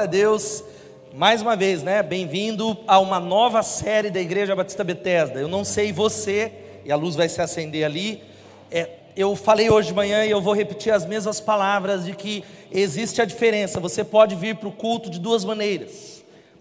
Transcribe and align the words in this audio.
Glória 0.00 0.04
a 0.04 0.06
Deus. 0.06 0.64
Mais 1.12 1.42
uma 1.42 1.54
vez, 1.54 1.82
né? 1.82 2.02
Bem-vindo 2.02 2.74
a 2.88 2.98
uma 2.98 3.20
nova 3.20 3.62
série 3.62 4.08
da 4.08 4.18
Igreja 4.18 4.56
Batista 4.56 4.82
Bethesda. 4.82 5.38
Eu 5.38 5.46
não 5.46 5.62
sei 5.62 5.92
você, 5.92 6.52
e 6.86 6.90
a 6.90 6.96
luz 6.96 7.16
vai 7.16 7.28
se 7.28 7.42
acender 7.42 7.84
ali. 7.84 8.22
É, 8.70 8.88
eu 9.14 9.36
falei 9.36 9.68
hoje 9.68 9.88
de 9.88 9.94
manhã 9.94 10.24
e 10.24 10.30
eu 10.30 10.40
vou 10.40 10.54
repetir 10.54 10.90
as 10.90 11.04
mesmas 11.04 11.38
palavras 11.38 12.06
de 12.06 12.14
que 12.14 12.42
existe 12.72 13.20
a 13.20 13.26
diferença. 13.26 13.78
Você 13.78 14.02
pode 14.02 14.34
vir 14.36 14.56
para 14.56 14.68
o 14.70 14.72
culto 14.72 15.10
de 15.10 15.20
duas 15.20 15.44
maneiras 15.44 16.19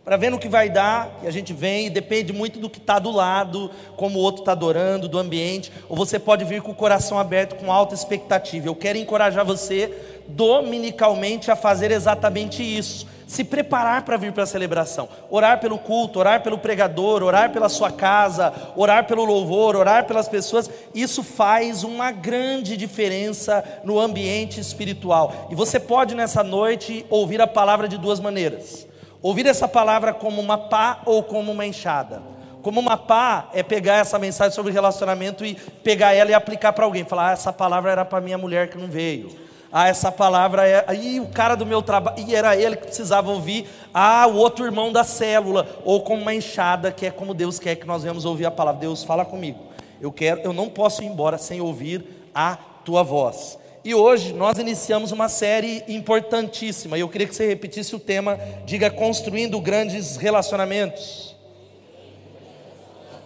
para 0.09 0.17
ver 0.17 0.31
no 0.31 0.39
que 0.39 0.49
vai 0.49 0.71
dar, 0.71 1.19
e 1.21 1.27
a 1.27 1.31
gente 1.31 1.53
vem, 1.53 1.85
e 1.85 1.89
depende 1.91 2.33
muito 2.33 2.59
do 2.59 2.67
que 2.67 2.79
está 2.79 2.97
do 2.97 3.11
lado, 3.11 3.69
como 3.95 4.17
o 4.17 4.21
outro 4.23 4.41
está 4.41 4.53
adorando, 4.53 5.07
do 5.07 5.19
ambiente, 5.19 5.71
ou 5.87 5.95
você 5.95 6.17
pode 6.17 6.43
vir 6.45 6.63
com 6.63 6.71
o 6.71 6.75
coração 6.75 7.19
aberto, 7.19 7.55
com 7.55 7.71
alta 7.71 7.93
expectativa. 7.93 8.67
Eu 8.67 8.73
quero 8.73 8.97
encorajar 8.97 9.45
você, 9.45 9.93
dominicalmente, 10.27 11.51
a 11.51 11.55
fazer 11.55 11.91
exatamente 11.91 12.63
isso. 12.63 13.05
Se 13.27 13.43
preparar 13.43 14.01
para 14.01 14.17
vir 14.17 14.31
para 14.31 14.45
a 14.45 14.47
celebração, 14.47 15.07
orar 15.29 15.59
pelo 15.59 15.77
culto, 15.77 16.17
orar 16.17 16.41
pelo 16.41 16.57
pregador, 16.57 17.21
orar 17.21 17.51
pela 17.51 17.69
sua 17.69 17.91
casa, 17.91 18.51
orar 18.75 19.05
pelo 19.05 19.23
louvor, 19.23 19.75
orar 19.75 20.05
pelas 20.05 20.27
pessoas, 20.27 20.67
isso 20.95 21.21
faz 21.21 21.83
uma 21.83 22.11
grande 22.11 22.75
diferença 22.75 23.63
no 23.83 23.99
ambiente 23.99 24.59
espiritual. 24.59 25.49
E 25.51 25.55
você 25.55 25.79
pode 25.79 26.15
nessa 26.15 26.43
noite 26.43 27.05
ouvir 27.11 27.39
a 27.39 27.45
palavra 27.45 27.87
de 27.87 27.95
duas 27.95 28.19
maneiras. 28.19 28.89
Ouvir 29.21 29.45
essa 29.45 29.67
palavra 29.67 30.13
como 30.13 30.41
uma 30.41 30.57
pá 30.57 31.01
ou 31.05 31.21
como 31.21 31.51
uma 31.51 31.65
enxada. 31.65 32.21
Como 32.61 32.79
uma 32.79 32.97
pá 32.97 33.49
é 33.53 33.61
pegar 33.61 33.97
essa 33.97 34.17
mensagem 34.17 34.53
sobre 34.53 34.71
relacionamento 34.71 35.45
e 35.45 35.55
pegar 35.55 36.13
ela 36.13 36.31
e 36.31 36.33
aplicar 36.33 36.73
para 36.73 36.85
alguém. 36.85 37.03
Falar, 37.03 37.29
ah, 37.29 37.31
essa 37.33 37.51
palavra 37.51 37.91
era 37.91 38.05
para 38.05 38.21
minha 38.21 38.37
mulher 38.37 38.69
que 38.69 38.77
não 38.77 38.87
veio. 38.87 39.29
Ah, 39.71 39.87
essa 39.87 40.11
palavra 40.11 40.67
é. 40.67 40.83
Aí 40.87 41.19
o 41.19 41.27
cara 41.27 41.55
do 41.55 41.65
meu 41.65 41.81
trabalho. 41.81 42.17
E 42.25 42.33
era 42.33 42.55
ele 42.55 42.75
que 42.75 42.87
precisava 42.87 43.29
ouvir. 43.29 43.67
Ah, 43.93 44.25
o 44.27 44.35
outro 44.35 44.65
irmão 44.65 44.91
da 44.91 45.03
célula. 45.03 45.67
Ou 45.83 46.01
como 46.01 46.21
uma 46.21 46.33
enxada, 46.33 46.91
que 46.91 47.05
é 47.05 47.11
como 47.11 47.33
Deus 47.33 47.59
quer 47.59 47.75
que 47.75 47.85
nós 47.85 48.03
venhamos 48.03 48.23
ouvir 48.25 48.45
a 48.45 48.51
palavra. 48.51 48.81
Deus, 48.81 49.03
fala 49.03 49.25
comigo. 49.25 49.59
Eu 50.01 50.11
quero, 50.11 50.41
eu 50.41 50.53
não 50.53 50.69
posso 50.69 51.03
ir 51.03 51.07
embora 51.07 51.37
sem 51.37 51.59
ouvir 51.59 52.05
a 52.33 52.57
tua 52.85 53.03
voz. 53.03 53.59
E 53.83 53.95
hoje 53.95 54.33
nós 54.33 54.57
iniciamos 54.57 55.11
uma 55.11 55.29
série 55.29 55.83
importantíssima. 55.87 56.97
E 56.97 57.01
eu 57.01 57.09
queria 57.09 57.27
que 57.27 57.35
você 57.35 57.47
repetisse 57.47 57.95
o 57.95 57.99
tema, 57.99 58.39
diga 58.65 58.89
construindo 58.89 59.59
grandes 59.59 60.17
relacionamentos. 60.17 61.35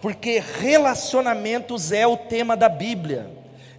Porque 0.00 0.42
relacionamentos 0.60 1.92
é 1.92 2.06
o 2.06 2.16
tema 2.16 2.56
da 2.56 2.68
Bíblia. 2.68 3.30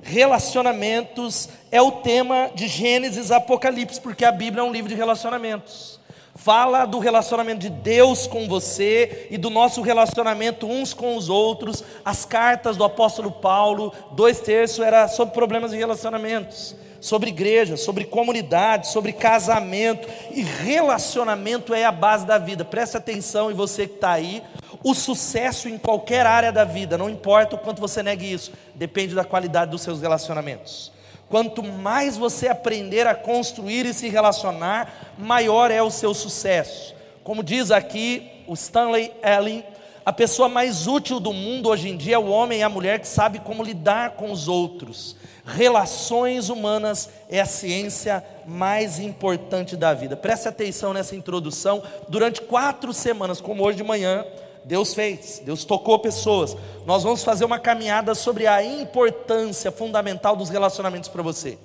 Relacionamentos 0.02 1.50
é 1.72 1.82
o 1.82 1.92
tema 1.92 2.52
de 2.54 2.68
Gênesis 2.68 3.32
Apocalipse, 3.32 4.00
porque 4.00 4.26
a 4.26 4.32
Bíblia 4.32 4.62
é 4.62 4.64
um 4.64 4.72
livro 4.72 4.90
de 4.90 4.96
relacionamentos 4.96 6.00
fala 6.36 6.86
do 6.86 7.00
relacionamento 7.00 7.62
de 7.62 7.70
Deus 7.70 8.28
com 8.28 8.48
você 8.48 9.28
e 9.32 9.38
do 9.38 9.50
nosso 9.50 9.82
relacionamento 9.82 10.68
uns 10.68 10.94
com 10.94 11.16
os 11.16 11.30
outros. 11.30 11.84
As 12.04 12.26
cartas 12.26 12.76
do 12.76 12.84
apóstolo 12.84 13.32
Paulo, 13.32 13.94
dois 14.12 14.42
terços, 14.42 14.80
era 14.80 15.08
sobre 15.08 15.34
problemas 15.34 15.72
de 15.72 15.78
relacionamentos, 15.78 16.76
sobre 17.00 17.30
igreja, 17.30 17.78
sobre 17.78 18.04
comunidade, 18.04 18.90
sobre 18.90 19.14
casamento. 19.14 20.08
E 20.32 20.44
relacionamento 20.44 21.74
é 21.74 21.86
a 21.86 21.92
base 21.92 22.26
da 22.26 22.38
vida. 22.38 22.66
Preste 22.66 22.98
atenção, 22.98 23.50
e 23.50 23.54
você 23.54 23.88
que 23.88 23.96
está 23.96 24.12
aí. 24.12 24.44
O 24.84 24.94
sucesso 24.94 25.70
em 25.70 25.78
qualquer 25.78 26.28
área 26.28 26.52
da 26.52 26.64
vida, 26.64 26.98
não 26.98 27.10
importa 27.10 27.56
o 27.56 27.60
quanto 27.60 27.82
você 27.82 28.04
negue 28.04 28.32
isso, 28.32 28.52
depende 28.76 29.16
da 29.16 29.24
qualidade 29.24 29.72
dos 29.72 29.82
seus 29.82 30.02
relacionamentos. 30.02 30.95
Quanto 31.30 31.64
mais 31.64 32.18
você 32.18 32.48
aprender 32.48 33.08
a 33.08 33.16
construir 33.16 33.86
e 33.86 33.94
se 33.94 34.10
relacionar, 34.10 35.14
maior 35.18 35.72
é 35.72 35.82
o 35.82 35.90
seu 35.90 36.14
sucesso. 36.14 36.96
Como 37.24 37.44
diz 37.44 37.72
aqui 37.72 38.32
o 38.48 38.54
Stanley 38.54 39.12
Allen, 39.24 39.64
a 40.06 40.14
pessoa 40.14 40.48
mais 40.48 40.86
útil 40.86 41.20
do 41.20 41.34
mundo 41.34 41.70
hoje 41.70 41.90
em 41.90 41.98
dia 41.98 42.16
é 42.16 42.20
o 42.20 42.28
homem 42.28 42.60
e 42.60 42.64
a 42.64 42.70
mulher 42.70 43.00
que 43.00 43.08
sabe 43.08 43.40
como 43.40 43.64
lidar 43.64 44.12
com 44.12 44.32
os 44.32 44.48
outros. 44.48 45.16
Relações 45.44 46.50
humanas 46.50 47.10
é 47.28 47.42
a 47.42 47.46
ciência 47.46 48.24
mais 48.46 49.00
importante 49.00 49.76
da 49.76 49.96
vida. 49.96 50.16
Preste 50.16 50.48
atenção 50.48 50.94
nessa 50.94 51.16
introdução. 51.16 51.82
Durante 52.08 52.42
quatro 52.42 52.94
semanas, 52.94 53.42
como 53.42 53.64
hoje 53.64 53.78
de 53.78 53.84
manhã, 53.84 54.24
Deus 54.66 54.96
fez, 54.96 55.42
Deus 55.46 55.64
tocou 55.64 56.00
pessoas. 56.00 56.58
Nós 56.86 57.04
vamos 57.04 57.24
fazer 57.24 57.46
uma 57.46 57.60
caminhada 57.60 58.16
sobre 58.16 58.48
a 58.48 58.64
importância 58.64 59.72
fundamental 59.72 60.36
dos 60.36 60.50
relacionamentos 60.50 61.08
para 61.08 61.22
você. 61.22 61.58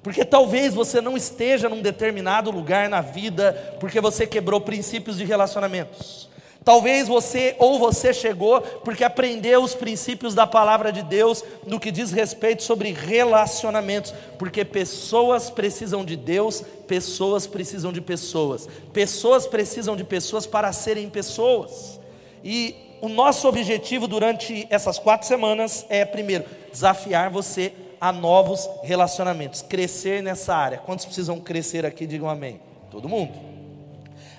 Porque 0.00 0.24
talvez 0.24 0.72
você 0.72 1.00
não 1.00 1.16
esteja 1.16 1.68
num 1.68 1.82
determinado 1.82 2.52
lugar 2.52 2.88
na 2.88 3.00
vida 3.00 3.76
porque 3.80 4.00
você 4.00 4.24
quebrou 4.24 4.60
princípios 4.60 5.18
de 5.18 5.24
relacionamentos. 5.24 6.28
Talvez 6.64 7.08
você 7.08 7.56
ou 7.58 7.80
você 7.80 8.14
chegou 8.14 8.60
porque 8.60 9.02
aprendeu 9.02 9.62
os 9.62 9.74
princípios 9.74 10.32
da 10.32 10.46
palavra 10.46 10.92
de 10.92 11.02
Deus 11.02 11.44
no 11.66 11.80
que 11.80 11.90
diz 11.90 12.12
respeito 12.12 12.62
sobre 12.62 12.92
relacionamentos, 12.92 14.14
porque 14.38 14.64
pessoas 14.64 15.50
precisam 15.50 16.04
de 16.04 16.16
Deus, 16.16 16.62
pessoas 16.86 17.46
precisam 17.46 17.92
de 17.92 18.00
pessoas. 18.00 18.68
Pessoas 18.92 19.46
precisam 19.46 19.96
de 19.96 20.04
pessoas 20.04 20.46
para 20.46 20.72
serem 20.72 21.10
pessoas. 21.10 22.00
E 22.48 22.76
o 23.00 23.08
nosso 23.08 23.48
objetivo 23.48 24.06
durante 24.06 24.68
essas 24.70 25.00
quatro 25.00 25.26
semanas 25.26 25.84
é, 25.88 26.04
primeiro, 26.04 26.44
desafiar 26.70 27.28
você 27.28 27.72
a 28.00 28.12
novos 28.12 28.70
relacionamentos, 28.84 29.62
crescer 29.62 30.22
nessa 30.22 30.54
área. 30.54 30.78
Quantos 30.78 31.04
precisam 31.04 31.40
crescer 31.40 31.84
aqui? 31.84 32.06
Digam 32.06 32.30
amém. 32.30 32.60
Todo 32.88 33.08
mundo. 33.08 33.32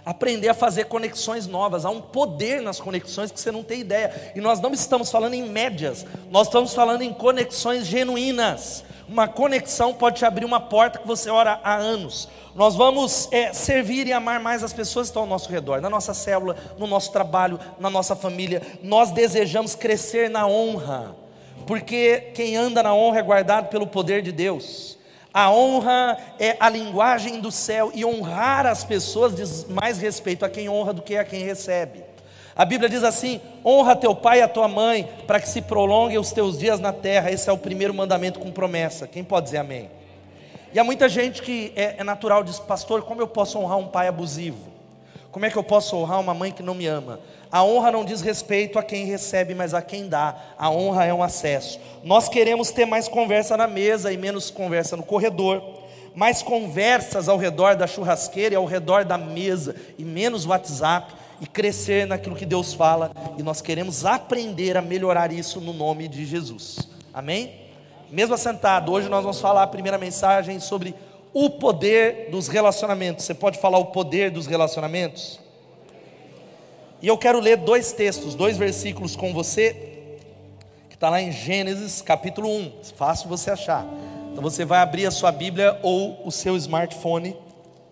Aprender 0.06 0.48
a 0.48 0.54
fazer 0.54 0.86
conexões 0.86 1.48
novas, 1.48 1.84
há 1.84 1.90
um 1.90 2.00
poder 2.00 2.62
nas 2.62 2.80
conexões 2.80 3.30
que 3.30 3.42
você 3.42 3.52
não 3.52 3.62
tem 3.62 3.82
ideia. 3.82 4.32
E 4.34 4.40
nós 4.40 4.62
não 4.62 4.72
estamos 4.72 5.12
falando 5.12 5.34
em 5.34 5.44
médias, 5.44 6.06
nós 6.32 6.48
estamos 6.48 6.74
falando 6.74 7.02
em 7.02 7.14
conexões 7.14 7.86
genuínas. 7.86 8.86
Uma 9.08 9.28
conexão 9.28 9.94
pode 9.94 10.18
te 10.18 10.26
abrir 10.26 10.44
uma 10.44 10.60
porta 10.60 11.00
que 11.00 11.08
você 11.08 11.30
ora 11.30 11.62
há 11.64 11.76
anos. 11.76 12.28
Nós 12.54 12.76
vamos 12.76 13.30
é, 13.32 13.54
servir 13.54 14.06
e 14.06 14.12
amar 14.12 14.40
mais 14.40 14.64
as 14.64 14.74
pessoas 14.74 15.08
que 15.08 15.12
estão 15.12 15.22
ao 15.22 15.28
nosso 15.28 15.50
redor, 15.50 15.80
na 15.80 15.90
nossa 15.90 16.14
célula, 16.14 16.58
no 16.78 16.86
nosso 16.88 17.12
trabalho, 17.12 17.58
na 17.80 17.90
nossa 17.90 18.16
família. 18.16 18.62
Nós 18.84 19.12
desejamos 19.12 19.76
crescer 19.76 20.30
na 20.30 20.46
honra, 20.46 21.16
porque 21.66 22.32
quem 22.34 22.58
anda 22.58 22.84
na 22.84 22.94
honra 22.94 23.20
é 23.20 23.24
guardado 23.24 23.70
pelo 23.70 23.88
poder 23.88 24.22
de 24.22 24.34
Deus. 24.34 24.98
A 25.34 25.52
honra 25.52 26.18
é 26.40 26.58
a 26.60 26.68
linguagem 26.68 27.40
do 27.40 27.52
céu 27.52 27.92
e 27.94 28.04
honrar 28.04 28.66
as 28.66 28.84
pessoas 28.84 29.36
diz 29.36 29.66
mais 29.66 30.00
respeito 30.00 30.44
a 30.44 30.50
quem 30.50 30.68
honra 30.68 30.94
do 30.94 31.02
que 31.02 31.16
a 31.16 31.24
quem 31.24 31.44
recebe. 31.44 32.07
A 32.58 32.66
Bíblia 32.66 32.90
diz 32.90 33.04
assim: 33.04 33.40
honra 33.64 33.96
teu 33.96 34.16
pai 34.16 34.40
e 34.40 34.42
a 34.42 34.48
tua 34.48 34.68
mãe, 34.68 35.08
para 35.28 35.40
que 35.40 35.48
se 35.48 35.62
prolonguem 35.62 36.18
os 36.18 36.32
teus 36.32 36.58
dias 36.58 36.80
na 36.80 36.92
terra. 36.92 37.32
Esse 37.32 37.50
é 37.50 37.54
o 37.54 37.58
primeiro 37.58 37.94
mandamento 37.94 38.40
com 38.40 38.52
promessa. 38.52 39.08
Quem 39.08 39.24
pode 39.24 39.46
dizer 39.46 39.58
amém? 39.58 39.92
E 40.74 40.80
há 40.80 40.84
muita 40.84 41.08
gente 41.08 41.42
que 41.42 41.72
é, 41.76 41.96
é 42.00 42.04
natural, 42.04 42.44
diz, 42.44 42.60
pastor, 42.60 43.04
como 43.04 43.22
eu 43.22 43.28
posso 43.28 43.60
honrar 43.60 43.78
um 43.78 43.88
pai 43.88 44.08
abusivo? 44.08 44.76
Como 45.32 45.46
é 45.46 45.52
que 45.52 45.58
eu 45.58 45.64
posso 45.64 45.96
honrar 45.96 46.20
uma 46.20 46.34
mãe 46.34 46.52
que 46.52 46.64
não 46.64 46.74
me 46.74 46.88
ama? 46.88 47.20
A 47.52 47.64
honra 47.64 47.92
não 47.92 48.04
diz 48.04 48.22
respeito 48.22 48.80
a 48.80 48.84
quem 48.84 49.06
recebe, 49.06 49.54
mas 49.54 49.74
a 49.74 49.82
quem 49.82 50.10
dá. 50.10 50.36
A 50.58 50.70
honra 50.70 51.06
é 51.06 51.14
um 51.14 51.22
acesso. 51.22 51.80
Nós 52.04 52.28
queremos 52.28 52.72
ter 52.72 52.86
mais 52.86 53.08
conversa 53.08 53.56
na 53.56 53.68
mesa 53.68 54.12
e 54.12 54.18
menos 54.18 54.50
conversa 54.50 54.98
no 54.98 55.04
corredor, 55.04 55.62
mais 56.16 56.42
conversas 56.42 57.30
ao 57.30 57.38
redor 57.38 57.76
da 57.76 57.86
churrasqueira 57.86 58.56
e 58.56 58.58
ao 58.58 58.66
redor 58.66 59.06
da 59.06 59.18
mesa 59.18 59.76
e 59.98 60.04
menos 60.04 60.46
WhatsApp 60.46 61.14
e 61.40 61.48
crescer 61.48 62.08
naquilo 62.08 62.36
que 62.36 62.46
Deus 62.46 62.74
fala. 62.74 63.12
E 63.38 63.44
nós 63.44 63.62
queremos 63.62 64.06
aprender 64.06 64.78
a 64.78 64.82
melhorar 64.82 65.32
isso 65.32 65.62
no 65.62 65.74
nome 65.74 66.08
de 66.08 66.26
Jesus. 66.26 66.90
Amém? 67.14 67.68
mesmo 68.10 68.34
assentado, 68.34 68.92
hoje 68.92 69.10
nós 69.10 69.22
vamos 69.22 69.40
falar 69.40 69.64
a 69.64 69.68
primeira 69.68 69.98
mensagem 69.98 70.60
sobre 70.60 70.96
o 71.34 71.50
poder 71.50 72.30
dos 72.32 72.48
relacionamentos. 72.48 73.26
Você 73.26 73.34
pode 73.34 73.60
falar 73.60 73.78
o 73.78 73.88
poder 73.88 74.32
dos 74.32 74.48
relacionamentos? 74.48 75.40
E 77.02 77.08
eu 77.08 77.18
quero 77.18 77.40
ler 77.40 77.58
dois 77.58 77.92
textos, 77.92 78.34
dois 78.34 78.58
versículos 78.58 79.16
com 79.16 79.34
você, 79.34 79.74
que 80.90 80.96
está 80.96 81.10
lá 81.10 81.22
em 81.22 81.32
Gênesis 81.32 82.02
capítulo 82.02 82.50
1, 82.50 82.72
fácil 82.96 83.30
você 83.30 83.52
achar. 83.52 83.86
Então 84.32 84.42
você 84.42 84.64
vai 84.64 84.80
abrir 84.80 85.06
a 85.06 85.12
sua 85.12 85.32
Bíblia 85.32 85.78
ou 85.84 86.26
o 86.26 86.32
seu 86.32 86.56
smartphone, 86.56 87.36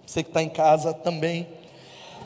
você 0.06 0.24
que 0.24 0.30
está 0.30 0.42
em 0.42 0.50
casa 0.50 0.94
também. 0.94 1.48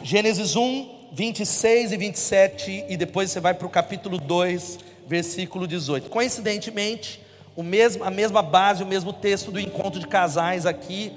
Gênesis 0.04 0.56
1, 0.56 0.99
26 1.11 1.91
e 1.91 1.97
27, 1.97 2.85
e 2.88 2.97
depois 2.97 3.31
você 3.31 3.39
vai 3.39 3.53
para 3.53 3.65
o 3.65 3.69
capítulo 3.69 4.17
2, 4.17 4.79
versículo 5.07 5.67
18. 5.67 6.09
Coincidentemente, 6.09 7.21
o 7.56 7.63
mesmo, 7.63 8.03
a 8.03 8.11
mesma 8.11 8.41
base, 8.41 8.83
o 8.83 8.85
mesmo 8.85 9.11
texto 9.11 9.51
do 9.51 9.59
encontro 9.59 10.00
de 10.00 10.07
casais 10.07 10.65
aqui 10.65 11.11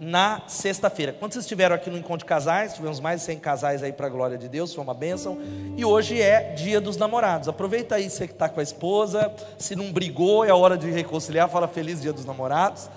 na 0.00 0.42
sexta-feira. 0.48 1.12
Quando 1.12 1.32
vocês 1.32 1.44
estiveram 1.44 1.76
aqui 1.76 1.88
no 1.88 1.96
encontro 1.96 2.18
de 2.18 2.24
casais, 2.24 2.74
tivemos 2.74 2.98
mais 2.98 3.20
de 3.20 3.26
100 3.26 3.38
casais 3.38 3.82
aí 3.82 3.92
para 3.92 4.06
a 4.06 4.10
glória 4.10 4.36
de 4.36 4.48
Deus, 4.48 4.74
foi 4.74 4.82
uma 4.82 4.94
bênção. 4.94 5.38
E 5.76 5.84
hoje 5.84 6.20
é 6.20 6.54
dia 6.54 6.80
dos 6.80 6.96
namorados. 6.96 7.48
Aproveita 7.48 7.94
aí 7.96 8.10
você 8.10 8.26
que 8.26 8.32
está 8.32 8.48
com 8.48 8.58
a 8.58 8.62
esposa, 8.62 9.32
se 9.58 9.76
não 9.76 9.92
brigou, 9.92 10.44
é 10.44 10.52
hora 10.52 10.76
de 10.76 10.90
reconciliar, 10.90 11.48
fala 11.48 11.68
feliz 11.68 12.00
dia 12.00 12.12
dos 12.12 12.24
namorados. 12.24 12.90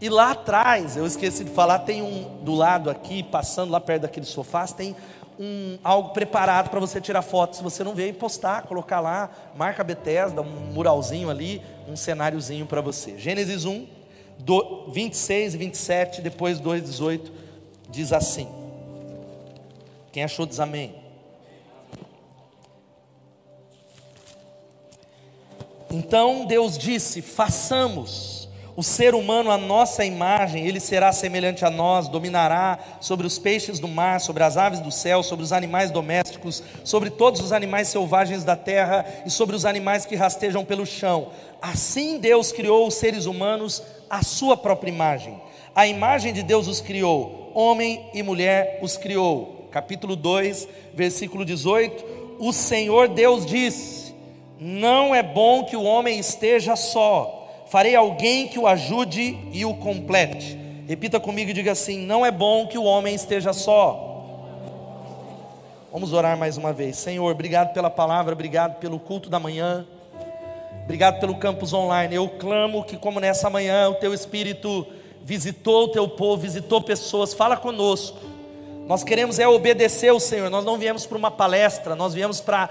E 0.00 0.08
lá 0.08 0.30
atrás, 0.30 0.96
eu 0.96 1.04
esqueci 1.04 1.42
de 1.42 1.50
falar, 1.50 1.80
tem 1.80 2.02
um 2.02 2.44
do 2.44 2.54
lado 2.54 2.88
aqui, 2.88 3.22
passando 3.22 3.72
lá 3.72 3.80
perto 3.80 4.02
daqueles 4.02 4.28
sofás, 4.28 4.72
tem 4.72 4.94
um, 5.38 5.78
algo 5.82 6.10
preparado 6.10 6.70
para 6.70 6.78
você 6.78 7.00
tirar 7.00 7.22
foto. 7.22 7.56
Se 7.56 7.62
você 7.62 7.82
não 7.82 7.94
vê, 7.94 8.12
postar, 8.12 8.62
colocar 8.62 9.00
lá, 9.00 9.30
marca 9.56 9.82
Bethesda, 9.82 10.40
um 10.40 10.72
muralzinho 10.72 11.28
ali, 11.28 11.62
um 11.88 11.96
cenáriozinho 11.96 12.64
para 12.64 12.80
você. 12.80 13.18
Gênesis 13.18 13.64
1, 13.64 13.86
do, 14.38 14.90
26 14.92 15.54
e 15.54 15.58
27, 15.58 16.22
depois 16.22 16.60
2, 16.60 16.82
18, 16.84 17.32
diz 17.88 18.12
assim. 18.12 18.48
Quem 20.12 20.22
achou 20.22 20.46
diz 20.46 20.60
amém. 20.60 20.94
Então 25.90 26.44
Deus 26.44 26.76
disse: 26.76 27.22
façamos 27.22 28.47
o 28.78 28.82
ser 28.84 29.12
humano, 29.12 29.50
a 29.50 29.58
nossa 29.58 30.04
imagem, 30.04 30.64
ele 30.64 30.78
será 30.78 31.10
semelhante 31.10 31.64
a 31.64 31.70
nós, 31.70 32.06
dominará 32.06 32.78
sobre 33.00 33.26
os 33.26 33.36
peixes 33.36 33.80
do 33.80 33.88
mar, 33.88 34.20
sobre 34.20 34.44
as 34.44 34.56
aves 34.56 34.78
do 34.78 34.92
céu, 34.92 35.20
sobre 35.20 35.44
os 35.44 35.52
animais 35.52 35.90
domésticos, 35.90 36.62
sobre 36.84 37.10
todos 37.10 37.40
os 37.40 37.50
animais 37.52 37.88
selvagens 37.88 38.44
da 38.44 38.54
terra 38.54 39.04
e 39.26 39.30
sobre 39.30 39.56
os 39.56 39.64
animais 39.64 40.06
que 40.06 40.14
rastejam 40.14 40.64
pelo 40.64 40.86
chão. 40.86 41.30
Assim 41.60 42.20
Deus 42.20 42.52
criou 42.52 42.86
os 42.86 42.94
seres 42.94 43.26
humanos 43.26 43.82
à 44.08 44.22
sua 44.22 44.56
própria 44.56 44.92
imagem. 44.92 45.42
A 45.74 45.84
imagem 45.84 46.32
de 46.32 46.44
Deus 46.44 46.68
os 46.68 46.80
criou, 46.80 47.50
homem 47.54 48.08
e 48.14 48.22
mulher 48.22 48.78
os 48.80 48.96
criou. 48.96 49.66
Capítulo 49.72 50.14
2, 50.14 50.68
versículo 50.94 51.44
18. 51.44 52.36
O 52.38 52.52
Senhor 52.52 53.08
Deus 53.08 53.44
disse: 53.44 54.14
Não 54.56 55.12
é 55.12 55.20
bom 55.20 55.64
que 55.64 55.74
o 55.74 55.82
homem 55.82 56.20
esteja 56.20 56.76
só 56.76 57.37
farei 57.68 57.94
alguém 57.94 58.48
que 58.48 58.58
o 58.58 58.66
ajude 58.66 59.38
e 59.52 59.64
o 59.64 59.74
complete. 59.74 60.58
Repita 60.86 61.20
comigo 61.20 61.50
e 61.50 61.54
diga 61.54 61.72
assim: 61.72 61.98
não 61.98 62.24
é 62.24 62.30
bom 62.30 62.66
que 62.66 62.78
o 62.78 62.84
homem 62.84 63.14
esteja 63.14 63.52
só. 63.52 64.06
Vamos 65.92 66.12
orar 66.12 66.36
mais 66.36 66.56
uma 66.56 66.72
vez. 66.72 66.96
Senhor, 66.96 67.30
obrigado 67.30 67.72
pela 67.72 67.90
palavra, 67.90 68.32
obrigado 68.32 68.78
pelo 68.78 68.98
culto 68.98 69.30
da 69.30 69.38
manhã, 69.38 69.86
obrigado 70.84 71.18
pelo 71.20 71.36
campus 71.36 71.72
online. 71.72 72.14
Eu 72.14 72.28
clamo 72.28 72.84
que, 72.84 72.96
como 72.96 73.20
nessa 73.20 73.48
manhã, 73.48 73.88
o 73.88 73.94
teu 73.94 74.12
Espírito 74.12 74.86
visitou 75.24 75.84
o 75.84 75.88
teu 75.88 76.08
povo, 76.08 76.42
visitou 76.42 76.80
pessoas, 76.80 77.34
fala 77.34 77.56
conosco. 77.56 78.18
Nós 78.86 79.04
queremos 79.04 79.38
é 79.38 79.46
obedecer 79.46 80.08
ao 80.08 80.20
Senhor, 80.20 80.48
nós 80.48 80.64
não 80.64 80.78
viemos 80.78 81.04
para 81.04 81.18
uma 81.18 81.30
palestra, 81.30 81.94
nós 81.94 82.14
viemos 82.14 82.40
para 82.40 82.70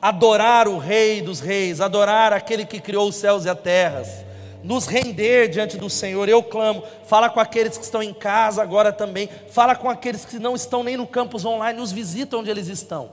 adorar 0.00 0.66
o 0.66 0.78
Rei 0.78 1.20
dos 1.20 1.40
Reis, 1.40 1.82
adorar 1.82 2.32
aquele 2.32 2.64
que 2.64 2.80
criou 2.80 3.08
os 3.08 3.16
céus 3.16 3.44
e 3.44 3.50
a 3.50 3.54
terra 3.54 4.27
nos 4.62 4.86
render 4.86 5.48
diante 5.48 5.76
do 5.76 5.88
Senhor. 5.88 6.28
Eu 6.28 6.42
clamo, 6.42 6.82
fala 7.06 7.30
com 7.30 7.40
aqueles 7.40 7.76
que 7.76 7.84
estão 7.84 8.02
em 8.02 8.14
casa 8.14 8.62
agora 8.62 8.92
também, 8.92 9.28
fala 9.50 9.74
com 9.74 9.88
aqueles 9.88 10.24
que 10.24 10.38
não 10.38 10.54
estão 10.54 10.82
nem 10.82 10.96
no 10.96 11.06
campus 11.06 11.44
online, 11.44 11.78
nos 11.78 11.92
visita 11.92 12.36
onde 12.36 12.50
eles 12.50 12.68
estão. 12.68 13.10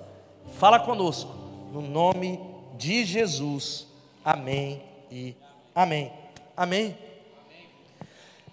Fala 0.58 0.80
conosco, 0.80 1.32
no 1.72 1.82
nome 1.82 2.40
de 2.78 3.06
Jesus. 3.06 3.88
Amém 4.24 4.82
e 5.12 5.36
amém. 5.74 6.12
Amém. 6.56 6.98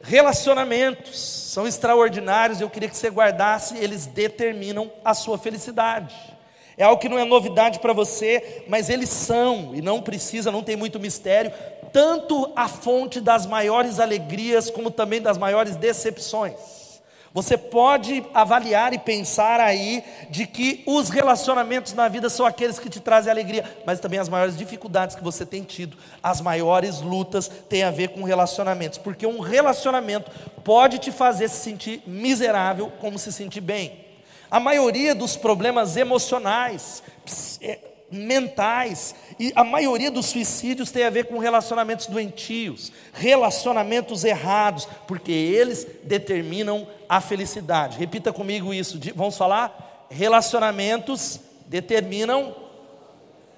Relacionamentos 0.03 1.17
são 1.17 1.67
extraordinários, 1.67 2.61
eu 2.61 2.69
queria 2.69 2.89
que 2.89 2.97
você 2.97 3.09
guardasse, 3.09 3.79
eles 3.79 4.05
determinam 4.07 4.91
a 5.05 5.15
sua 5.15 5.39
felicidade. 5.39 6.32
É 6.83 6.85
algo 6.85 7.01
que 7.01 7.09
não 7.09 7.17
é 7.17 7.25
novidade 7.25 7.79
para 7.79 7.93
você, 7.93 8.65
mas 8.67 8.91
eles 8.91 9.09
são, 9.09 9.73
e 9.73 9.81
não 9.81 10.03
precisa, 10.03 10.51
não 10.51 10.65
tem 10.65 10.75
muito 10.75 10.99
mistério, 10.99 11.53
tanto 11.93 12.51
a 12.57 12.67
fonte 12.67 13.21
das 13.21 13.47
maiores 13.47 14.01
alegrias, 14.01 14.69
como 14.69 14.91
também 14.91 15.23
das 15.23 15.39
maiores 15.39 15.77
decepções. 15.77 17.01
Você 17.33 17.57
pode 17.57 18.25
avaliar 18.35 18.93
e 18.93 18.99
pensar 18.99 19.61
aí 19.61 20.03
de 20.29 20.45
que 20.45 20.83
os 20.85 21.09
relacionamentos 21.09 21.93
na 21.95 22.09
vida 22.09 22.29
são 22.29 22.45
aqueles 22.45 22.81
que 22.81 22.91
te 22.91 22.99
trazem 22.99 23.31
alegria, 23.31 23.65
mas 23.87 24.01
também 24.01 24.19
as 24.19 24.29
maiores 24.29 24.57
dificuldades 24.59 25.15
que 25.15 25.23
você 25.23 25.47
tem 25.47 25.63
tido, 25.63 25.97
as 26.21 26.41
maiores 26.41 27.01
lutas 27.01 27.49
têm 27.69 27.85
a 27.85 27.93
ver 27.93 28.09
com 28.09 28.25
relacionamentos, 28.25 28.99
porque 28.99 29.25
um 29.25 29.39
relacionamento 29.39 30.33
pode 30.65 30.99
te 30.99 31.13
fazer 31.13 31.49
se 31.49 31.61
sentir 31.61 32.03
miserável 32.09 32.91
como 33.01 33.21
se 33.21 33.33
sentir 33.33 33.61
bem. 33.61 34.02
A 34.53 34.61
maioria 34.61 35.15
dos 35.15 35.35
problemas 35.35 35.97
emocionais, 35.97 37.03
é, 37.63 37.79
mentais. 38.11 39.15
E 39.41 39.51
a 39.57 39.65
maioria 39.65 40.11
dos 40.11 40.27
suicídios 40.27 40.91
tem 40.91 41.05
a 41.05 41.11
ver 41.11 41.25
com 41.25 41.39
relacionamentos 41.39 42.07
doentios, 42.07 42.93
relacionamentos 43.15 44.25
errados, 44.25 44.87
porque 45.09 45.33
eles 45.33 45.87
determinam 46.03 46.87
a 47.09 47.19
felicidade. 47.19 47.97
Repita 47.97 48.31
comigo 48.31 48.75
isso. 48.75 49.01
Vamos 49.15 49.39
falar? 49.39 50.07
Relacionamentos 50.11 51.41
determinam 51.65 52.55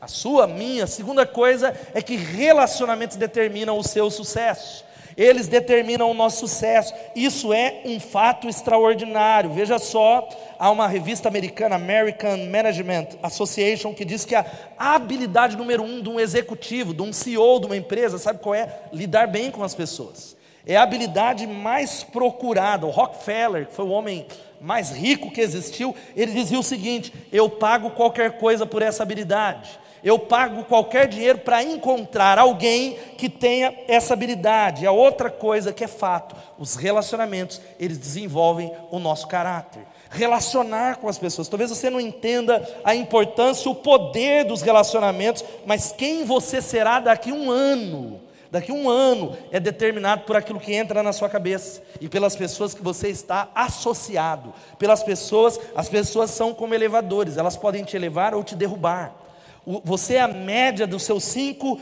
a 0.01 0.07
sua, 0.07 0.47
minha. 0.47 0.87
Segunda 0.87 1.27
coisa 1.27 1.77
é 1.93 2.01
que 2.01 2.15
relacionamentos 2.15 3.17
determinam 3.17 3.77
o 3.77 3.83
seu 3.83 4.09
sucesso 4.13 4.85
eles 5.17 5.49
determinam 5.49 6.11
o 6.11 6.15
nosso 6.15 6.47
sucesso. 6.47 6.93
Isso 7.15 7.53
é 7.53 7.83
um 7.85 8.01
fato 8.01 8.49
extraordinário. 8.49 9.51
Veja 9.51 9.79
só, 9.79 10.29
há 10.59 10.71
uma 10.71 10.89
revista 10.89 11.29
americana, 11.29 11.77
American 11.77 12.37
Management 12.47 13.09
Association, 13.23 13.95
que 13.95 14.05
diz 14.05 14.25
que 14.25 14.35
a 14.35 14.45
habilidade 14.79 15.57
número 15.57 15.83
um 15.83 16.03
de 16.03 16.09
um 16.09 16.19
executivo, 16.19 16.93
de 16.93 17.03
um 17.03 17.13
CEO 17.13 17.61
de 17.61 17.67
uma 17.67 17.77
empresa, 17.77 18.19
sabe 18.19 18.41
qual 18.41 18.55
é? 18.55 18.69
Lidar 18.93 19.29
bem 19.29 19.51
com 19.51 19.63
as 19.63 19.75
pessoas. 19.75 20.37
É 20.67 20.77
a 20.77 20.83
habilidade 20.83 21.47
mais 21.47 22.03
procurada. 22.03 22.87
O 22.87 22.91
Rockefeller, 22.91 23.67
que 23.67 23.75
foi 23.75 23.85
o 23.85 23.91
homem 23.91 24.27
mais 24.61 24.91
rico 24.91 25.31
que 25.31 25.41
existiu, 25.41 25.95
ele 26.17 26.33
dizia 26.33 26.59
o 26.59 26.63
seguinte: 26.63 27.13
eu 27.31 27.51
pago 27.51 27.91
qualquer 27.91 28.39
coisa 28.39 28.65
por 28.65 28.81
essa 28.81 29.03
habilidade 29.03 29.84
eu 30.05 30.19
pago 30.19 30.65
qualquer 30.65 31.09
dinheiro 31.09 31.39
para 31.39 31.63
encontrar 31.63 32.39
alguém 32.39 32.99
que 33.17 33.27
tenha 33.27 33.75
essa 33.89 34.13
habilidade. 34.13 34.87
A 34.87 34.93
outra 34.93 35.31
coisa 35.31 35.73
que 35.73 35.83
é 35.83 35.89
fato, 35.89 36.37
os 36.59 36.77
relacionamentos, 36.77 37.59
eles 37.81 37.97
desenvolvem 37.97 38.71
o 38.91 38.99
nosso 38.99 39.27
caráter. 39.27 39.81
Relacionar 40.11 40.97
com 40.97 41.09
as 41.09 41.17
pessoas. 41.17 41.49
Talvez 41.49 41.71
você 41.71 41.89
não 41.89 41.99
entenda 41.99 42.63
a 42.85 42.95
importância, 42.95 43.71
o 43.71 43.75
poder 43.75 44.45
dos 44.45 44.61
relacionamentos, 44.61 45.43
mas 45.65 45.91
quem 45.91 46.23
você 46.25 46.61
será 46.61 47.01
daqui 47.01 47.33
um 47.33 47.51
ano, 47.51 48.21
daqui 48.51 48.71
um 48.71 48.91
ano, 48.91 49.35
é 49.51 49.59
determinado 49.59 50.25
por 50.25 50.37
aquilo 50.37 50.61
que 50.61 50.75
entra 50.75 51.03
na 51.03 51.15
sua 51.15 51.31
cabeça 51.31 51.83
e 51.99 52.11
pelas 52.11 52.37
pessoas 52.37 52.75
que 52.75 52.83
você 52.83 53.09
está 53.09 53.49
associado. 53.55 54.53
Pelas 54.79 55.03
pessoas, 55.03 55.59
as 55.75 55.89
pessoas 55.89 56.31
são 56.31 56.53
como 56.53 56.75
elevadores, 56.75 57.39
elas 57.39 57.57
podem 57.57 57.83
te 57.85 57.97
elevar 57.97 58.35
ou 58.35 58.45
te 58.45 58.55
derrubar. 58.55 59.24
Você 59.67 60.15
é 60.15 60.21
a 60.21 60.29
média 60.29 60.87
dos 60.87 61.03
seus 61.05 61.25
cinco 61.25 61.81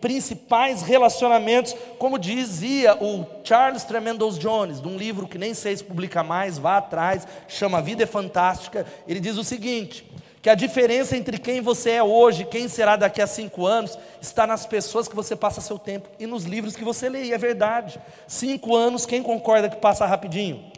principais 0.00 0.82
relacionamentos, 0.82 1.74
como 1.98 2.18
dizia 2.18 2.96
o 3.00 3.24
Charles 3.44 3.84
Tremendos 3.84 4.38
Jones, 4.38 4.80
de 4.80 4.88
um 4.88 4.96
livro 4.96 5.28
que 5.28 5.38
nem 5.38 5.54
sei 5.54 5.76
se 5.76 5.84
publica 5.84 6.24
mais, 6.24 6.58
vá 6.58 6.78
atrás, 6.78 7.26
chama 7.46 7.80
Vida 7.80 8.02
é 8.02 8.06
Fantástica. 8.06 8.84
Ele 9.06 9.20
diz 9.20 9.36
o 9.36 9.44
seguinte: 9.44 10.04
que 10.42 10.50
a 10.50 10.56
diferença 10.56 11.16
entre 11.16 11.38
quem 11.38 11.60
você 11.60 11.92
é 11.92 12.02
hoje 12.02 12.42
e 12.42 12.46
quem 12.46 12.66
será 12.66 12.96
daqui 12.96 13.22
a 13.22 13.26
cinco 13.28 13.64
anos 13.64 13.96
está 14.20 14.44
nas 14.44 14.66
pessoas 14.66 15.06
que 15.06 15.14
você 15.14 15.36
passa 15.36 15.60
seu 15.60 15.78
tempo 15.78 16.08
e 16.18 16.26
nos 16.26 16.42
livros 16.42 16.74
que 16.74 16.82
você 16.82 17.08
lê. 17.08 17.26
E 17.26 17.32
é 17.32 17.38
verdade. 17.38 18.00
Cinco 18.26 18.74
anos, 18.74 19.06
quem 19.06 19.22
concorda 19.22 19.68
que 19.68 19.76
passa 19.76 20.04
rapidinho? 20.04 20.71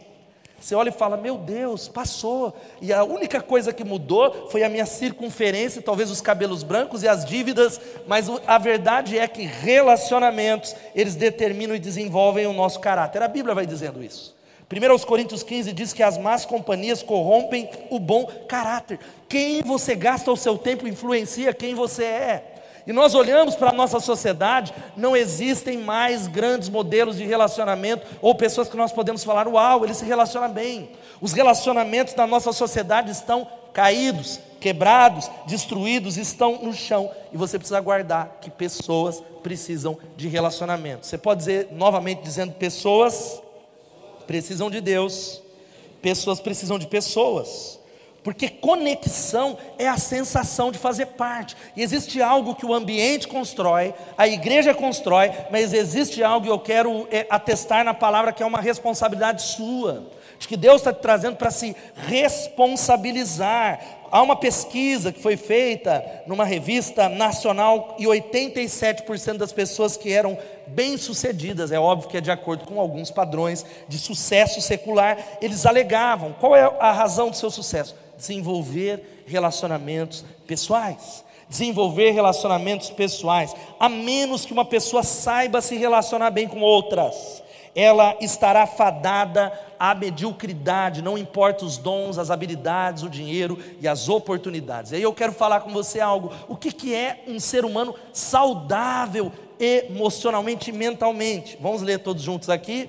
Você 0.60 0.74
olha 0.74 0.88
e 0.88 0.92
fala: 0.92 1.16
Meu 1.16 1.36
Deus, 1.36 1.88
passou. 1.88 2.54
E 2.80 2.92
a 2.92 3.04
única 3.04 3.40
coisa 3.40 3.72
que 3.72 3.84
mudou 3.84 4.48
foi 4.50 4.62
a 4.62 4.68
minha 4.68 4.86
circunferência, 4.86 5.82
talvez 5.82 6.10
os 6.10 6.20
cabelos 6.20 6.62
brancos 6.62 7.02
e 7.02 7.08
as 7.08 7.24
dívidas, 7.24 7.80
mas 8.06 8.28
a 8.46 8.58
verdade 8.58 9.18
é 9.18 9.28
que 9.28 9.42
relacionamentos, 9.42 10.74
eles 10.94 11.14
determinam 11.14 11.74
e 11.74 11.78
desenvolvem 11.78 12.46
o 12.46 12.52
nosso 12.52 12.80
caráter. 12.80 13.22
A 13.22 13.28
Bíblia 13.28 13.54
vai 13.54 13.66
dizendo 13.66 14.02
isso. 14.02 14.34
1 14.72 14.98
Coríntios 15.06 15.42
15 15.42 15.72
diz 15.72 15.92
que 15.92 16.02
as 16.02 16.16
más 16.16 16.46
companhias 16.46 17.02
corrompem 17.02 17.68
o 17.90 17.98
bom 17.98 18.24
caráter. 18.48 18.98
Quem 19.28 19.62
você 19.62 19.94
gasta 19.94 20.32
o 20.32 20.36
seu 20.36 20.56
tempo 20.56 20.88
influencia 20.88 21.52
quem 21.52 21.74
você 21.74 22.04
é 22.04 22.53
e 22.86 22.92
nós 22.92 23.14
olhamos 23.14 23.56
para 23.56 23.70
a 23.70 23.74
nossa 23.74 23.98
sociedade, 23.98 24.74
não 24.96 25.16
existem 25.16 25.78
mais 25.78 26.26
grandes 26.26 26.68
modelos 26.68 27.16
de 27.16 27.24
relacionamento 27.24 28.06
ou 28.20 28.34
pessoas 28.34 28.68
que 28.68 28.76
nós 28.76 28.92
podemos 28.92 29.24
falar, 29.24 29.48
uau, 29.48 29.84
ele 29.84 29.94
se 29.94 30.04
relaciona 30.04 30.48
bem. 30.48 30.90
Os 31.20 31.32
relacionamentos 31.32 32.12
da 32.12 32.26
nossa 32.26 32.52
sociedade 32.52 33.10
estão 33.10 33.46
caídos, 33.72 34.38
quebrados, 34.60 35.30
destruídos, 35.46 36.18
estão 36.18 36.58
no 36.62 36.74
chão. 36.74 37.10
E 37.32 37.36
você 37.36 37.58
precisa 37.58 37.80
guardar 37.80 38.38
que 38.40 38.50
pessoas 38.50 39.22
precisam 39.42 39.98
de 40.16 40.28
relacionamento. 40.28 41.06
Você 41.06 41.18
pode 41.18 41.38
dizer 41.40 41.68
novamente 41.72 42.22
dizendo 42.22 42.52
pessoas 42.52 43.42
precisam 44.26 44.70
de 44.70 44.80
Deus, 44.80 45.42
pessoas 46.00 46.40
precisam 46.40 46.78
de 46.78 46.86
pessoas. 46.86 47.78
Porque 48.24 48.48
conexão 48.48 49.58
é 49.78 49.86
a 49.86 49.98
sensação 49.98 50.72
de 50.72 50.78
fazer 50.78 51.08
parte. 51.08 51.54
E 51.76 51.82
existe 51.82 52.22
algo 52.22 52.54
que 52.54 52.64
o 52.64 52.72
ambiente 52.72 53.28
constrói, 53.28 53.92
a 54.16 54.26
igreja 54.26 54.72
constrói, 54.72 55.30
mas 55.50 55.74
existe 55.74 56.24
algo 56.24 56.46
que 56.46 56.50
eu 56.50 56.58
quero 56.58 57.06
é, 57.10 57.26
atestar 57.28 57.84
na 57.84 57.92
palavra 57.92 58.32
que 58.32 58.42
é 58.42 58.46
uma 58.46 58.62
responsabilidade 58.62 59.42
sua. 59.42 60.06
De 60.38 60.48
que 60.48 60.56
Deus 60.56 60.76
está 60.76 60.90
te 60.90 61.02
trazendo 61.02 61.36
para 61.36 61.50
se 61.50 61.76
responsabilizar. 62.08 63.78
Há 64.10 64.22
uma 64.22 64.36
pesquisa 64.36 65.12
que 65.12 65.20
foi 65.20 65.36
feita 65.36 66.02
numa 66.26 66.46
revista 66.46 67.10
nacional 67.10 67.94
e 67.98 68.04
87% 68.04 69.36
das 69.36 69.52
pessoas 69.52 69.98
que 69.98 70.10
eram 70.10 70.38
bem-sucedidas, 70.66 71.70
é 71.72 71.78
óbvio 71.78 72.08
que 72.08 72.16
é 72.16 72.22
de 72.22 72.30
acordo 72.30 72.64
com 72.64 72.80
alguns 72.80 73.10
padrões 73.10 73.66
de 73.86 73.98
sucesso 73.98 74.62
secular, 74.62 75.18
eles 75.42 75.66
alegavam: 75.66 76.32
qual 76.40 76.56
é 76.56 76.62
a 76.62 76.90
razão 76.90 77.28
do 77.28 77.36
seu 77.36 77.50
sucesso? 77.50 78.03
Desenvolver 78.16 79.24
relacionamentos 79.26 80.24
pessoais. 80.46 81.24
Desenvolver 81.48 82.10
relacionamentos 82.12 82.90
pessoais, 82.90 83.54
a 83.78 83.88
menos 83.88 84.46
que 84.46 84.52
uma 84.52 84.64
pessoa 84.64 85.02
saiba 85.02 85.60
se 85.60 85.76
relacionar 85.76 86.30
bem 86.30 86.48
com 86.48 86.60
outras, 86.60 87.42
ela 87.74 88.16
estará 88.20 88.66
fadada 88.66 89.52
à 89.78 89.94
mediocridade, 89.94 91.02
não 91.02 91.18
importa 91.18 91.64
os 91.64 91.76
dons, 91.76 92.18
as 92.18 92.30
habilidades, 92.30 93.02
o 93.02 93.10
dinheiro 93.10 93.58
e 93.80 93.88
as 93.88 94.08
oportunidades. 94.08 94.92
E 94.92 94.96
aí 94.96 95.02
eu 95.02 95.12
quero 95.12 95.32
falar 95.32 95.60
com 95.60 95.70
você 95.70 96.00
algo: 96.00 96.32
o 96.48 96.56
que, 96.56 96.70
que 96.70 96.94
é 96.94 97.24
um 97.26 97.40
ser 97.40 97.64
humano 97.64 97.94
saudável 98.12 99.32
emocionalmente 99.58 100.70
e 100.70 100.72
mentalmente? 100.72 101.58
Vamos 101.60 101.82
ler 101.82 101.98
todos 101.98 102.22
juntos 102.22 102.48
aqui? 102.48 102.88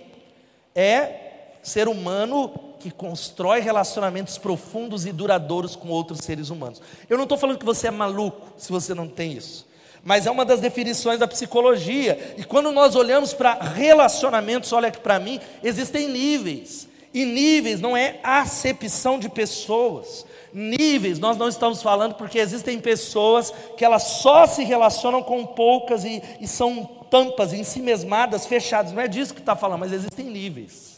É 0.74 1.26
ser 1.64 1.88
humano 1.88 2.52
que 2.86 2.92
constrói 2.92 3.62
relacionamentos 3.62 4.38
profundos 4.38 5.08
e 5.08 5.12
duradouros 5.12 5.76
com 5.76 5.88
outros 5.88 6.20
seres 6.20 6.52
humanos. 6.52 6.80
Eu 7.10 7.18
não 7.18 7.24
estou 7.24 7.36
falando 7.36 7.58
que 7.58 7.66
você 7.66 7.88
é 7.88 7.92
maluco 7.92 8.46
se 8.60 8.72
você 8.72 8.94
não 8.94 9.08
tem 9.08 9.32
isso, 9.32 9.66
mas 10.04 10.28
é 10.28 10.32
uma 10.32 10.46
das 10.46 10.60
definições 10.60 11.18
da 11.18 11.28
psicologia. 11.28 12.36
E 12.38 12.44
quando 12.44 12.72
nós 12.72 12.96
olhamos 12.96 13.34
para 13.34 13.56
relacionamentos, 13.56 14.72
olha 14.72 14.90
aqui 14.90 15.00
para 15.00 15.20
mim, 15.20 15.40
existem 15.64 16.08
níveis. 16.08 16.88
E 17.12 17.26
níveis 17.26 17.82
não 17.82 17.98
é 17.98 18.20
acepção 18.22 19.18
de 19.18 19.30
pessoas. 19.30 20.24
Níveis, 20.54 21.18
nós 21.18 21.38
não 21.38 21.50
estamos 21.50 21.82
falando 21.82 22.14
porque 22.14 22.38
existem 22.38 22.80
pessoas 22.80 23.52
que 23.76 23.84
elas 23.84 24.04
só 24.04 24.46
se 24.46 24.64
relacionam 24.64 25.24
com 25.24 25.44
poucas 25.44 26.06
e, 26.06 26.22
e 26.40 26.48
são 26.48 26.86
tampas, 27.10 27.52
em 27.52 27.64
si 27.64 27.80
mesmadas, 27.80 28.46
fechadas. 28.46 28.92
Não 28.92 29.02
é 29.02 29.08
disso 29.08 29.34
que 29.34 29.40
está 29.40 29.56
falando, 29.56 29.80
mas 29.80 29.92
existem 29.92 30.28
níveis. 30.28 30.95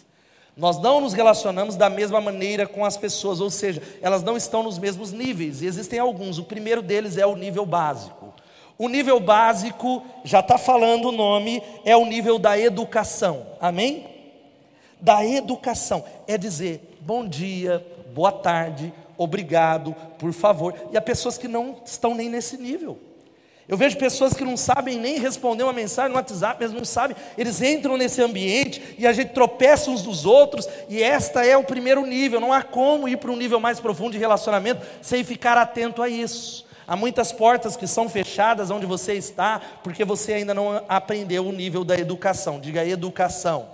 Nós 0.58 0.80
não 0.80 1.00
nos 1.00 1.14
relacionamos 1.14 1.76
da 1.76 1.88
mesma 1.88 2.20
maneira 2.20 2.66
com 2.66 2.84
as 2.84 2.98
pessoas, 2.98 3.40
ou 3.40 3.50
seja, 3.50 3.82
elas 4.02 4.24
não 4.24 4.36
estão 4.36 4.64
nos 4.64 4.80
mesmos 4.80 5.12
níveis, 5.12 5.62
e 5.62 5.68
existem 5.68 6.00
alguns. 6.00 6.40
O 6.40 6.44
primeiro 6.44 6.82
deles 6.82 7.16
é 7.16 7.28
o 7.28 7.36
nível 7.36 7.64
básico. 7.64 8.34
O 8.76 8.90
nível 8.90 9.20
básico, 9.20 10.04
já 10.24 10.40
está 10.40 10.58
falando 10.58 11.10
o 11.10 11.12
nome, 11.12 11.62
é 11.86 11.96
o 11.96 12.06
nível 12.06 12.40
da 12.40 12.60
educação, 12.60 13.46
amém? 13.62 14.08
Da 15.00 15.24
educação, 15.24 16.04
é 16.28 16.38
dizer 16.38 16.98
bom 17.02 17.26
dia, 17.26 17.86
boa 18.14 18.32
tarde, 18.32 18.92
obrigado, 19.18 19.96
por 20.20 20.34
favor, 20.34 20.74
e 20.92 20.98
há 20.98 21.02
pessoas 21.02 21.38
que 21.38 21.48
não 21.48 21.78
estão 21.86 22.14
nem 22.14 22.30
nesse 22.30 22.58
nível. 22.58 23.00
Eu 23.68 23.76
vejo 23.76 23.98
pessoas 23.98 24.34
que 24.34 24.46
não 24.46 24.56
sabem 24.56 24.98
nem 24.98 25.20
responder 25.20 25.64
uma 25.64 25.74
mensagem 25.74 26.12
no 26.12 26.16
WhatsApp, 26.16 26.64
eles 26.64 26.74
não 26.74 26.86
sabem, 26.86 27.18
eles 27.38 27.62
entram 27.62 27.98
nesse 27.98 28.22
ambiente 28.22 28.96
e 28.98 29.06
a 29.06 29.12
gente 29.12 29.34
tropeça 29.34 29.92
uns 29.92 30.02
dos 30.02 30.26
outros, 30.26 30.70
e 30.88 31.04
esta 31.04 31.46
é 31.46 31.58
o 31.58 31.64
primeiro 31.66 32.06
nível, 32.06 32.40
não 32.40 32.54
há 32.54 32.64
como 32.64 33.10
ir 33.10 33.18
para 33.18 33.30
um 33.30 33.36
nível 33.36 33.60
mais 33.60 33.78
profundo 33.78 34.14
de 34.14 34.18
relacionamento 34.18 34.86
sem 35.02 35.22
ficar 35.22 35.58
atento 35.58 36.02
a 36.02 36.08
isso. 36.08 36.66
Há 36.88 36.96
muitas 36.96 37.34
portas 37.34 37.76
que 37.76 37.86
são 37.86 38.08
fechadas 38.08 38.72
onde 38.72 38.86
você 38.86 39.14
está, 39.16 39.60
porque 39.84 40.06
você 40.06 40.36
ainda 40.36 40.54
não 40.54 40.82
aprendeu 40.88 41.46
o 41.46 41.52
nível 41.52 41.84
da 41.84 41.98
educação. 41.98 42.62
Diga 42.62 42.86
educação. 42.86 43.68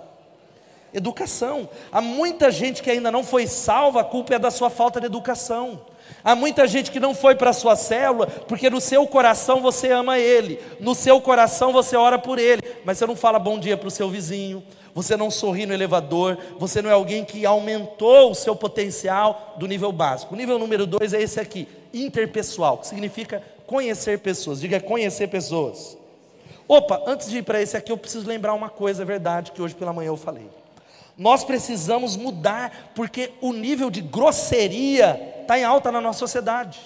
Educação. 0.92 1.68
Há 1.92 2.00
muita 2.00 2.50
gente 2.50 2.82
que 2.82 2.90
ainda 2.90 3.12
não 3.12 3.22
foi 3.22 3.46
salva, 3.46 4.00
a 4.00 4.04
culpa 4.04 4.34
é 4.34 4.38
da 4.40 4.50
sua 4.50 4.68
falta 4.68 4.98
de 4.98 5.06
educação. 5.06 5.80
Há 6.24 6.34
muita 6.34 6.66
gente 6.66 6.90
que 6.90 6.98
não 6.98 7.14
foi 7.14 7.34
para 7.34 7.50
a 7.50 7.52
sua 7.52 7.76
célula, 7.76 8.26
porque 8.26 8.70
no 8.70 8.80
seu 8.80 9.06
coração 9.06 9.60
você 9.60 9.92
ama 9.92 10.18
ele, 10.18 10.58
no 10.80 10.94
seu 10.94 11.20
coração 11.20 11.70
você 11.70 11.96
ora 11.96 12.18
por 12.18 12.38
ele, 12.38 12.62
mas 12.82 12.96
você 12.96 13.06
não 13.06 13.14
fala 13.14 13.38
bom 13.38 13.58
dia 13.58 13.76
para 13.76 13.88
o 13.88 13.90
seu 13.90 14.08
vizinho, 14.08 14.64
você 14.94 15.18
não 15.18 15.30
sorri 15.30 15.66
no 15.66 15.74
elevador, 15.74 16.38
você 16.58 16.80
não 16.80 16.88
é 16.88 16.94
alguém 16.94 17.26
que 17.26 17.44
aumentou 17.44 18.30
o 18.30 18.34
seu 18.34 18.56
potencial 18.56 19.54
do 19.58 19.66
nível 19.66 19.92
básico. 19.92 20.32
O 20.32 20.36
nível 20.36 20.58
número 20.58 20.86
dois 20.86 21.12
é 21.12 21.20
esse 21.20 21.38
aqui, 21.38 21.68
interpessoal, 21.92 22.78
que 22.78 22.86
significa 22.86 23.42
conhecer 23.66 24.20
pessoas. 24.20 24.60
Diga 24.60 24.80
conhecer 24.80 25.28
pessoas. 25.28 25.98
Opa, 26.66 27.02
antes 27.06 27.28
de 27.28 27.38
ir 27.38 27.42
para 27.42 27.60
esse 27.60 27.76
aqui, 27.76 27.92
eu 27.92 27.98
preciso 27.98 28.26
lembrar 28.26 28.54
uma 28.54 28.70
coisa, 28.70 29.02
é 29.02 29.04
verdade, 29.04 29.52
que 29.52 29.60
hoje 29.60 29.74
pela 29.74 29.92
manhã 29.92 30.08
eu 30.08 30.16
falei. 30.16 30.48
Nós 31.16 31.44
precisamos 31.44 32.16
mudar, 32.16 32.92
porque 32.94 33.32
o 33.40 33.52
nível 33.52 33.90
de 33.90 34.00
grosseria 34.00 35.34
está 35.42 35.58
em 35.58 35.64
alta 35.64 35.92
na 35.92 36.00
nossa 36.00 36.18
sociedade. 36.18 36.80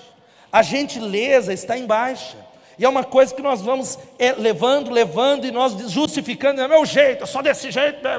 A 0.52 0.62
gentileza 0.62 1.52
está 1.52 1.76
em 1.78 1.86
baixa. 1.86 2.36
E 2.78 2.84
é 2.84 2.88
uma 2.88 3.02
coisa 3.02 3.34
que 3.34 3.42
nós 3.42 3.60
vamos 3.60 3.98
é, 4.18 4.32
levando, 4.32 4.90
levando 4.90 5.44
e 5.44 5.50
nós 5.50 5.72
justificando, 5.90 6.60
é 6.60 6.68
meu 6.68 6.86
jeito, 6.86 7.24
é 7.24 7.26
só 7.26 7.42
desse 7.42 7.72
jeito, 7.72 8.00
né? 8.04 8.16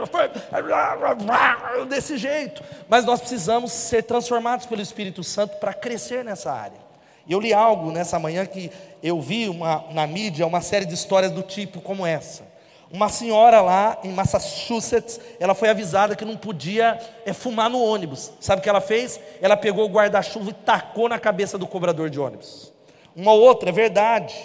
desse 1.87 2.17
jeito. 2.17 2.61
Mas 2.89 3.05
nós 3.05 3.21
precisamos 3.21 3.71
ser 3.71 4.03
transformados 4.03 4.65
pelo 4.65 4.81
Espírito 4.81 5.23
Santo 5.23 5.55
para 5.57 5.73
crescer 5.73 6.25
nessa 6.25 6.51
área. 6.51 6.89
Eu 7.27 7.39
li 7.39 7.53
algo 7.53 7.89
nessa 7.91 8.19
manhã 8.19 8.45
que 8.45 8.69
eu 9.01 9.21
vi 9.21 9.47
uma, 9.47 9.85
na 9.91 10.05
mídia 10.05 10.45
uma 10.45 10.61
série 10.61 10.85
de 10.85 10.93
histórias 10.93 11.31
do 11.31 11.43
tipo 11.43 11.79
como 11.79 12.05
essa. 12.05 12.49
Uma 12.91 13.08
senhora 13.08 13.62
lá 13.62 14.00
em 14.03 14.12
Massachusetts, 14.12 15.19
ela 15.39 15.53
foi 15.53 15.69
avisada 15.69 16.15
que 16.15 16.25
não 16.25 16.36
podia 16.36 17.00
é, 17.24 17.31
fumar 17.34 17.69
no 17.69 17.79
ônibus. 17.79 18.31
Sabe 18.39 18.62
o 18.62 18.63
que 18.63 18.69
ela 18.69 18.81
fez? 18.81 19.19
Ela 19.39 19.55
pegou 19.55 19.86
o 19.86 19.89
guarda-chuva 19.89 20.50
e 20.50 20.53
tacou 20.53 21.08
na 21.08 21.19
cabeça 21.19 21.55
do 21.55 21.67
cobrador 21.67 22.10
de 22.10 22.19
ônibus. 22.19 22.74
Uma 23.15 23.31
outra, 23.34 23.69
é 23.69 23.72
verdade. 23.72 24.36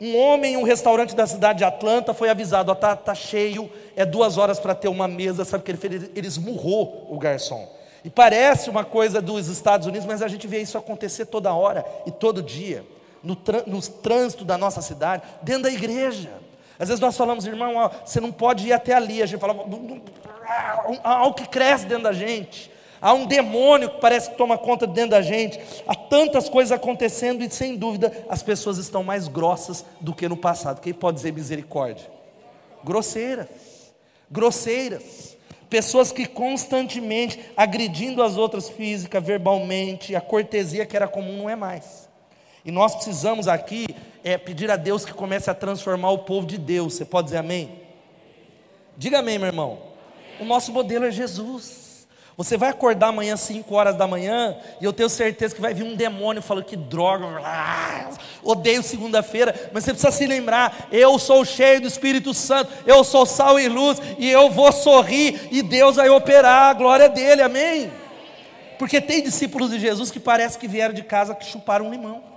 Um 0.00 0.18
homem 0.18 0.54
em 0.54 0.56
um 0.56 0.64
restaurante 0.64 1.14
da 1.14 1.28
cidade 1.28 1.58
de 1.58 1.64
Atlanta 1.64 2.12
foi 2.12 2.28
avisado: 2.28 2.72
está 2.72 2.96
tá 2.96 3.14
cheio, 3.14 3.70
é 3.94 4.04
duas 4.04 4.36
horas 4.36 4.58
para 4.58 4.74
ter 4.74 4.88
uma 4.88 5.06
mesa. 5.06 5.44
Sabe 5.44 5.62
o 5.62 5.64
que 5.64 5.70
ele 5.70 5.78
fez? 5.78 6.10
Ele 6.14 6.26
esmurrou 6.26 7.06
o 7.08 7.18
garçom. 7.18 7.68
E 8.04 8.10
parece 8.10 8.68
uma 8.68 8.84
coisa 8.84 9.22
dos 9.22 9.48
Estados 9.48 9.86
Unidos, 9.86 10.06
mas 10.06 10.22
a 10.22 10.28
gente 10.28 10.46
vê 10.46 10.60
isso 10.60 10.76
acontecer 10.76 11.26
toda 11.26 11.54
hora 11.54 11.84
e 12.04 12.10
todo 12.10 12.42
dia, 12.42 12.84
no 13.22 13.36
trânsito 13.80 14.44
da 14.44 14.58
nossa 14.58 14.82
cidade, 14.82 15.22
dentro 15.42 15.64
da 15.64 15.70
igreja. 15.70 16.45
Às 16.78 16.88
vezes 16.88 17.00
nós 17.00 17.16
falamos, 17.16 17.46
irmão, 17.46 17.76
ó, 17.76 17.90
você 18.04 18.20
não 18.20 18.30
pode 18.30 18.66
ir 18.66 18.72
até 18.72 18.94
ali. 18.94 19.22
A 19.22 19.26
gente 19.26 19.40
fala, 19.40 19.54
há 21.02 21.10
algo 21.18 21.34
que 21.34 21.48
cresce 21.48 21.86
dentro 21.86 22.04
da 22.04 22.12
gente. 22.12 22.70
Há 23.00 23.12
um 23.12 23.26
demônio 23.26 23.90
que 23.90 24.00
parece 24.00 24.30
que 24.30 24.36
toma 24.36 24.56
conta 24.56 24.86
dentro 24.86 25.10
da 25.10 25.22
gente. 25.22 25.60
Há 25.86 25.94
tantas 25.94 26.48
coisas 26.48 26.72
acontecendo 26.72 27.42
e, 27.42 27.50
sem 27.50 27.76
dúvida, 27.76 28.12
as 28.28 28.42
pessoas 28.42 28.78
estão 28.78 29.02
mais 29.02 29.28
grossas 29.28 29.84
do 30.00 30.14
que 30.14 30.28
no 30.28 30.36
passado. 30.36 30.80
Quem 30.80 30.92
pode 30.92 31.16
dizer 31.16 31.32
misericórdia? 31.32 32.10
Grosseiras. 32.82 33.48
Grosseiras. 34.30 35.36
Pessoas 35.68 36.12
que 36.12 36.26
constantemente 36.26 37.40
agredindo 37.56 38.22
as 38.22 38.36
outras 38.36 38.68
física, 38.68 39.20
verbalmente, 39.20 40.14
a 40.14 40.20
cortesia 40.20 40.86
que 40.86 40.96
era 40.96 41.08
comum 41.08 41.38
não 41.38 41.50
é 41.50 41.56
mais. 41.56 42.08
E 42.64 42.70
nós 42.70 42.94
precisamos 42.94 43.46
aqui 43.46 43.86
é 44.26 44.36
pedir 44.36 44.68
a 44.72 44.76
Deus 44.76 45.04
que 45.04 45.14
comece 45.14 45.48
a 45.48 45.54
transformar 45.54 46.10
o 46.10 46.18
povo 46.18 46.48
de 46.48 46.58
Deus. 46.58 46.94
Você 46.94 47.04
pode 47.04 47.26
dizer 47.26 47.36
amém? 47.36 47.80
Diga 48.96 49.20
amém, 49.20 49.38
meu 49.38 49.46
irmão. 49.46 49.78
O 50.40 50.44
nosso 50.44 50.72
modelo 50.72 51.04
é 51.04 51.12
Jesus. 51.12 52.08
Você 52.36 52.56
vai 52.56 52.70
acordar 52.70 53.10
amanhã 53.10 53.34
às 53.34 53.40
5 53.42 53.72
horas 53.72 53.94
da 53.94 54.04
manhã 54.04 54.56
e 54.80 54.84
eu 54.84 54.92
tenho 54.92 55.08
certeza 55.08 55.54
que 55.54 55.60
vai 55.60 55.72
vir 55.72 55.84
um 55.84 55.94
demônio 55.94 56.42
falando 56.42 56.64
que 56.64 56.74
droga, 56.74 57.24
ah, 57.44 58.10
odeio 58.42 58.82
segunda-feira, 58.82 59.70
mas 59.72 59.84
você 59.84 59.92
precisa 59.92 60.10
se 60.10 60.26
lembrar: 60.26 60.88
eu 60.90 61.16
sou 61.20 61.44
cheio 61.44 61.80
do 61.80 61.86
Espírito 61.86 62.34
Santo, 62.34 62.72
eu 62.84 63.04
sou 63.04 63.24
sal 63.26 63.60
e 63.60 63.68
luz 63.68 64.02
e 64.18 64.28
eu 64.28 64.50
vou 64.50 64.72
sorrir 64.72 65.48
e 65.52 65.62
Deus 65.62 65.96
vai 65.96 66.10
operar 66.10 66.70
a 66.70 66.74
glória 66.74 67.08
dele, 67.08 67.42
amém? 67.42 67.92
Porque 68.76 69.00
tem 69.00 69.22
discípulos 69.22 69.70
de 69.70 69.78
Jesus 69.78 70.10
que 70.10 70.18
parece 70.18 70.58
que 70.58 70.66
vieram 70.66 70.92
de 70.92 71.04
casa 71.04 71.32
que 71.32 71.46
chuparam 71.46 71.86
um 71.86 71.90
limão. 71.92 72.35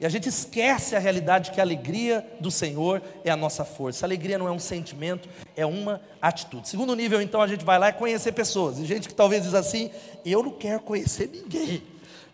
E 0.00 0.06
a 0.06 0.08
gente 0.08 0.28
esquece 0.28 0.94
a 0.94 0.98
realidade 0.98 1.50
que 1.50 1.60
a 1.60 1.64
alegria 1.64 2.24
do 2.38 2.50
Senhor 2.50 3.02
é 3.24 3.30
a 3.30 3.36
nossa 3.36 3.64
força. 3.64 4.04
A 4.04 4.06
alegria 4.06 4.38
não 4.38 4.46
é 4.46 4.50
um 4.52 4.58
sentimento, 4.58 5.28
é 5.56 5.66
uma 5.66 6.00
atitude. 6.22 6.68
Segundo 6.68 6.94
nível, 6.94 7.20
então, 7.20 7.42
a 7.42 7.48
gente 7.48 7.64
vai 7.64 7.78
lá 7.78 7.88
e 7.88 7.92
conhecer 7.92 8.32
pessoas. 8.32 8.78
E 8.78 8.86
gente 8.86 9.08
que 9.08 9.14
talvez 9.14 9.42
diz 9.42 9.54
assim: 9.54 9.90
eu 10.24 10.42
não 10.42 10.52
quero 10.52 10.80
conhecer 10.80 11.28
ninguém. 11.32 11.82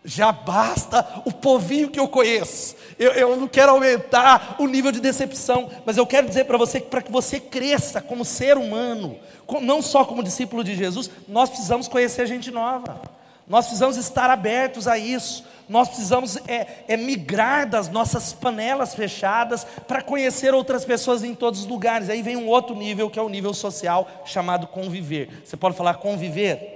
Já 0.03 0.31
basta 0.31 1.23
o 1.25 1.31
povinho 1.31 1.89
que 1.89 1.99
eu 1.99 2.07
conheço. 2.07 2.75
Eu, 2.99 3.11
eu 3.13 3.35
não 3.35 3.47
quero 3.47 3.71
aumentar 3.71 4.55
o 4.59 4.67
nível 4.67 4.91
de 4.91 4.99
decepção. 4.99 5.67
Mas 5.83 5.97
eu 5.97 6.05
quero 6.05 6.27
dizer 6.27 6.45
para 6.45 6.59
você 6.59 6.79
que 6.79 6.87
para 6.87 7.01
que 7.01 7.11
você 7.11 7.39
cresça 7.39 7.99
como 7.99 8.23
ser 8.23 8.55
humano, 8.55 9.17
não 9.63 9.81
só 9.81 10.05
como 10.05 10.21
discípulo 10.21 10.63
de 10.63 10.75
Jesus, 10.75 11.09
nós 11.27 11.49
precisamos 11.49 11.87
conhecer 11.87 12.27
gente 12.27 12.51
nova. 12.51 13.01
Nós 13.47 13.65
precisamos 13.65 13.97
estar 13.97 14.29
abertos 14.29 14.87
a 14.87 14.97
isso. 14.97 15.45
Nós 15.67 15.87
precisamos 15.87 16.37
é, 16.47 16.83
é 16.87 16.97
migrar 16.97 17.67
das 17.67 17.89
nossas 17.89 18.33
panelas 18.33 18.93
fechadas 18.93 19.65
para 19.87 20.01
conhecer 20.01 20.53
outras 20.53 20.85
pessoas 20.85 21.23
em 21.23 21.33
todos 21.33 21.61
os 21.61 21.65
lugares. 21.65 22.09
Aí 22.09 22.21
vem 22.21 22.37
um 22.37 22.47
outro 22.47 22.75
nível, 22.75 23.09
que 23.09 23.17
é 23.17 23.21
o 23.21 23.29
nível 23.29 23.53
social, 23.53 24.07
chamado 24.25 24.67
conviver. 24.67 25.41
Você 25.43 25.57
pode 25.57 25.75
falar 25.75 25.95
conviver? 25.95 26.75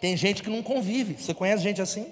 Tem 0.00 0.16
gente 0.16 0.42
que 0.42 0.50
não 0.50 0.62
convive. 0.62 1.14
Você 1.14 1.34
conhece 1.34 1.62
gente 1.62 1.80
assim? 1.80 2.06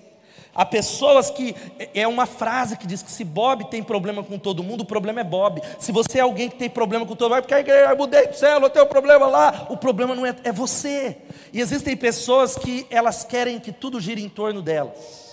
Há 0.58 0.66
pessoas 0.66 1.30
que 1.30 1.54
é 1.94 2.04
uma 2.08 2.26
frase 2.26 2.76
que 2.76 2.84
diz 2.84 3.00
que 3.00 3.12
se 3.12 3.22
Bob 3.22 3.70
tem 3.70 3.80
problema 3.80 4.24
com 4.24 4.36
todo 4.36 4.60
mundo, 4.60 4.80
o 4.80 4.84
problema 4.84 5.20
é 5.20 5.24
Bob. 5.24 5.62
Se 5.78 5.92
você 5.92 6.18
é 6.18 6.20
alguém 6.20 6.50
que 6.50 6.56
tem 6.56 6.68
problema 6.68 7.06
com 7.06 7.14
todo 7.14 7.30
mundo, 7.30 7.38
é 7.38 7.42
porque 7.42 7.54
igreja 7.54 7.94
mudei 7.94 8.26
de 8.26 8.36
céu, 8.36 8.58
eu 8.60 8.68
tenho 8.68 8.84
um 8.84 8.88
problema 8.88 9.28
lá, 9.28 9.68
o 9.70 9.76
problema 9.76 10.16
não 10.16 10.26
é, 10.26 10.34
é 10.42 10.50
você. 10.50 11.16
E 11.52 11.60
existem 11.60 11.96
pessoas 11.96 12.56
que 12.56 12.84
elas 12.90 13.22
querem 13.22 13.60
que 13.60 13.70
tudo 13.70 14.00
gire 14.00 14.20
em 14.20 14.28
torno 14.28 14.60
delas. 14.60 15.27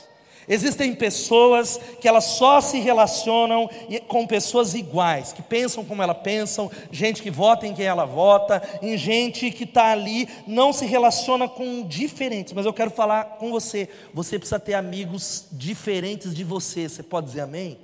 Existem 0.48 0.94
pessoas 0.94 1.80
que 2.00 2.08
elas 2.08 2.24
só 2.26 2.62
se 2.62 2.80
relacionam 2.80 3.70
com 4.08 4.28
pessoas 4.28 4.76
iguais, 4.76 5.34
que 5.34 5.42
pensam 5.42 5.84
como 5.84 6.04
elas 6.04 6.18
pensam, 6.18 6.70
gente 6.92 7.22
que 7.22 7.32
vota 7.32 7.66
em 7.66 7.74
quem 7.74 7.86
ela 7.86 8.06
vota, 8.06 8.62
em 8.82 8.96
gente 8.98 9.50
que 9.50 9.64
está 9.64 9.92
ali, 9.92 10.30
não 10.46 10.72
se 10.72 10.86
relaciona 10.86 11.50
com 11.50 11.84
diferentes. 11.84 12.54
Mas 12.54 12.66
eu 12.66 12.74
quero 12.74 12.92
falar 12.92 13.38
com 13.38 13.52
você: 13.52 13.90
você 14.14 14.38
precisa 14.38 14.60
ter 14.60 14.76
amigos 14.76 15.48
diferentes 15.52 16.34
de 16.34 16.44
você. 16.44 16.88
Você 16.88 17.02
pode 17.02 17.28
dizer 17.28 17.42
amém? 17.42 17.78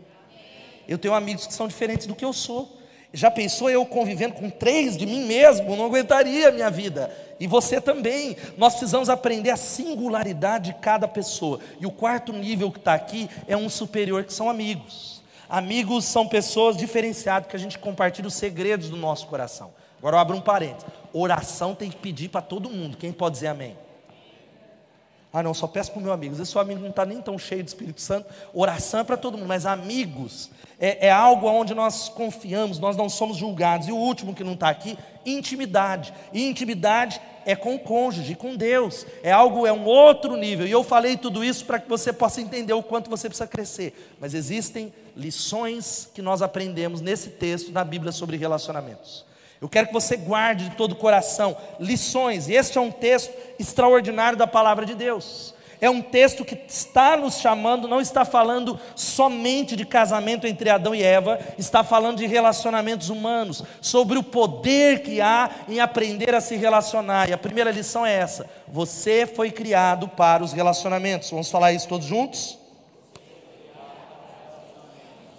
Eu 0.88 0.98
tenho 0.98 1.14
amigos 1.14 1.48
que 1.48 1.54
são 1.54 1.68
diferentes 1.68 2.06
do 2.06 2.16
que 2.16 2.26
eu 2.26 2.34
sou. 2.34 2.81
Já 3.14 3.30
pensou 3.30 3.70
eu 3.70 3.86
convivendo 3.86 4.36
com 4.36 4.50
três 4.50 4.96
de 4.96 5.06
mim 5.06 5.26
mesmo? 5.26 5.76
Não 5.76 5.86
aguentaria 5.86 6.48
a 6.48 6.52
minha 6.52 6.70
vida. 6.70 7.14
E 7.40 7.48
você 7.48 7.82
também. 7.82 8.38
Nós 8.58 8.74
precisamos 8.74 9.10
aprender 9.10 9.50
a 9.50 9.58
singularidade 9.58 10.72
de 10.72 10.80
cada 10.80 11.08
pessoa. 11.08 11.60
E 11.80 11.86
o 11.86 11.92
quarto 11.92 12.32
nível 12.32 12.72
que 12.72 12.80
está 12.80 12.94
aqui 12.94 13.30
é 13.48 13.58
um 13.58 13.68
superior, 13.68 14.24
que 14.24 14.34
são 14.34 14.50
amigos. 14.50 15.22
Amigos 15.50 16.06
são 16.06 16.26
pessoas 16.28 16.78
diferenciadas 16.78 17.50
que 17.50 17.56
a 17.56 17.60
gente 17.60 17.78
compartilha 17.78 18.28
os 18.28 18.36
segredos 18.36 18.90
do 18.90 18.96
nosso 18.96 19.28
coração. 19.28 19.74
Agora 20.00 20.16
eu 20.16 20.20
abro 20.20 20.38
um 20.38 20.42
parênteses. 20.42 20.86
Oração 21.12 21.76
tem 21.76 21.90
que 21.90 21.98
pedir 21.98 22.30
para 22.30 22.42
todo 22.42 22.70
mundo. 22.70 22.96
Quem 22.96 23.12
pode 23.12 23.34
dizer 23.36 23.48
amém? 23.48 23.76
Ah, 25.34 25.42
não, 25.42 25.54
só 25.54 25.66
peço 25.66 25.92
para 25.92 26.00
o 26.00 26.04
meu 26.04 26.12
amigo. 26.12 26.36
Vezes 26.36 26.52
seu 26.52 26.60
amigo 26.60 26.82
não 26.82 26.90
está 26.90 27.06
nem 27.06 27.22
tão 27.22 27.38
cheio 27.40 27.64
do 27.64 27.68
Espírito 27.68 28.02
Santo. 28.02 28.28
Oração 28.54 29.00
é 29.00 29.04
para 29.04 29.16
todo 29.16 29.38
mundo, 29.38 29.48
mas 29.48 29.66
amigos 29.66 30.50
é, 30.78 31.08
é 31.08 31.12
algo 31.12 31.48
onde 31.48 31.74
nós 31.74 32.10
confiamos, 32.10 32.80
nós 32.80 32.98
não 32.98 33.08
somos 33.08 33.38
julgados. 33.38 33.88
E 33.88 33.92
o 33.94 33.96
último 33.96 34.36
que 34.36 34.44
não 34.44 34.54
está 34.54 34.70
aqui, 34.70 34.98
intimidade. 35.26 36.14
E 36.34 36.50
intimidade 36.50 37.22
é 37.46 37.56
com 37.56 37.76
o 37.76 37.80
cônjuge, 37.80 38.36
com 38.36 38.58
Deus. 38.58 39.06
É 39.24 39.32
algo, 39.32 39.66
é 39.66 39.72
um 39.72 39.86
outro 39.86 40.36
nível. 40.36 40.68
E 40.68 40.72
eu 40.72 40.84
falei 40.84 41.16
tudo 41.16 41.46
isso 41.46 41.66
para 41.66 41.80
que 41.80 41.88
você 41.88 42.12
possa 42.12 42.42
entender 42.42 42.74
o 42.74 42.84
quanto 42.84 43.10
você 43.10 43.30
precisa 43.30 43.48
crescer. 43.48 44.16
Mas 44.20 44.34
existem 44.34 44.94
lições 45.16 46.10
que 46.14 46.22
nós 46.22 46.42
aprendemos 46.42 47.00
nesse 47.00 47.30
texto 47.30 47.72
da 47.72 47.86
Bíblia 47.86 48.12
sobre 48.12 48.36
relacionamentos. 48.36 49.31
Eu 49.62 49.70
quero 49.70 49.88
que 49.88 49.94
você 49.94 50.18
guarde 50.18 50.70
de 50.70 50.76
todo 50.76 50.94
o 50.94 50.96
coração 50.96 51.56
lições. 51.80 52.50
Este 52.50 52.78
é 52.78 52.82
um 52.82 52.92
texto 52.92 53.32
extraordinário 53.60 54.38
da 54.38 54.48
palavra 54.48 54.86
de 54.86 54.96
Deus 54.96 55.54
é 55.82 55.90
um 55.90 56.02
texto 56.02 56.46
que 56.46 56.56
está 56.68 57.18
nos 57.18 57.40
chamando, 57.40 57.88
não 57.88 58.00
está 58.00 58.24
falando 58.24 58.80
somente 58.96 59.76
de 59.76 59.84
casamento 59.84 60.46
entre 60.46 60.70
Adão 60.70 60.94
e 60.94 61.02
Eva, 61.02 61.40
está 61.58 61.84
falando 61.84 62.20
de 62.20 62.28
relacionamentos 62.28 63.10
humanos, 63.10 63.64
sobre 63.82 64.20
o 64.20 64.24
poder 64.24 65.02
que 65.02 65.20
há 65.20 65.50
em 65.68 65.80
aprender 65.80 66.36
a 66.36 66.40
se 66.40 66.56
relacionar. 66.56 67.30
E 67.30 67.34
a 67.34 67.38
primeira 67.38 67.72
lição 67.72 68.06
é 68.06 68.14
essa: 68.14 68.48
você 68.68 69.26
foi 69.26 69.50
criado 69.50 70.08
para 70.08 70.44
os 70.44 70.54
relacionamentos. 70.54 71.32
Vamos 71.32 71.50
falar 71.50 71.74
isso 71.74 71.88
todos 71.88 72.06
juntos? 72.06 72.61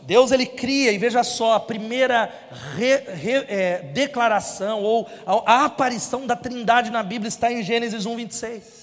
Deus 0.03 0.33
ele 0.33 0.47
cria, 0.47 0.91
e 0.91 0.99
veja 0.99 1.23
só, 1.23 1.55
a 1.55 1.61
primeira 1.61 2.33
re, 2.77 2.97
re, 3.15 3.45
é, 3.49 3.79
declaração 3.93 4.83
ou 4.83 5.09
a, 5.25 5.53
a 5.53 5.65
aparição 5.67 6.27
da 6.27 6.35
trindade 6.35 6.91
na 6.91 7.03
Bíblia 7.03 7.29
está 7.29 7.53
em 7.53 7.63
Gênesis 7.63 8.05
1, 8.05 8.17
26. 8.17 8.83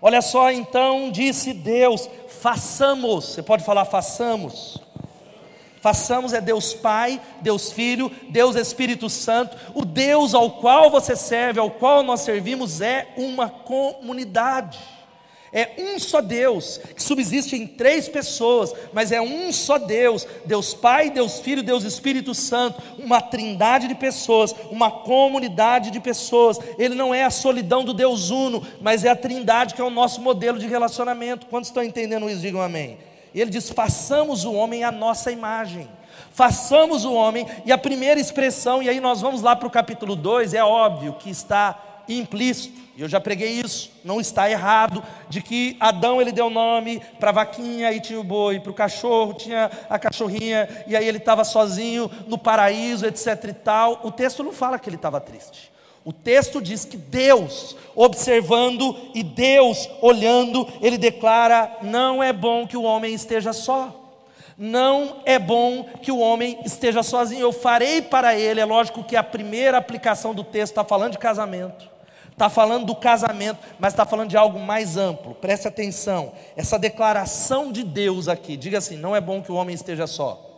Olha 0.00 0.22
só, 0.22 0.50
então 0.50 1.10
disse 1.10 1.52
Deus: 1.52 2.08
façamos. 2.40 3.26
Você 3.26 3.42
pode 3.42 3.64
falar 3.64 3.84
façamos. 3.84 4.80
Façamos 5.80 6.32
é 6.32 6.40
Deus 6.40 6.72
Pai, 6.72 7.20
Deus 7.40 7.72
Filho, 7.72 8.08
Deus 8.28 8.54
Espírito 8.54 9.10
Santo. 9.10 9.56
O 9.74 9.84
Deus 9.84 10.32
ao 10.32 10.52
qual 10.52 10.90
você 10.90 11.16
serve, 11.16 11.58
ao 11.58 11.72
qual 11.72 12.04
nós 12.04 12.20
servimos, 12.20 12.80
é 12.80 13.08
uma 13.16 13.48
comunidade. 13.48 14.78
É 15.52 15.72
um 15.78 15.98
só 15.98 16.22
Deus, 16.22 16.80
que 16.96 17.02
subsiste 17.02 17.54
em 17.54 17.66
três 17.66 18.08
pessoas, 18.08 18.72
mas 18.90 19.12
é 19.12 19.20
um 19.20 19.52
só 19.52 19.76
Deus: 19.76 20.26
Deus 20.46 20.72
Pai, 20.72 21.10
Deus 21.10 21.40
Filho, 21.40 21.62
Deus 21.62 21.84
Espírito 21.84 22.34
Santo, 22.34 22.82
uma 22.98 23.20
trindade 23.20 23.86
de 23.86 23.94
pessoas, 23.94 24.54
uma 24.70 24.90
comunidade 24.90 25.90
de 25.90 26.00
pessoas. 26.00 26.58
Ele 26.78 26.94
não 26.94 27.14
é 27.14 27.24
a 27.24 27.30
solidão 27.30 27.84
do 27.84 27.92
Deus 27.92 28.30
Uno, 28.30 28.66
mas 28.80 29.04
é 29.04 29.10
a 29.10 29.16
trindade 29.16 29.74
que 29.74 29.80
é 29.82 29.84
o 29.84 29.90
nosso 29.90 30.22
modelo 30.22 30.58
de 30.58 30.66
relacionamento. 30.66 31.46
Quantos 31.46 31.68
estão 31.68 31.82
entendendo 31.82 32.30
isso? 32.30 32.40
Digam 32.40 32.62
amém. 32.62 32.96
Ele 33.34 33.50
diz: 33.50 33.68
façamos 33.68 34.46
o 34.46 34.54
homem 34.54 34.84
à 34.84 34.90
nossa 34.90 35.30
imagem. 35.30 35.86
Façamos 36.30 37.04
o 37.04 37.12
homem, 37.12 37.46
e 37.66 37.72
a 37.72 37.76
primeira 37.76 38.18
expressão, 38.18 38.82
e 38.82 38.88
aí 38.88 39.00
nós 39.00 39.20
vamos 39.20 39.42
lá 39.42 39.54
para 39.54 39.68
o 39.68 39.70
capítulo 39.70 40.16
2, 40.16 40.54
é 40.54 40.64
óbvio 40.64 41.14
que 41.14 41.28
está 41.28 41.78
implícito, 42.08 42.80
e 42.94 43.00
eu 43.00 43.08
já 43.08 43.18
preguei 43.18 43.52
isso, 43.52 43.90
não 44.04 44.20
está 44.20 44.50
errado, 44.50 45.02
de 45.28 45.40
que 45.40 45.76
Adão 45.80 46.20
ele 46.20 46.30
deu 46.30 46.50
nome 46.50 47.00
para 47.18 47.30
a 47.30 47.32
vaquinha 47.32 47.90
e 47.90 48.00
tinha 48.00 48.20
o 48.20 48.24
boi, 48.24 48.60
para 48.60 48.70
o 48.70 48.74
cachorro 48.74 49.32
tinha 49.32 49.70
a 49.88 49.98
cachorrinha, 49.98 50.68
e 50.86 50.94
aí 50.94 51.08
ele 51.08 51.16
estava 51.16 51.42
sozinho 51.42 52.10
no 52.26 52.36
paraíso, 52.36 53.06
etc 53.06 53.44
e 53.48 53.52
tal. 53.54 54.00
O 54.02 54.10
texto 54.10 54.44
não 54.44 54.52
fala 54.52 54.78
que 54.78 54.90
ele 54.90 54.96
estava 54.96 55.20
triste. 55.20 55.72
O 56.04 56.12
texto 56.12 56.60
diz 56.60 56.84
que 56.84 56.96
Deus, 56.96 57.76
observando 57.94 58.94
e 59.14 59.22
Deus 59.22 59.88
olhando, 60.02 60.68
ele 60.82 60.98
declara: 60.98 61.78
não 61.80 62.22
é 62.22 62.32
bom 62.32 62.66
que 62.66 62.76
o 62.76 62.82
homem 62.82 63.14
esteja 63.14 63.52
só. 63.52 64.00
Não 64.58 65.22
é 65.24 65.38
bom 65.38 65.84
que 66.02 66.12
o 66.12 66.18
homem 66.18 66.58
esteja 66.64 67.02
sozinho. 67.02 67.40
Eu 67.40 67.52
farei 67.52 68.02
para 68.02 68.36
ele. 68.36 68.60
É 68.60 68.64
lógico 68.64 69.02
que 69.02 69.16
a 69.16 69.22
primeira 69.22 69.78
aplicação 69.78 70.34
do 70.34 70.44
texto 70.44 70.72
está 70.72 70.84
falando 70.84 71.12
de 71.12 71.18
casamento 71.18 71.91
está 72.42 72.50
falando 72.50 72.86
do 72.86 72.96
casamento, 72.96 73.60
mas 73.78 73.92
está 73.92 74.04
falando 74.04 74.28
de 74.28 74.36
algo 74.36 74.58
mais 74.58 74.96
amplo. 74.96 75.32
Preste 75.34 75.68
atenção. 75.68 76.32
Essa 76.56 76.76
declaração 76.76 77.70
de 77.70 77.84
Deus 77.84 78.26
aqui, 78.26 78.56
diga 78.56 78.78
assim: 78.78 78.96
não 78.96 79.14
é 79.14 79.20
bom 79.20 79.40
que 79.40 79.52
o 79.52 79.54
homem 79.54 79.74
esteja 79.74 80.08
só. 80.08 80.48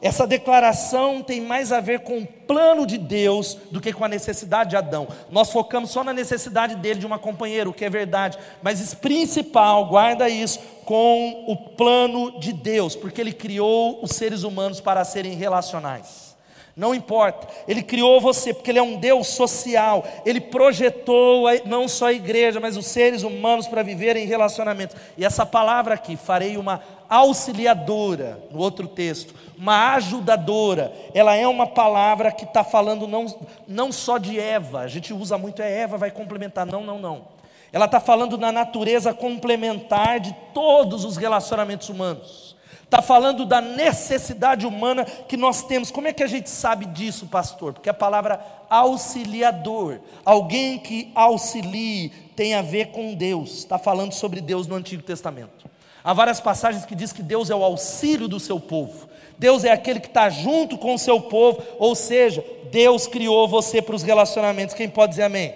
Essa 0.00 0.26
declaração 0.26 1.22
tem 1.22 1.40
mais 1.40 1.70
a 1.70 1.78
ver 1.78 2.00
com 2.00 2.18
o 2.18 2.26
plano 2.26 2.86
de 2.86 2.98
Deus 2.98 3.56
do 3.70 3.80
que 3.80 3.92
com 3.92 4.04
a 4.04 4.08
necessidade 4.08 4.70
de 4.70 4.76
Adão. 4.76 5.06
Nós 5.30 5.52
focamos 5.52 5.90
só 5.90 6.02
na 6.02 6.12
necessidade 6.12 6.74
dele 6.74 6.98
de 6.98 7.06
uma 7.06 7.20
companheira, 7.20 7.70
o 7.70 7.72
que 7.72 7.84
é 7.84 7.90
verdade, 7.90 8.36
mas 8.60 8.94
principal, 8.94 9.86
guarda 9.86 10.28
isso, 10.28 10.58
com 10.84 11.44
o 11.46 11.54
plano 11.54 12.40
de 12.40 12.52
Deus, 12.52 12.96
porque 12.96 13.20
ele 13.20 13.32
criou 13.32 14.02
os 14.02 14.10
seres 14.12 14.42
humanos 14.42 14.80
para 14.80 15.04
serem 15.04 15.34
relacionais. 15.34 16.31
Não 16.74 16.94
importa, 16.94 17.46
Ele 17.68 17.82
criou 17.82 18.20
você 18.20 18.54
porque 18.54 18.70
Ele 18.70 18.78
é 18.78 18.82
um 18.82 18.96
Deus 18.96 19.28
social. 19.28 20.04
Ele 20.24 20.40
projetou 20.40 21.44
não 21.66 21.86
só 21.86 22.06
a 22.06 22.12
igreja, 22.12 22.60
mas 22.60 22.76
os 22.76 22.86
seres 22.86 23.22
humanos 23.22 23.66
para 23.66 23.82
viverem 23.82 24.24
em 24.24 24.28
relacionamento. 24.28 24.96
E 25.16 25.24
essa 25.24 25.44
palavra 25.44 25.94
aqui, 25.94 26.16
farei 26.16 26.56
uma 26.56 26.80
auxiliadora, 27.10 28.42
no 28.50 28.58
outro 28.58 28.88
texto, 28.88 29.34
uma 29.58 29.94
ajudadora. 29.94 30.92
Ela 31.12 31.36
é 31.36 31.46
uma 31.46 31.66
palavra 31.66 32.32
que 32.32 32.44
está 32.44 32.64
falando 32.64 33.06
não, 33.06 33.26
não 33.68 33.92
só 33.92 34.16
de 34.16 34.40
Eva, 34.40 34.80
a 34.80 34.88
gente 34.88 35.12
usa 35.12 35.36
muito, 35.36 35.60
é 35.60 35.80
Eva, 35.80 35.98
vai 35.98 36.10
complementar. 36.10 36.64
Não, 36.64 36.82
não, 36.82 36.98
não. 36.98 37.26
Ela 37.70 37.84
está 37.84 38.00
falando 38.00 38.38
da 38.38 38.50
natureza 38.50 39.12
complementar 39.12 40.20
de 40.20 40.34
todos 40.54 41.04
os 41.04 41.18
relacionamentos 41.18 41.90
humanos 41.90 42.51
está 42.92 43.00
falando 43.00 43.46
da 43.46 43.62
necessidade 43.62 44.66
humana 44.66 45.06
que 45.06 45.34
nós 45.34 45.62
temos. 45.62 45.90
Como 45.90 46.08
é 46.08 46.12
que 46.12 46.22
a 46.22 46.26
gente 46.26 46.50
sabe 46.50 46.84
disso, 46.84 47.26
pastor? 47.26 47.72
Porque 47.72 47.88
a 47.88 47.94
palavra 47.94 48.38
auxiliador, 48.68 49.98
alguém 50.22 50.78
que 50.78 51.10
auxilie, 51.14 52.10
tem 52.36 52.52
a 52.52 52.60
ver 52.60 52.88
com 52.88 53.14
Deus. 53.14 53.56
Está 53.56 53.78
falando 53.78 54.12
sobre 54.12 54.42
Deus 54.42 54.66
no 54.66 54.74
Antigo 54.74 55.02
Testamento. 55.02 55.70
Há 56.04 56.12
várias 56.12 56.38
passagens 56.38 56.84
que 56.84 56.94
diz 56.94 57.14
que 57.14 57.22
Deus 57.22 57.48
é 57.48 57.54
o 57.54 57.64
auxílio 57.64 58.28
do 58.28 58.38
seu 58.38 58.60
povo. 58.60 59.08
Deus 59.38 59.64
é 59.64 59.70
aquele 59.70 59.98
que 59.98 60.08
está 60.08 60.28
junto 60.28 60.76
com 60.76 60.94
o 60.94 60.98
seu 60.98 61.18
povo, 61.18 61.62
ou 61.78 61.94
seja, 61.94 62.44
Deus 62.70 63.06
criou 63.06 63.48
você 63.48 63.80
para 63.80 63.96
os 63.96 64.02
relacionamentos. 64.02 64.74
Quem 64.74 64.90
pode 64.90 65.12
dizer 65.12 65.22
amém? 65.22 65.54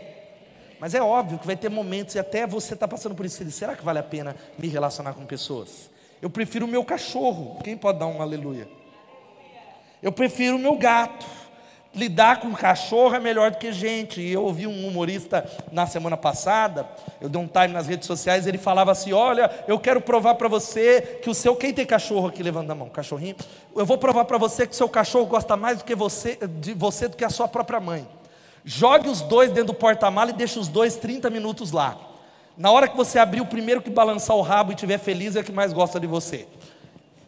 Mas 0.81 0.95
é 0.95 1.03
óbvio 1.03 1.39
que 1.39 1.47
vai 1.47 1.57
ter 1.57 1.69
momentos, 1.69 2.15
e 2.15 2.19
até 2.19 2.47
você 2.47 2.73
está 2.73 2.89
passando 2.89 3.15
por 3.15 3.27
isso, 3.27 3.45
será 3.51 3.77
que 3.77 3.85
vale 3.85 3.99
a 3.99 4.03
pena 4.03 4.35
me 4.59 4.69
relacionar 4.69 5.13
com 5.13 5.27
pessoas? 5.27 5.95
Eu 6.21 6.31
prefiro 6.31 6.67
o 6.67 6.69
meu 6.69 6.85
cachorro. 6.85 7.59
Quem 7.63 7.77
pode 7.77 7.99
dar 7.99 8.07
um 8.07 8.23
aleluia? 8.23 8.69
Eu 10.03 10.13
prefiro 10.13 10.57
o 10.57 10.59
meu 10.59 10.77
gato. 10.77 11.27
lidar 11.95 12.41
com 12.41 12.53
cachorro 12.53 13.15
é 13.15 13.19
melhor 13.19 13.51
do 13.51 13.57
que 13.57 13.73
gente. 13.73 14.21
E 14.21 14.33
eu 14.33 14.45
ouvi 14.45 14.67
um 14.67 14.87
humorista 14.87 15.51
na 15.73 15.87
semana 15.87 16.17
passada, 16.17 16.87
eu 17.21 17.29
dei 17.29 17.41
um 17.41 17.47
time 17.47 17.69
nas 17.69 17.87
redes 17.87 18.07
sociais, 18.07 18.47
ele 18.47 18.59
falava 18.59 18.93
assim: 18.93 19.13
Olha, 19.13 19.51
eu 19.67 19.79
quero 19.79 20.01
provar 20.01 20.35
para 20.35 20.49
você 20.49 21.21
que 21.23 21.31
o 21.31 21.35
seu. 21.35 21.57
Quem 21.57 21.73
tem 21.73 21.87
cachorro 21.87 22.29
aqui? 22.29 22.43
Levanta 22.43 22.73
a 22.73 22.75
mão, 22.75 22.89
cachorrinho. 22.89 23.37
Eu 23.75 23.87
vou 23.87 23.97
provar 23.97 24.27
para 24.27 24.37
você 24.37 24.67
que 24.67 24.73
o 24.73 24.77
seu 24.77 24.89
cachorro 24.89 25.27
gosta 25.27 25.57
mais 25.57 25.79
do 25.79 25.85
que 25.85 25.95
você, 25.95 26.39
de 26.61 26.75
você 26.75 27.09
do 27.09 27.17
que 27.17 27.25
a 27.25 27.31
sua 27.31 27.49
própria 27.49 27.81
mãe. 27.81 28.07
Jogue 28.65 29.09
os 29.09 29.23
dois 29.23 29.51
dentro 29.51 29.69
do 29.69 29.75
porta-mala 29.75 30.31
e 30.31 30.35
deixe 30.35 30.59
os 30.59 30.69
dois 30.69 30.97
30 30.97 31.31
minutos 31.31 31.73
lá. 31.73 31.97
Na 32.57 32.71
hora 32.71 32.89
que 32.89 32.97
você 32.97 33.19
abrir, 33.19 33.41
o 33.41 33.47
primeiro 33.47 33.83
que 33.83 33.91
balançar 33.91 34.37
o 34.37 34.41
rabo 34.43 34.73
e 34.73 34.75
estiver 34.75 34.99
feliz 34.99 35.37
é 35.37 35.41
o 35.41 35.45
que 35.45 35.53
mais 35.53 35.73
gosta 35.73 36.01
de 36.01 36.07
você. 36.07 36.47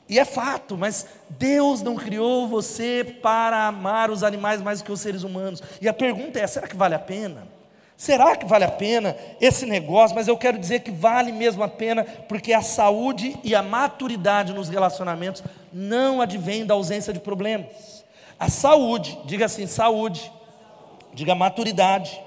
E 0.08 0.18
é 0.18 0.24
fato, 0.24 0.76
mas 0.76 1.06
Deus 1.28 1.82
não 1.82 1.94
criou 1.94 2.48
você 2.48 3.04
para 3.22 3.66
amar 3.66 4.10
os 4.10 4.22
animais 4.22 4.62
mais 4.62 4.80
do 4.80 4.86
que 4.86 4.92
os 4.92 5.00
seres 5.00 5.22
humanos. 5.22 5.62
E 5.82 5.88
a 5.88 5.92
pergunta 5.92 6.40
é: 6.40 6.46
será 6.46 6.66
que 6.66 6.76
vale 6.76 6.94
a 6.94 6.98
pena? 6.98 7.46
Será 7.94 8.36
que 8.36 8.46
vale 8.46 8.64
a 8.64 8.70
pena 8.70 9.16
esse 9.40 9.66
negócio? 9.66 10.14
Mas 10.14 10.28
eu 10.28 10.36
quero 10.36 10.56
dizer 10.56 10.80
que 10.80 10.90
vale 10.90 11.30
mesmo 11.32 11.62
a 11.62 11.68
pena, 11.68 12.04
porque 12.04 12.52
a 12.52 12.62
saúde 12.62 13.38
e 13.44 13.54
a 13.54 13.62
maturidade 13.62 14.54
nos 14.54 14.68
relacionamentos 14.68 15.42
não 15.72 16.22
advém 16.22 16.64
da 16.64 16.74
ausência 16.74 17.12
de 17.12 17.18
problemas. 17.18 18.04
A 18.38 18.48
saúde, 18.48 19.18
diga 19.24 19.46
assim, 19.46 19.66
saúde, 19.66 20.30
diga 21.12 21.34
maturidade, 21.34 22.18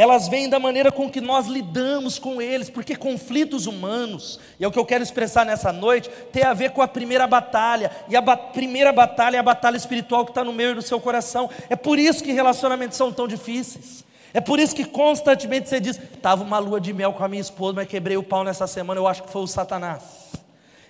elas 0.00 0.28
vêm 0.28 0.48
da 0.48 0.60
maneira 0.60 0.92
com 0.92 1.10
que 1.10 1.20
nós 1.20 1.48
lidamos 1.48 2.20
com 2.20 2.40
eles, 2.40 2.70
porque 2.70 2.94
conflitos 2.94 3.66
humanos, 3.66 4.38
e 4.60 4.64
é 4.64 4.68
o 4.68 4.70
que 4.70 4.78
eu 4.78 4.86
quero 4.86 5.02
expressar 5.02 5.44
nessa 5.44 5.72
noite, 5.72 6.08
tem 6.30 6.44
a 6.44 6.54
ver 6.54 6.70
com 6.70 6.80
a 6.80 6.86
primeira 6.86 7.26
batalha, 7.26 7.90
e 8.08 8.14
a 8.14 8.20
ba 8.20 8.36
primeira 8.36 8.92
batalha 8.92 9.38
é 9.38 9.40
a 9.40 9.42
batalha 9.42 9.76
espiritual 9.76 10.24
que 10.24 10.30
está 10.30 10.44
no 10.44 10.52
meio 10.52 10.76
do 10.76 10.82
seu 10.82 11.00
coração. 11.00 11.50
É 11.68 11.74
por 11.74 11.98
isso 11.98 12.22
que 12.22 12.30
relacionamentos 12.30 12.96
são 12.96 13.12
tão 13.12 13.26
difíceis. 13.26 14.04
É 14.32 14.40
por 14.40 14.60
isso 14.60 14.76
que 14.76 14.84
constantemente 14.84 15.68
você 15.68 15.80
diz: 15.80 15.98
estava 15.98 16.44
uma 16.44 16.60
lua 16.60 16.80
de 16.80 16.92
mel 16.92 17.12
com 17.12 17.24
a 17.24 17.28
minha 17.28 17.40
esposa, 17.40 17.74
mas 17.74 17.88
quebrei 17.88 18.16
o 18.16 18.22
pau 18.22 18.44
nessa 18.44 18.68
semana, 18.68 19.00
eu 19.00 19.06
acho 19.08 19.24
que 19.24 19.32
foi 19.32 19.42
o 19.42 19.48
Satanás. 19.48 20.17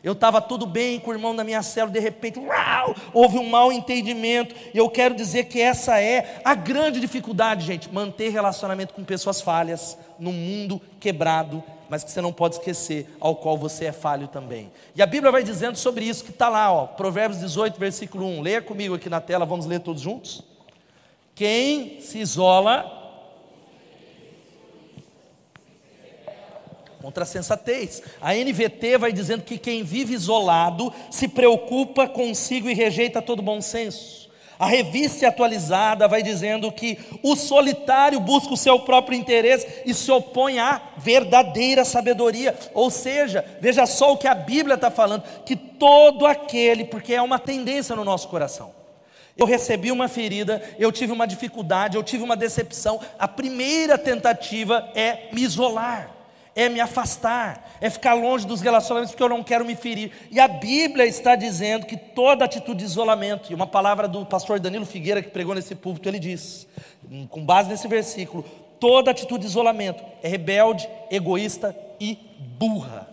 Eu 0.02 0.12
estava 0.12 0.40
tudo 0.40 0.66
bem 0.66 1.00
com 1.00 1.10
o 1.10 1.14
irmão 1.14 1.34
da 1.34 1.42
minha 1.42 1.62
célula, 1.62 1.92
de 1.92 1.98
repente, 1.98 2.38
uau, 2.38 2.94
houve 3.12 3.38
um 3.38 3.48
mau 3.48 3.72
entendimento. 3.72 4.54
E 4.72 4.78
eu 4.78 4.88
quero 4.88 5.14
dizer 5.14 5.44
que 5.44 5.60
essa 5.60 6.00
é 6.00 6.40
a 6.44 6.54
grande 6.54 7.00
dificuldade, 7.00 7.66
gente, 7.66 7.92
manter 7.92 8.30
relacionamento 8.30 8.94
com 8.94 9.02
pessoas 9.02 9.40
falhas, 9.40 9.98
num 10.18 10.32
mundo 10.32 10.80
quebrado, 11.00 11.62
mas 11.88 12.04
que 12.04 12.10
você 12.10 12.20
não 12.20 12.32
pode 12.32 12.56
esquecer, 12.56 13.08
ao 13.18 13.34
qual 13.34 13.56
você 13.56 13.86
é 13.86 13.92
falho 13.92 14.28
também. 14.28 14.70
E 14.94 15.02
a 15.02 15.06
Bíblia 15.06 15.32
vai 15.32 15.42
dizendo 15.42 15.76
sobre 15.76 16.04
isso, 16.04 16.24
que 16.24 16.30
está 16.30 16.48
lá, 16.48 16.70
ó, 16.72 16.86
Provérbios 16.86 17.40
18, 17.40 17.78
versículo 17.78 18.26
1. 18.26 18.42
Leia 18.42 18.62
comigo 18.62 18.94
aqui 18.94 19.08
na 19.08 19.20
tela, 19.20 19.46
vamos 19.46 19.66
ler 19.66 19.80
todos 19.80 20.02
juntos. 20.02 20.42
Quem 21.34 22.00
se 22.00 22.18
isola 22.18 22.97
contra 27.00 27.22
a 27.24 27.26
sensatez. 27.26 28.02
A 28.20 28.34
NVT 28.34 28.98
vai 28.98 29.12
dizendo 29.12 29.42
que 29.42 29.58
quem 29.58 29.82
vive 29.82 30.14
isolado 30.14 30.92
se 31.10 31.28
preocupa 31.28 32.06
consigo 32.06 32.68
e 32.68 32.74
rejeita 32.74 33.22
todo 33.22 33.42
bom 33.42 33.60
senso. 33.60 34.28
A 34.58 34.66
revista 34.66 35.28
atualizada 35.28 36.08
vai 36.08 36.20
dizendo 36.20 36.72
que 36.72 36.98
o 37.22 37.36
solitário 37.36 38.18
busca 38.18 38.52
o 38.52 38.56
seu 38.56 38.80
próprio 38.80 39.16
interesse 39.16 39.82
e 39.86 39.94
se 39.94 40.10
opõe 40.10 40.58
à 40.58 40.82
verdadeira 40.96 41.84
sabedoria. 41.84 42.56
Ou 42.74 42.90
seja, 42.90 43.44
veja 43.60 43.86
só 43.86 44.12
o 44.12 44.16
que 44.16 44.26
a 44.26 44.34
Bíblia 44.34 44.74
está 44.74 44.90
falando: 44.90 45.22
que 45.46 45.54
todo 45.54 46.26
aquele, 46.26 46.84
porque 46.84 47.14
é 47.14 47.22
uma 47.22 47.38
tendência 47.38 47.94
no 47.94 48.04
nosso 48.04 48.26
coração. 48.26 48.76
Eu 49.36 49.46
recebi 49.46 49.92
uma 49.92 50.08
ferida, 50.08 50.60
eu 50.76 50.90
tive 50.90 51.12
uma 51.12 51.24
dificuldade, 51.24 51.96
eu 51.96 52.02
tive 52.02 52.24
uma 52.24 52.36
decepção. 52.36 53.00
A 53.16 53.28
primeira 53.28 53.96
tentativa 53.96 54.90
é 54.96 55.28
me 55.32 55.42
isolar 55.42 56.17
é 56.58 56.68
me 56.68 56.80
afastar, 56.80 57.78
é 57.80 57.88
ficar 57.88 58.14
longe 58.14 58.44
dos 58.44 58.60
relacionamentos 58.60 59.12
porque 59.12 59.22
eu 59.22 59.28
não 59.28 59.44
quero 59.44 59.64
me 59.64 59.76
ferir. 59.76 60.10
E 60.28 60.40
a 60.40 60.48
Bíblia 60.48 61.06
está 61.06 61.36
dizendo 61.36 61.86
que 61.86 61.96
toda 61.96 62.44
atitude 62.44 62.80
de 62.80 62.84
isolamento, 62.84 63.52
e 63.52 63.54
uma 63.54 63.66
palavra 63.66 64.08
do 64.08 64.26
pastor 64.26 64.58
Danilo 64.58 64.84
Figueira 64.84 65.22
que 65.22 65.30
pregou 65.30 65.54
nesse 65.54 65.76
púlpito, 65.76 66.08
ele 66.08 66.18
diz, 66.18 66.66
com 67.30 67.44
base 67.44 67.68
nesse 67.68 67.86
versículo, 67.86 68.44
toda 68.80 69.12
atitude 69.12 69.42
de 69.42 69.46
isolamento 69.46 70.02
é 70.20 70.26
rebelde, 70.26 70.88
egoísta 71.12 71.76
e 72.00 72.18
burra. 72.58 73.08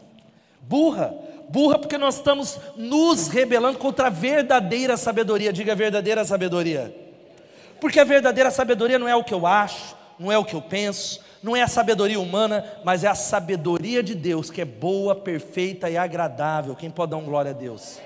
Burra, 0.59 1.13
burra 1.47 1.77
porque 1.77 1.99
nós 1.99 2.15
estamos 2.15 2.59
nos 2.75 3.27
rebelando 3.27 3.77
contra 3.77 4.07
a 4.07 4.09
verdadeira 4.09 4.97
sabedoria. 4.97 5.53
Diga 5.53 5.73
a 5.73 5.75
verdadeira 5.75 6.25
sabedoria. 6.25 6.95
Porque 7.79 7.99
a 7.99 8.03
verdadeira 8.03 8.49
sabedoria 8.49 8.97
não 8.97 9.07
é 9.07 9.15
o 9.15 9.23
que 9.23 9.35
eu 9.35 9.45
acho, 9.45 9.95
não 10.17 10.31
é 10.31 10.37
o 10.39 10.43
que 10.43 10.55
eu 10.55 10.63
penso, 10.63 11.23
não 11.45 11.55
é 11.55 11.61
a 11.61 11.67
sabedoria 11.67 12.19
humana, 12.19 12.65
mas 12.83 13.03
é 13.03 13.07
a 13.07 13.13
sabedoria 13.13 14.01
de 14.01 14.15
Deus, 14.15 14.49
que 14.49 14.61
é 14.61 14.65
boa, 14.65 15.13
perfeita 15.13 15.87
e 15.87 15.95
agradável. 15.95 16.75
Quem 16.75 16.89
pode 16.89 17.11
dar 17.11 17.17
um 17.17 17.23
glória 17.23 17.51
a 17.51 17.53
Deus? 17.53 17.99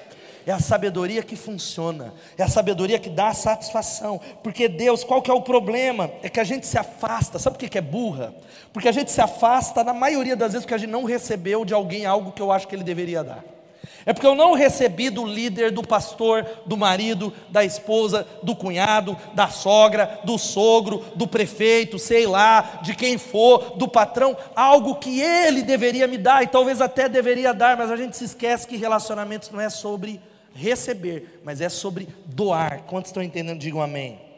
É 0.46 0.52
a 0.52 0.60
sabedoria 0.60 1.24
que 1.24 1.38
funciona, 1.38 2.14
é 2.38 2.44
a 2.44 2.50
sabedoria 2.50 3.00
que 3.00 3.10
dá 3.10 3.34
satisfação. 3.34 4.20
Porque 4.44 4.68
Deus, 4.68 5.06
qual 5.06 5.22
que 5.22 5.32
é 5.32 5.34
o 5.34 5.42
problema? 5.42 6.12
É 6.22 6.28
que 6.28 6.42
a 6.42 6.44
gente 6.44 6.68
se 6.68 6.78
afasta. 6.78 7.40
Sabe 7.40 7.58
por 7.58 7.70
que 7.70 7.78
é 7.78 7.82
burra? 7.82 8.34
Porque 8.74 8.90
a 8.90 8.92
gente 8.92 9.10
se 9.10 9.22
afasta, 9.22 9.86
na 9.86 9.94
maioria 9.94 10.36
das 10.36 10.52
vezes, 10.52 10.66
porque 10.66 10.76
a 10.76 10.78
gente 10.78 10.92
não 10.92 11.06
recebeu 11.06 11.64
de 11.64 11.74
alguém 11.74 12.06
algo 12.06 12.34
que 12.34 12.42
eu 12.42 12.52
acho 12.52 12.68
que 12.68 12.76
ele 12.76 12.84
deveria 12.84 13.24
dar. 13.24 13.42
É 14.06 14.14
porque 14.14 14.28
eu 14.28 14.36
não 14.36 14.54
recebi 14.54 15.10
do 15.10 15.26
líder, 15.26 15.72
do 15.72 15.86
pastor, 15.86 16.46
do 16.66 16.78
marido, 16.78 17.34
da 17.50 17.64
esposa, 17.64 18.26
do 18.42 18.56
cunhado, 18.56 19.18
da 19.34 19.50
sogra, 19.50 20.20
do 20.24 20.38
sogro, 20.38 21.04
do 21.16 21.28
prefeito, 21.28 22.00
sei 22.00 22.26
lá, 22.26 22.80
de 22.82 22.96
quem 22.96 23.18
for, 23.18 23.78
do 23.78 23.88
patrão, 23.88 24.38
algo 24.56 24.96
que 24.96 25.20
ele 25.20 25.62
deveria 25.62 26.08
me 26.08 26.18
dar 26.18 26.44
e 26.44 26.48
talvez 26.48 26.82
até 26.82 27.10
deveria 27.10 27.54
dar, 27.54 27.78
mas 27.78 27.92
a 27.92 27.98
gente 27.98 28.16
se 28.16 28.26
esquece 28.26 28.68
que 28.68 28.78
relacionamentos 28.78 29.50
não 29.50 29.60
é 29.60 29.70
sobre 29.70 30.22
receber, 30.54 31.40
mas 31.44 31.62
é 31.62 31.70
sobre 31.70 32.08
doar. 32.26 32.84
Quantos 32.88 33.10
estão 33.10 33.24
entendendo? 33.24 33.60
Digam 33.60 33.82
amém. 33.82 34.29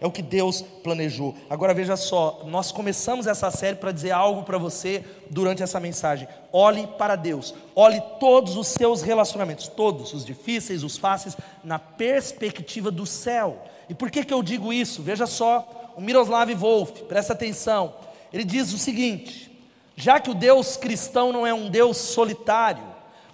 É 0.00 0.06
o 0.06 0.12
que 0.12 0.22
Deus 0.22 0.62
planejou. 0.62 1.34
Agora 1.50 1.74
veja 1.74 1.96
só, 1.96 2.42
nós 2.46 2.70
começamos 2.70 3.26
essa 3.26 3.50
série 3.50 3.76
para 3.76 3.90
dizer 3.90 4.12
algo 4.12 4.44
para 4.44 4.56
você 4.56 5.04
durante 5.28 5.62
essa 5.62 5.80
mensagem. 5.80 6.28
Olhe 6.52 6.86
para 6.86 7.16
Deus. 7.16 7.52
Olhe 7.74 8.00
todos 8.20 8.56
os 8.56 8.68
seus 8.68 9.02
relacionamentos, 9.02 9.66
todos, 9.66 10.12
os 10.12 10.24
difíceis, 10.24 10.84
os 10.84 10.96
fáceis, 10.96 11.36
na 11.64 11.80
perspectiva 11.80 12.92
do 12.92 13.04
céu. 13.04 13.64
E 13.88 13.94
por 13.94 14.08
que, 14.08 14.24
que 14.24 14.32
eu 14.32 14.42
digo 14.42 14.72
isso? 14.72 15.02
Veja 15.02 15.26
só, 15.26 15.92
o 15.96 16.00
Miroslav 16.00 16.54
Wolf, 16.54 17.00
presta 17.08 17.32
atenção. 17.32 17.94
Ele 18.32 18.44
diz 18.44 18.72
o 18.72 18.78
seguinte: 18.78 19.50
já 19.96 20.20
que 20.20 20.30
o 20.30 20.34
Deus 20.34 20.76
cristão 20.76 21.32
não 21.32 21.44
é 21.44 21.52
um 21.52 21.68
Deus 21.68 21.96
solitário, 21.96 22.84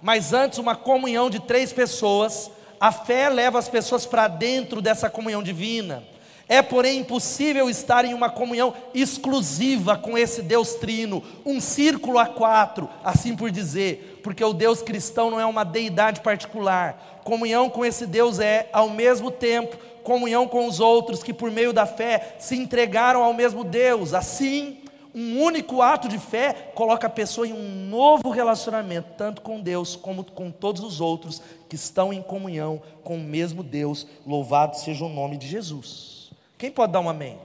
mas 0.01 0.33
antes 0.33 0.57
uma 0.57 0.75
comunhão 0.75 1.29
de 1.29 1.39
três 1.39 1.71
pessoas, 1.71 2.49
a 2.79 2.91
fé 2.91 3.29
leva 3.29 3.59
as 3.59 3.69
pessoas 3.69 4.07
para 4.07 4.27
dentro 4.27 4.81
dessa 4.81 5.11
comunhão 5.11 5.43
divina 5.43 6.14
é, 6.47 6.61
porém, 6.61 6.99
impossível 6.99 7.69
estar 7.69 8.05
em 8.05 8.13
uma 8.13 8.29
comunhão 8.29 8.73
exclusiva 8.93 9.97
com 9.97 10.17
esse 10.17 10.41
Deus 10.41 10.75
trino, 10.75 11.23
um 11.45 11.59
círculo 11.59 12.19
a 12.19 12.27
quatro, 12.27 12.87
assim 13.03 13.35
por 13.35 13.49
dizer, 13.49 14.19
porque 14.23 14.43
o 14.43 14.53
Deus 14.53 14.81
cristão 14.81 15.31
não 15.31 15.39
é 15.39 15.45
uma 15.45 15.63
deidade 15.63 16.21
particular. 16.21 17.21
Comunhão 17.23 17.69
com 17.69 17.83
esse 17.83 18.05
Deus 18.05 18.39
é, 18.39 18.69
ao 18.71 18.89
mesmo 18.89 19.31
tempo, 19.31 19.75
comunhão 20.03 20.47
com 20.47 20.67
os 20.67 20.79
outros 20.79 21.23
que, 21.23 21.33
por 21.33 21.49
meio 21.49 21.73
da 21.73 21.87
fé, 21.87 22.35
se 22.37 22.55
entregaram 22.55 23.23
ao 23.23 23.33
mesmo 23.33 23.63
Deus. 23.63 24.13
Assim, 24.13 24.77
um 25.15 25.41
único 25.41 25.81
ato 25.81 26.07
de 26.07 26.19
fé 26.19 26.71
coloca 26.75 27.07
a 27.07 27.09
pessoa 27.09 27.47
em 27.47 27.53
um 27.53 27.87
novo 27.87 28.29
relacionamento, 28.29 29.13
tanto 29.17 29.41
com 29.41 29.59
Deus 29.59 29.95
como 29.95 30.23
com 30.23 30.51
todos 30.51 30.83
os 30.83 31.01
outros 31.01 31.41
que 31.67 31.75
estão 31.75 32.13
em 32.13 32.21
comunhão 32.21 32.81
com 33.03 33.15
o 33.15 33.23
mesmo 33.23 33.63
Deus. 33.63 34.05
Louvado 34.27 34.77
seja 34.77 35.05
o 35.05 35.09
nome 35.09 35.37
de 35.37 35.47
Jesus. 35.47 36.24
Quem 36.57 36.71
pode 36.71 36.93
dar 36.93 36.99
um 37.01 37.09
amém? 37.09 37.37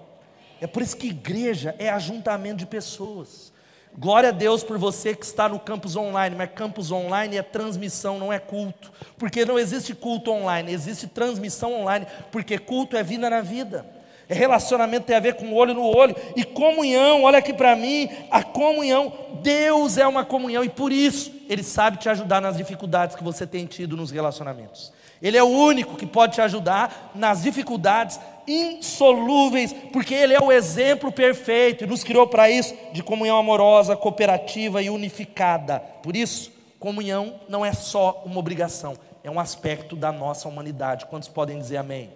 É 0.61 0.67
por 0.67 0.83
isso 0.83 0.97
que 0.97 1.09
igreja 1.09 1.75
é 1.79 1.89
ajuntamento 1.89 2.59
de 2.59 2.67
pessoas. 2.67 3.53
Glória 3.99 4.29
a 4.29 4.33
Deus 4.33 4.63
por 4.63 4.79
você 4.79 5.15
que 5.15 5.25
está 5.25 5.49
no 5.49 5.59
campus 5.59 5.97
online, 5.97 6.37
mas 6.37 6.51
campus 6.55 6.93
online 6.93 7.37
é 7.37 7.43
transmissão, 7.43 8.19
não 8.19 8.33
é 8.33 8.39
culto. 8.39 8.93
Porque 9.19 9.45
não 9.45 9.59
existe 9.59 9.95
culto 9.95 10.31
online, 10.31 10.73
existe 10.73 11.07
transmissão 11.09 11.75
online, 11.75 12.07
porque 12.31 12.57
culto 12.57 12.97
é 12.97 13.03
vida 13.03 13.29
na 13.29 13.41
vida. 13.41 13.85
É 14.29 14.35
relacionamento 14.35 15.07
tem 15.07 15.17
a 15.17 15.21
ver 15.21 15.35
com 15.35 15.53
olho 15.53 15.75
no 15.75 15.83
olho 15.83 16.15
e 16.37 16.45
comunhão. 16.45 17.25
Olha 17.25 17.39
aqui 17.39 17.53
para 17.53 17.75
mim, 17.75 18.09
a 18.31 18.45
comunhão. 18.45 19.13
Deus 19.43 19.99
é 19.99 20.07
uma 20.07 20.25
comunhão 20.25 20.63
e 20.63 20.69
por 20.69 20.93
isso 20.93 21.33
ele 21.49 21.65
sabe 21.65 21.97
te 21.97 22.09
ajudar 22.09 22.41
nas 22.41 22.57
dificuldades 22.57 23.17
que 23.17 23.25
você 23.25 23.45
tem 23.45 23.67
tido 23.67 23.97
nos 23.97 24.13
relacionamentos. 24.13 24.93
Ele 25.21 25.37
é 25.37 25.43
o 25.43 25.49
único 25.49 25.97
que 25.97 26.07
pode 26.07 26.35
te 26.35 26.41
ajudar 26.41 27.11
nas 27.13 27.43
dificuldades 27.43 28.21
insolúveis, 28.47 29.73
porque 29.93 30.15
Ele 30.15 30.35
é 30.35 30.41
o 30.41 30.53
exemplo 30.53 31.13
perfeito 31.13 31.85
e 31.85 31.87
nos 31.87 32.05
criou 32.05 32.27
para 32.27 32.51
isso, 32.51 32.75
de 32.93 33.03
comunhão 33.03 33.39
amorosa, 33.39 33.97
cooperativa 33.97 34.83
e 34.83 34.91
unificada. 34.91 35.81
Por 36.03 36.17
isso, 36.17 36.53
comunhão 36.79 37.41
não 37.49 37.65
é 37.65 37.73
só 37.73 38.23
uma 38.25 38.39
obrigação, 38.39 38.95
é 39.23 39.31
um 39.31 39.39
aspecto 39.41 39.95
da 39.95 40.11
nossa 40.11 40.49
humanidade. 40.49 41.07
Quantos 41.07 41.29
podem 41.29 41.59
dizer 41.59 41.77
amém? 41.77 42.11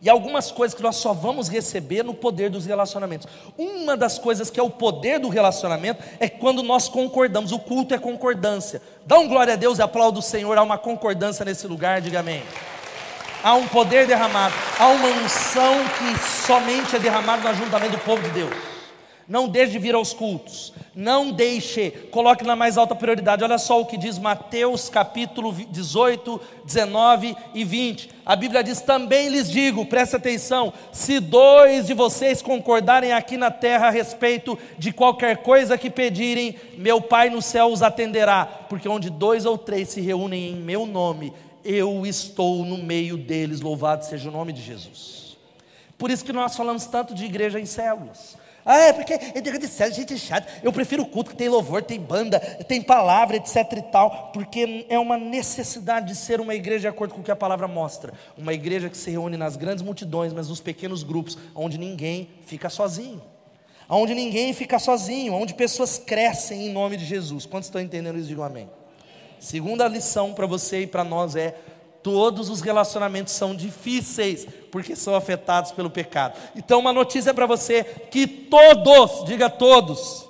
E 0.00 0.10
algumas 0.10 0.50
coisas 0.50 0.74
que 0.74 0.82
nós 0.82 0.96
só 0.96 1.12
vamos 1.12 1.48
receber 1.48 2.02
no 2.02 2.12
poder 2.12 2.50
dos 2.50 2.66
relacionamentos. 2.66 3.28
Uma 3.56 3.96
das 3.96 4.18
coisas 4.18 4.50
que 4.50 4.58
é 4.58 4.62
o 4.62 4.70
poder 4.70 5.20
do 5.20 5.28
relacionamento 5.28 6.02
é 6.18 6.28
quando 6.28 6.62
nós 6.62 6.88
concordamos. 6.88 7.52
O 7.52 7.58
culto 7.58 7.94
é 7.94 7.98
concordância. 7.98 8.82
Dá 9.06 9.18
um 9.18 9.28
glória 9.28 9.54
a 9.54 9.56
Deus 9.56 9.78
e 9.78 9.82
aplauda 9.82 10.18
o 10.18 10.22
Senhor. 10.22 10.58
Há 10.58 10.62
uma 10.62 10.76
concordância 10.76 11.44
nesse 11.44 11.66
lugar, 11.66 12.00
diga 12.00 12.20
amém. 12.20 12.42
Há 13.42 13.54
um 13.54 13.66
poder 13.66 14.06
derramado, 14.06 14.54
há 14.78 14.86
uma 14.86 15.08
unção 15.08 15.74
que 15.98 16.46
somente 16.46 16.94
é 16.94 16.98
derramada 16.98 17.42
no 17.42 17.48
ajuntamento 17.48 17.92
do 17.92 17.98
povo 17.98 18.22
de 18.22 18.30
Deus. 18.30 18.72
Não 19.28 19.48
deixe 19.48 19.72
de 19.72 19.78
vir 19.78 19.94
aos 19.94 20.12
cultos. 20.12 20.72
Não 20.94 21.30
deixe, 21.30 21.90
coloque 22.10 22.44
na 22.44 22.54
mais 22.54 22.76
alta 22.76 22.94
prioridade. 22.94 23.42
Olha 23.42 23.56
só 23.56 23.80
o 23.80 23.86
que 23.86 23.96
diz 23.96 24.18
Mateus 24.18 24.88
capítulo 24.88 25.52
18, 25.52 26.40
19 26.64 27.36
e 27.54 27.64
20. 27.64 28.10
A 28.26 28.36
Bíblia 28.36 28.62
diz: 28.62 28.80
Também 28.80 29.28
lhes 29.28 29.50
digo, 29.50 29.86
presta 29.86 30.18
atenção: 30.18 30.72
se 30.92 31.18
dois 31.18 31.86
de 31.86 31.94
vocês 31.94 32.42
concordarem 32.42 33.12
aqui 33.12 33.36
na 33.36 33.50
terra 33.50 33.86
a 33.86 33.90
respeito 33.90 34.58
de 34.76 34.92
qualquer 34.92 35.38
coisa 35.38 35.78
que 35.78 35.88
pedirem, 35.88 36.56
meu 36.76 37.00
Pai 37.00 37.30
no 37.30 37.40
céu 37.40 37.68
os 37.68 37.82
atenderá. 37.82 38.44
Porque 38.68 38.88
onde 38.88 39.08
dois 39.08 39.46
ou 39.46 39.56
três 39.56 39.88
se 39.88 40.00
reúnem 40.00 40.50
em 40.50 40.56
meu 40.56 40.84
nome, 40.84 41.32
eu 41.64 42.06
estou 42.06 42.64
no 42.64 42.78
meio 42.78 43.16
deles. 43.16 43.60
Louvado 43.60 44.04
seja 44.04 44.28
o 44.28 44.32
nome 44.32 44.52
de 44.52 44.62
Jesus. 44.62 45.36
Por 45.98 46.10
isso 46.10 46.24
que 46.24 46.32
nós 46.32 46.56
falamos 46.56 46.86
tanto 46.86 47.14
de 47.14 47.24
igreja 47.24 47.60
em 47.60 47.66
células. 47.66 48.36
Ah, 48.64 48.78
é 48.78 48.92
porque 48.92 49.14
igreja 49.14 49.58
de 49.58 49.66
célula, 49.66 49.96
gente 49.96 50.16
chata. 50.16 50.46
Eu 50.62 50.72
prefiro 50.72 51.02
o 51.02 51.06
culto 51.06 51.30
que 51.30 51.36
tem 51.36 51.48
louvor, 51.48 51.82
tem 51.82 51.98
banda, 51.98 52.38
tem 52.40 52.80
palavra, 52.80 53.36
etc 53.36 53.56
e 53.76 53.82
tal, 53.82 54.30
porque 54.32 54.86
é 54.88 54.98
uma 54.98 55.18
necessidade 55.18 56.08
de 56.08 56.14
ser 56.14 56.40
uma 56.40 56.54
igreja 56.54 56.80
de 56.80 56.88
acordo 56.88 57.14
com 57.14 57.20
o 57.20 57.24
que 57.24 57.30
a 57.30 57.36
palavra 57.36 57.66
mostra. 57.66 58.12
Uma 58.38 58.52
igreja 58.52 58.88
que 58.88 58.96
se 58.96 59.10
reúne 59.10 59.36
nas 59.36 59.56
grandes 59.56 59.82
multidões, 59.82 60.32
mas 60.32 60.48
nos 60.48 60.60
pequenos 60.60 61.02
grupos, 61.02 61.36
onde 61.54 61.76
ninguém 61.76 62.28
fica 62.46 62.70
sozinho. 62.70 63.20
Onde 63.88 64.14
ninguém 64.14 64.52
fica 64.52 64.78
sozinho, 64.78 65.34
onde 65.34 65.54
pessoas 65.54 65.98
crescem 65.98 66.66
em 66.66 66.72
nome 66.72 66.96
de 66.96 67.04
Jesus. 67.04 67.44
Quantos 67.44 67.66
estão 67.66 67.80
entendendo 67.80 68.16
isso? 68.16 68.28
Digam 68.28 68.44
amém. 68.44 68.68
Segunda 69.42 69.88
lição 69.88 70.32
para 70.32 70.46
você 70.46 70.82
e 70.82 70.86
para 70.86 71.02
nós 71.02 71.34
é: 71.34 71.56
todos 72.00 72.48
os 72.48 72.60
relacionamentos 72.60 73.32
são 73.32 73.56
difíceis, 73.56 74.46
porque 74.70 74.94
são 74.94 75.16
afetados 75.16 75.72
pelo 75.72 75.90
pecado. 75.90 76.38
Então, 76.54 76.78
uma 76.78 76.92
notícia 76.92 77.34
para 77.34 77.44
você: 77.44 77.82
que 77.82 78.24
todos, 78.24 79.24
diga 79.24 79.50
todos, 79.50 80.28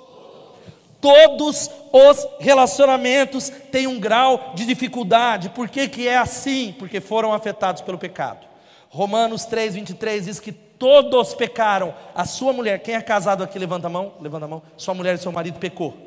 todos 0.99 1.69
os 1.91 2.27
relacionamentos 2.39 3.51
têm 3.71 3.85
um 3.85 3.99
grau 3.99 4.53
de 4.55 4.65
dificuldade. 4.65 5.49
Por 5.49 5.69
que, 5.69 5.87
que 5.87 6.07
é 6.07 6.17
assim? 6.17 6.73
Porque 6.79 6.99
foram 6.99 7.33
afetados 7.33 7.83
pelo 7.83 7.99
pecado. 7.99 8.47
Romanos 8.89 9.45
3, 9.45 9.75
23 9.75 10.25
diz 10.25 10.39
que 10.39 10.51
todos 10.51 11.35
pecaram. 11.35 11.93
A 12.15 12.25
sua 12.25 12.51
mulher, 12.51 12.79
quem 12.79 12.95
é 12.95 13.01
casado 13.01 13.43
aqui, 13.43 13.59
levanta 13.59 13.85
a 13.85 13.91
mão, 13.91 14.13
levanta 14.19 14.45
a 14.45 14.47
mão. 14.47 14.63
Sua 14.75 14.95
mulher 14.95 15.13
e 15.13 15.19
seu 15.19 15.31
marido 15.31 15.59
pecou. 15.59 16.02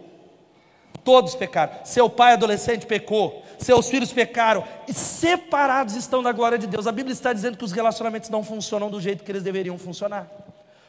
Todos 1.07 1.37
pecaram. 1.37 1.73
Seu 1.85 2.11
pai 2.11 2.33
adolescente 2.33 2.85
pecou. 2.85 3.45
Seus 3.61 3.89
filhos 3.89 4.13
pecaram. 4.13 4.65
E 4.89 4.93
separados 4.93 5.95
estão 5.95 6.21
da 6.21 6.33
glória 6.33 6.59
de 6.59 6.67
Deus. 6.67 6.89
A 6.89 6.91
Bíblia 6.91 7.13
está 7.13 7.33
dizendo 7.33 7.57
que 7.57 7.65
os 7.65 7.71
relacionamentos 7.71 8.29
não 8.29 8.43
funcionam 8.43 8.91
do 8.91 9.01
jeito 9.01 9.23
que 9.23 9.31
eles 9.31 9.45
deveriam 9.45 9.79
funcionar. 9.79 10.27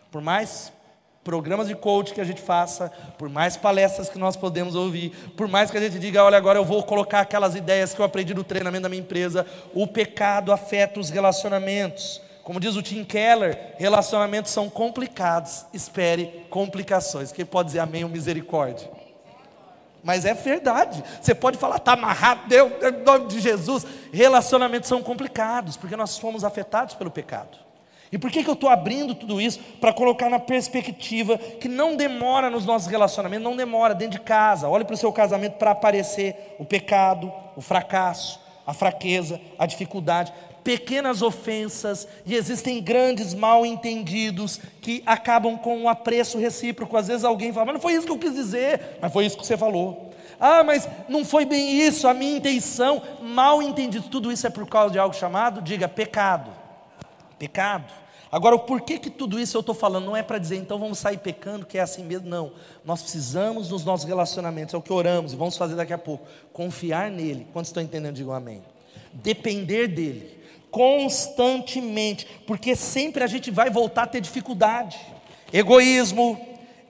Por 0.09 0.19
mais 0.19 0.73
programas 1.23 1.67
de 1.67 1.75
coach 1.75 2.15
que 2.15 2.21
a 2.21 2.23
gente 2.23 2.41
faça, 2.41 2.91
por 3.15 3.29
mais 3.29 3.57
palestras 3.57 4.09
que 4.09 4.17
nós 4.17 4.35
podemos 4.35 4.73
ouvir, 4.73 5.11
por 5.37 5.47
mais 5.47 5.69
que 5.69 5.77
a 5.77 5.81
gente 5.81 5.99
diga, 5.99 6.23
olha, 6.23 6.37
agora 6.37 6.57
eu 6.57 6.65
vou 6.65 6.81
colocar 6.81 7.19
aquelas 7.19 7.53
ideias 7.55 7.93
que 7.93 8.01
eu 8.01 8.05
aprendi 8.05 8.33
no 8.33 8.43
treinamento 8.43 8.83
da 8.83 8.89
minha 8.89 9.01
empresa, 9.01 9.45
o 9.71 9.85
pecado 9.85 10.51
afeta 10.51 10.99
os 10.99 11.11
relacionamentos. 11.11 12.19
Como 12.43 12.59
diz 12.59 12.75
o 12.75 12.81
Tim 12.81 13.03
Keller, 13.03 13.75
relacionamentos 13.77 14.51
são 14.51 14.67
complicados, 14.67 15.63
espere 15.71 16.47
complicações. 16.49 17.31
Quem 17.31 17.45
pode 17.45 17.67
dizer 17.67 17.81
amém 17.81 18.03
ou 18.03 18.09
misericórdia? 18.09 18.96
Mas 20.07 20.23
é 20.23 20.33
verdade. 20.33 21.03
Você 21.21 21.35
pode 21.35 21.57
falar, 21.57 21.75
está 21.75 21.91
amarrado, 21.91 22.47
Deus, 22.47 22.71
em 22.81 23.03
nome 23.03 23.27
de 23.27 23.41
Jesus. 23.41 23.85
Relacionamentos 24.13 24.87
são 24.87 25.03
complicados, 25.03 25.75
porque 25.75 25.97
nós 25.97 26.17
fomos 26.17 26.45
afetados 26.45 26.95
pelo 26.95 27.11
pecado. 27.11 27.57
E 28.09 28.17
por 28.17 28.31
que, 28.31 28.41
que 28.41 28.49
eu 28.49 28.53
estou 28.53 28.69
abrindo 28.69 29.13
tudo 29.13 29.41
isso? 29.41 29.59
Para 29.81 29.91
colocar 29.91 30.29
na 30.29 30.39
perspectiva 30.39 31.37
que 31.37 31.67
não 31.67 31.97
demora 31.97 32.49
nos 32.49 32.65
nossos 32.65 32.87
relacionamentos, 32.87 33.43
não 33.43 33.57
demora 33.57 33.93
dentro 33.93 34.17
de 34.17 34.23
casa. 34.23 34.69
Olhe 34.69 34.85
para 34.85 34.93
o 34.93 34.97
seu 34.97 35.11
casamento 35.11 35.57
para 35.57 35.71
aparecer 35.71 36.55
o 36.57 36.63
pecado, 36.63 37.29
o 37.57 37.59
fracasso, 37.59 38.39
a 38.65 38.73
fraqueza, 38.73 39.41
a 39.59 39.65
dificuldade 39.65 40.31
pequenas 40.67 41.21
ofensas 41.21 42.05
e 42.25 42.35
existem 42.35 42.83
grandes 42.83 43.33
mal 43.33 43.65
entendidos 43.65 44.59
que 44.81 45.01
acabam 45.05 45.57
com 45.57 45.77
um 45.77 45.87
apreço 45.87 46.37
recíproco. 46.37 46.97
Às 46.97 47.07
vezes 47.07 47.23
alguém 47.23 47.53
fala, 47.53 47.67
mas 47.67 47.75
não 47.75 47.81
foi 47.81 47.93
isso 47.93 48.05
que 48.05 48.11
eu 48.11 48.19
quis 48.19 48.33
dizer, 48.33 48.97
mas 49.01 49.13
foi 49.13 49.25
isso 49.25 49.37
que 49.37 49.47
você 49.47 49.55
falou. 49.55 50.13
Ah, 50.37 50.65
mas 50.65 50.85
não 51.07 51.23
foi 51.23 51.45
bem 51.45 51.79
isso, 51.79 52.05
a 52.05 52.13
minha 52.13 52.35
intenção, 52.35 53.01
mal 53.21 53.61
entendido. 53.61 54.09
Tudo 54.09 54.29
isso 54.29 54.45
é 54.45 54.49
por 54.49 54.67
causa 54.67 54.91
de 54.91 54.99
algo 54.99 55.15
chamado, 55.15 55.61
diga, 55.61 55.87
pecado. 55.87 56.51
Pecado. 57.39 57.93
Agora, 58.29 58.53
o 58.53 58.59
porquê 58.59 58.97
que 58.97 59.09
tudo 59.09 59.39
isso 59.39 59.55
eu 59.55 59.61
estou 59.61 59.73
falando? 59.73 60.03
Não 60.03 60.17
é 60.17 60.21
para 60.21 60.37
dizer, 60.37 60.57
então 60.57 60.77
vamos 60.77 60.99
sair 60.99 61.17
pecando, 61.17 61.65
que 61.65 61.77
é 61.77 61.81
assim 61.81 62.03
mesmo, 62.03 62.27
não. 62.27 62.51
Nós 62.83 63.01
precisamos 63.01 63.69
nos 63.69 63.85
nossos 63.85 64.05
relacionamentos, 64.05 64.73
é 64.73 64.77
o 64.77 64.81
que 64.81 64.91
oramos 64.91 65.31
e 65.31 65.37
vamos 65.37 65.55
fazer 65.55 65.75
daqui 65.75 65.93
a 65.93 65.97
pouco. 65.97 66.27
Confiar 66.51 67.09
nele. 67.09 67.47
Quantos 67.53 67.69
estão 67.69 67.81
entendendo? 67.81 68.15
Digam 68.15 68.33
amém. 68.33 68.61
Depender 69.13 69.87
dele 69.87 70.37
constantemente, 70.71 72.27
porque 72.45 72.75
sempre 72.75 73.23
a 73.23 73.27
gente 73.27 73.51
vai 73.51 73.69
voltar 73.69 74.03
a 74.03 74.07
ter 74.07 74.21
dificuldade. 74.21 74.97
Egoísmo, 75.51 76.39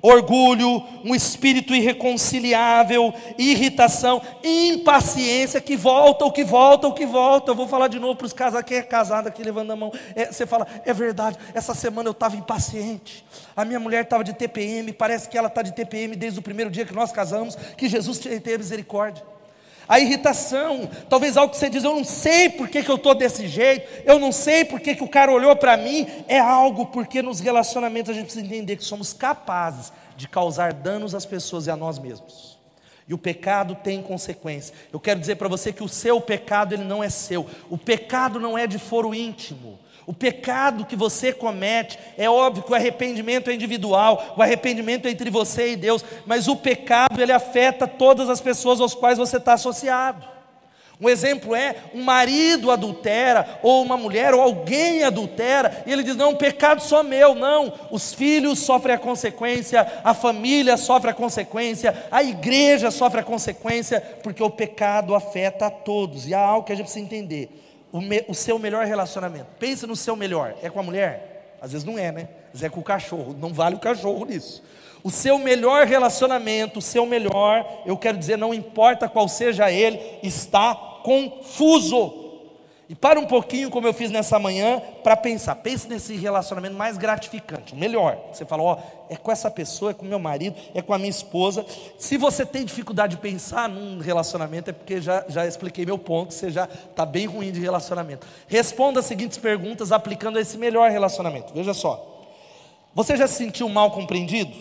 orgulho, 0.01 0.83
um 1.03 1.15
espírito 1.15 1.73
irreconciliável, 1.73 3.13
irritação, 3.37 4.21
impaciência, 4.43 5.59
que 5.59 5.75
volta, 5.75 6.25
o 6.25 6.31
que 6.31 6.43
volta, 6.43 6.87
o 6.87 6.93
que 6.93 7.05
volta. 7.05 7.51
Eu 7.51 7.55
vou 7.55 7.67
falar 7.67 7.87
de 7.87 7.99
novo 7.99 8.15
para 8.15 8.25
os 8.25 8.33
casados, 8.33 8.67
quem 8.67 8.77
é 8.77 8.83
casado 8.83 9.27
aqui 9.27 9.43
levando 9.43 9.71
a 9.71 9.75
mão. 9.75 9.91
É, 10.15 10.31
você 10.31 10.45
fala, 10.45 10.67
é 10.85 10.93
verdade, 10.93 11.37
essa 11.53 11.73
semana 11.73 12.09
eu 12.09 12.11
estava 12.11 12.35
impaciente, 12.35 13.25
a 13.55 13.65
minha 13.65 13.79
mulher 13.79 14.03
estava 14.03 14.23
de 14.23 14.33
TPM, 14.33 14.91
parece 14.93 15.29
que 15.29 15.37
ela 15.37 15.47
está 15.47 15.61
de 15.61 15.73
TPM 15.73 16.15
desde 16.15 16.39
o 16.39 16.43
primeiro 16.43 16.69
dia 16.69 16.85
que 16.85 16.93
nós 16.93 17.11
casamos, 17.11 17.55
que 17.55 17.87
Jesus 17.87 18.19
tenha 18.19 18.57
misericórdia 18.57 19.36
a 19.87 19.99
irritação, 19.99 20.89
talvez 21.09 21.37
algo 21.37 21.51
que 21.51 21.57
você 21.57 21.69
diz, 21.69 21.83
eu 21.83 21.95
não 21.95 22.03
sei 22.03 22.49
por 22.49 22.67
que, 22.67 22.83
que 22.83 22.91
eu 22.91 22.95
estou 22.95 23.15
desse 23.15 23.47
jeito, 23.47 23.87
eu 24.05 24.19
não 24.19 24.31
sei 24.31 24.65
por 24.65 24.79
que, 24.79 24.95
que 24.95 25.03
o 25.03 25.07
cara 25.07 25.31
olhou 25.31 25.55
para 25.55 25.77
mim, 25.77 26.07
é 26.27 26.39
algo 26.39 26.87
porque 26.87 27.21
nos 27.21 27.39
relacionamentos 27.39 28.11
a 28.11 28.13
gente 28.13 28.25
precisa 28.25 28.45
entender 28.45 28.75
que 28.75 28.83
somos 28.83 29.13
capazes 29.13 29.93
de 30.17 30.27
causar 30.27 30.73
danos 30.73 31.15
às 31.15 31.25
pessoas 31.25 31.67
e 31.67 31.71
a 31.71 31.75
nós 31.75 31.99
mesmos. 31.99 32.57
E 33.07 33.13
o 33.13 33.17
pecado 33.17 33.75
tem 33.75 34.01
consequência. 34.01 34.75
Eu 34.91 34.99
quero 34.99 35.19
dizer 35.19 35.35
para 35.35 35.47
você 35.47 35.71
que 35.71 35.83
o 35.83 35.87
seu 35.87 36.19
pecado 36.19 36.73
ele 36.73 36.83
não 36.83 37.01
é 37.01 37.09
seu. 37.09 37.47
O 37.69 37.77
pecado 37.77 38.37
não 38.37 38.57
é 38.57 38.67
de 38.67 38.77
foro 38.77 39.15
íntimo. 39.15 39.79
O 40.07 40.13
pecado 40.13 40.85
que 40.85 40.95
você 40.95 41.33
comete, 41.33 41.99
é 42.17 42.29
óbvio 42.29 42.63
que 42.63 42.71
o 42.71 42.75
arrependimento 42.75 43.49
é 43.49 43.53
individual, 43.53 44.35
o 44.37 44.41
arrependimento 44.41 45.05
é 45.05 45.11
entre 45.11 45.29
você 45.29 45.73
e 45.73 45.75
Deus, 45.75 46.03
mas 46.25 46.47
o 46.47 46.55
pecado 46.55 47.21
ele 47.21 47.33
afeta 47.33 47.85
todas 47.85 48.29
as 48.29 48.39
pessoas 48.39 48.79
aos 48.79 48.95
quais 48.95 49.17
você 49.17 49.35
está 49.35 49.51
associado. 49.51 50.25
Um 50.99 51.09
exemplo 51.09 51.53
é 51.53 51.75
um 51.93 52.03
marido 52.03 52.71
adultera, 52.71 53.59
ou 53.61 53.83
uma 53.83 53.97
mulher, 53.97 54.33
ou 54.33 54.41
alguém 54.41 55.03
adultera, 55.03 55.83
e 55.85 55.91
ele 55.91 56.03
diz: 56.03 56.15
Não, 56.15 56.33
pecado 56.35 56.81
só 56.81 57.03
meu, 57.03 57.35
não. 57.35 57.73
Os 57.91 58.13
filhos 58.13 58.59
sofrem 58.59 58.95
a 58.95 58.99
consequência, 58.99 59.85
a 60.05 60.13
família 60.13 60.77
sofre 60.77 61.11
a 61.11 61.13
consequência, 61.13 62.07
a 62.09 62.23
igreja 62.23 62.91
sofre 62.91 63.19
a 63.19 63.23
consequência, 63.23 63.99
porque 64.23 64.41
o 64.41 64.49
pecado 64.49 65.13
afeta 65.13 65.65
a 65.65 65.69
todos, 65.69 66.27
e 66.29 66.33
há 66.33 66.39
algo 66.39 66.65
que 66.65 66.71
a 66.71 66.75
gente 66.75 66.85
precisa 66.85 67.05
entender 67.05 67.67
o, 67.91 68.01
me, 68.01 68.23
o 68.27 68.33
seu 68.33 68.59
melhor 68.59 68.85
relacionamento. 68.85 69.47
Pensa 69.59 69.87
no 69.87 69.95
seu 69.95 70.15
melhor. 70.15 70.55
É 70.61 70.69
com 70.69 70.79
a 70.79 70.83
mulher? 70.83 71.57
Às 71.61 71.71
vezes 71.71 71.85
não 71.85 71.97
é, 71.97 72.11
né? 72.11 72.29
Vezes 72.51 72.63
é 72.63 72.69
com 72.69 72.79
o 72.79 72.83
cachorro. 72.83 73.35
Não 73.39 73.53
vale 73.53 73.75
o 73.75 73.79
cachorro 73.79 74.25
nisso. 74.25 74.63
O 75.03 75.09
seu 75.09 75.37
melhor 75.37 75.85
relacionamento, 75.85 76.79
o 76.79 76.81
seu 76.81 77.05
melhor, 77.05 77.83
eu 77.85 77.95
quero 77.97 78.17
dizer, 78.17 78.37
não 78.37 78.53
importa 78.53 79.07
qual 79.07 79.27
seja 79.27 79.71
ele, 79.71 79.99
está 80.21 80.75
confuso. 81.03 82.26
E 82.89 82.95
para 82.95 83.19
um 83.19 83.25
pouquinho, 83.25 83.69
como 83.69 83.85
eu 83.85 83.93
fiz 83.93 84.09
nessa 84.09 84.39
manhã, 84.39 84.81
para 85.03 85.17
pensar. 85.17 85.55
Pense 85.55 85.89
nesse 85.89 86.15
relacionamento 86.15 86.73
mais 86.73 86.97
gratificante, 86.97 87.73
o 87.73 87.75
melhor. 87.75 88.17
Você 88.31 88.45
fala, 88.45 88.63
ó, 88.63 88.77
é 89.09 89.17
com 89.17 89.29
essa 89.29 89.51
pessoa, 89.51 89.91
é 89.91 89.93
com 89.93 90.05
meu 90.05 90.19
marido, 90.19 90.55
é 90.73 90.81
com 90.81 90.93
a 90.93 90.97
minha 90.97 91.09
esposa. 91.09 91.65
Se 91.97 92.17
você 92.17 92.45
tem 92.45 92.63
dificuldade 92.63 93.17
de 93.17 93.21
pensar 93.21 93.67
num 93.67 93.99
relacionamento, 93.99 94.69
é 94.69 94.73
porque 94.73 95.01
já, 95.01 95.25
já 95.27 95.45
expliquei 95.45 95.85
meu 95.85 95.97
ponto, 95.97 96.33
você 96.33 96.49
já 96.49 96.63
está 96.63 97.05
bem 97.05 97.25
ruim 97.25 97.51
de 97.51 97.59
relacionamento. 97.59 98.25
Responda 98.47 99.01
as 99.01 99.05
seguintes 99.05 99.37
perguntas 99.37 99.91
aplicando 99.91 100.37
a 100.37 100.41
esse 100.41 100.57
melhor 100.57 100.89
relacionamento. 100.89 101.53
Veja 101.53 101.73
só. 101.73 102.25
Você 102.95 103.17
já 103.17 103.27
se 103.27 103.35
sentiu 103.35 103.67
mal 103.67 103.91
compreendido? 103.91 104.55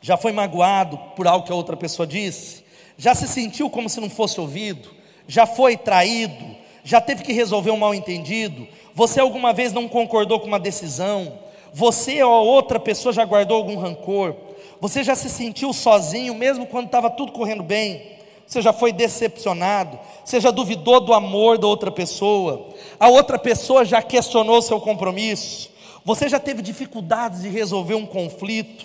Já 0.00 0.16
foi 0.16 0.30
magoado 0.30 0.96
por 1.16 1.26
algo 1.26 1.44
que 1.44 1.52
a 1.52 1.56
outra 1.56 1.76
pessoa 1.76 2.06
disse? 2.06 2.64
Já 2.96 3.12
se 3.12 3.26
sentiu 3.26 3.68
como 3.68 3.88
se 3.88 4.00
não 4.00 4.08
fosse 4.08 4.40
ouvido? 4.40 4.88
Já 5.26 5.46
foi 5.46 5.76
traído? 5.76 6.60
Já 6.84 7.00
teve 7.00 7.22
que 7.22 7.32
resolver 7.32 7.70
um 7.70 7.76
mal 7.76 7.94
entendido, 7.94 8.66
Você 8.94 9.20
alguma 9.20 9.52
vez 9.52 9.72
não 9.72 9.88
concordou 9.88 10.40
com 10.40 10.46
uma 10.46 10.58
decisão? 10.58 11.38
Você 11.72 12.22
ou 12.22 12.46
outra 12.46 12.80
pessoa 12.80 13.12
já 13.12 13.24
guardou 13.24 13.56
algum 13.56 13.76
rancor? 13.76 14.34
Você 14.80 15.04
já 15.04 15.14
se 15.14 15.28
sentiu 15.28 15.72
sozinho, 15.72 16.34
mesmo 16.34 16.66
quando 16.66 16.86
estava 16.86 17.08
tudo 17.08 17.32
correndo 17.32 17.62
bem? 17.62 18.02
Você 18.46 18.60
já 18.60 18.72
foi 18.72 18.92
decepcionado? 18.92 19.98
Você 20.24 20.40
já 20.40 20.50
duvidou 20.50 21.00
do 21.00 21.14
amor 21.14 21.56
da 21.56 21.68
outra 21.68 21.90
pessoa? 21.90 22.74
A 22.98 23.08
outra 23.08 23.38
pessoa 23.38 23.84
já 23.84 24.02
questionou 24.02 24.60
seu 24.60 24.80
compromisso? 24.80 25.70
Você 26.04 26.28
já 26.28 26.40
teve 26.40 26.60
dificuldades 26.60 27.42
de 27.42 27.48
resolver 27.48 27.94
um 27.94 28.06
conflito? 28.06 28.84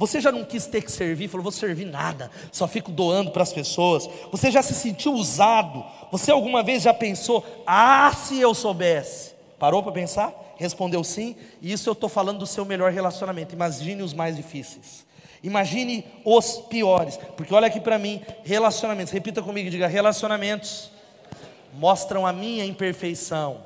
Você 0.00 0.18
já 0.18 0.32
não 0.32 0.46
quis 0.46 0.64
ter 0.64 0.80
que 0.80 0.90
servir, 0.90 1.28
falou, 1.28 1.42
vou 1.42 1.52
servir 1.52 1.84
nada, 1.84 2.30
só 2.50 2.66
fico 2.66 2.90
doando 2.90 3.32
para 3.32 3.42
as 3.42 3.52
pessoas. 3.52 4.08
Você 4.32 4.50
já 4.50 4.62
se 4.62 4.72
sentiu 4.72 5.12
usado? 5.12 5.84
Você 6.10 6.30
alguma 6.30 6.62
vez 6.62 6.82
já 6.82 6.94
pensou, 6.94 7.44
ah, 7.66 8.10
se 8.14 8.40
eu 8.40 8.54
soubesse? 8.54 9.34
Parou 9.58 9.82
para 9.82 9.92
pensar? 9.92 10.32
Respondeu 10.56 11.04
sim, 11.04 11.36
e 11.60 11.70
isso 11.70 11.86
eu 11.86 11.92
estou 11.92 12.08
falando 12.08 12.38
do 12.38 12.46
seu 12.46 12.64
melhor 12.64 12.90
relacionamento. 12.90 13.54
Imagine 13.54 14.02
os 14.02 14.14
mais 14.14 14.36
difíceis. 14.36 15.04
Imagine 15.42 16.06
os 16.24 16.56
piores, 16.70 17.18
porque 17.36 17.52
olha 17.52 17.66
aqui 17.66 17.78
para 17.78 17.98
mim, 17.98 18.22
relacionamentos, 18.42 19.12
repita 19.12 19.42
comigo, 19.42 19.68
diga: 19.68 19.86
relacionamentos 19.86 20.90
mostram 21.74 22.26
a 22.26 22.32
minha 22.32 22.64
imperfeição. 22.64 23.58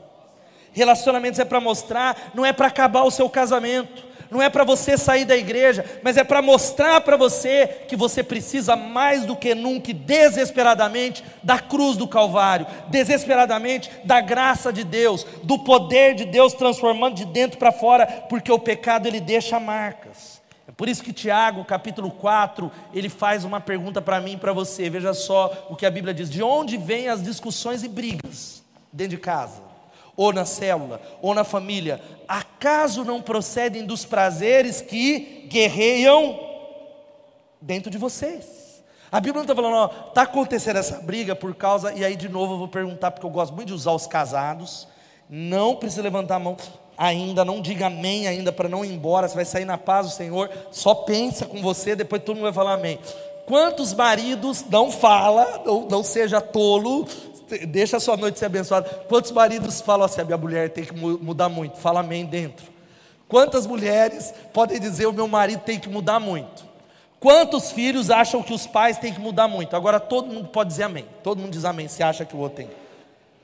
Relacionamentos 0.73 1.39
é 1.39 1.45
para 1.45 1.61
mostrar, 1.61 2.33
não 2.35 2.45
é 2.45 2.53
para 2.53 2.67
acabar 2.67 3.05
o 3.05 3.11
seu 3.13 3.31
casamento, 3.31 4.14
não 4.31 4.43
é 4.43 4.49
para 4.49 4.65
você 4.65 4.97
sair 4.97 5.25
da 5.25 5.37
igreja, 5.37 5.85
mas 6.03 6.17
é 6.17 6.25
para 6.25 6.43
mostrar 6.43 7.01
para 7.01 7.17
você 7.17 7.67
que 7.89 7.97
você 7.97 8.23
precisa 8.23 8.77
mais 8.77 9.25
do 9.25 9.37
que 9.37 9.55
nunca, 9.55 9.93
desesperadamente, 9.93 11.25
da 11.43 11.59
cruz 11.59 11.97
do 11.97 12.09
Calvário, 12.09 12.67
desesperadamente 12.89 13.91
da 14.05 14.21
graça 14.21 14.73
de 14.73 14.85
Deus, 14.85 15.27
do 15.43 15.59
poder 15.59 16.15
de 16.15 16.25
Deus 16.25 16.53
transformando 16.53 17.17
de 17.17 17.25
dentro 17.25 17.59
para 17.59 17.73
fora, 17.73 18.07
porque 18.29 18.51
o 18.51 18.59
pecado 18.59 19.07
ele 19.07 19.21
deixa 19.21 19.61
marcas. 19.61 20.43
Por 20.77 20.89
isso 20.89 21.03
que 21.03 21.13
Tiago, 21.13 21.65
capítulo 21.65 22.11
4, 22.11 22.71
ele 22.93 23.09
faz 23.09 23.45
uma 23.45 23.61
pergunta 23.61 24.03
para 24.03 24.21
mim 24.21 24.33
e 24.33 24.37
para 24.37 24.53
você. 24.53 24.91
Veja 24.91 25.15
só 25.15 25.69
o 25.71 25.77
que 25.77 25.87
a 25.87 25.91
Bíblia 25.91 26.13
diz: 26.13 26.29
de 26.29 26.43
onde 26.43 26.77
vêm 26.77 27.09
as 27.09 27.23
discussões 27.23 27.85
e 27.85 27.89
brigas 27.89 28.65
dentro 28.93 29.17
de 29.17 29.19
casa, 29.19 29.63
ou 30.17 30.33
na 30.33 30.45
célula, 30.45 31.01
ou 31.21 31.35
na 31.35 31.45
família? 31.45 32.01
Acaso 32.27 33.05
não 33.05 33.21
procedem 33.21 33.85
dos 33.85 34.05
prazeres 34.05 34.81
que 34.81 35.47
guerreiam 35.49 36.39
dentro 37.61 37.91
de 37.91 37.99
vocês? 37.99 38.83
A 39.11 39.21
Bíblia 39.21 39.45
não 39.45 39.53
está 39.53 39.55
falando, 39.55 39.93
está 40.09 40.23
acontecendo 40.23 40.77
essa 40.77 40.99
briga 41.01 41.37
por 41.37 41.55
causa, 41.55 41.93
e 41.93 42.05
aí 42.05 42.17
de 42.17 42.29
novo 42.29 42.55
eu 42.55 42.59
vou 42.59 42.69
perguntar, 42.69 43.13
porque 43.13 43.25
eu 43.25 43.31
gosto 43.31 43.55
muito 43.55 43.69
de 43.69 43.75
usar 43.75 43.93
os 43.93 44.09
casados, 44.09 44.89
não 45.31 45.77
precisa 45.77 46.03
levantar 46.03 46.37
a 46.37 46.41
mão, 46.41 46.57
ainda, 46.99 47.45
não 47.45 47.61
diga 47.61 47.87
amém 47.87 48.27
ainda 48.27 48.51
para 48.51 48.69
não 48.69 48.85
ir 48.85 48.93
embora, 48.93 49.29
você 49.29 49.37
vai 49.37 49.45
sair 49.45 49.65
na 49.65 49.79
paz 49.79 50.07
do 50.07 50.13
Senhor, 50.13 50.51
só 50.73 50.95
pensa 50.95 51.47
com 51.47 51.63
você, 51.63 51.95
depois 51.95 52.23
todo 52.23 52.35
mundo 52.35 52.45
vai 52.45 52.53
falar 52.53 52.75
amém. 52.75 52.99
Quantos 53.47 53.93
maridos 53.93 54.65
não 54.69 54.91
fala, 54.91 55.63
não, 55.65 55.83
não 55.83 56.03
seja 56.03 56.41
tolo, 56.41 57.07
deixa 57.69 57.97
a 57.97 58.01
sua 58.01 58.17
noite 58.17 58.39
ser 58.39 58.47
abençoada. 58.47 58.89
Quantos 59.09 59.31
maridos 59.31 59.81
falam 59.81 60.05
assim, 60.05 60.21
a 60.21 60.25
minha 60.25 60.39
mulher 60.39 60.71
tem 60.71 60.85
que 60.85 60.95
mudar 60.95 61.49
muito? 61.49 61.79
Fala 61.79 62.01
amém 62.01 62.25
dentro. 62.25 62.67
Quantas 63.29 63.67
mulheres 63.67 64.33
podem 64.53 64.79
dizer 64.79 65.07
o 65.07 65.13
meu 65.13 65.27
marido 65.27 65.61
tem 65.61 65.79
que 65.79 65.89
mudar 65.89 66.21
muito? 66.21 66.65
Quantos 67.19 67.73
filhos 67.73 68.11
acham 68.11 68.43
que 68.43 68.53
os 68.53 68.67
pais 68.67 68.99
têm 68.99 69.13
que 69.13 69.21
mudar 69.21 69.49
muito? 69.49 69.75
Agora 69.75 69.99
todo 69.99 70.33
mundo 70.33 70.49
pode 70.49 70.71
dizer 70.71 70.85
amém. 70.85 71.07
Todo 71.23 71.39
mundo 71.39 71.53
diz 71.53 71.65
amém 71.65 71.89
se 71.89 72.03
acha 72.03 72.25
que 72.25 72.37
o 72.37 72.39
outro 72.39 72.59
tem. 72.59 72.71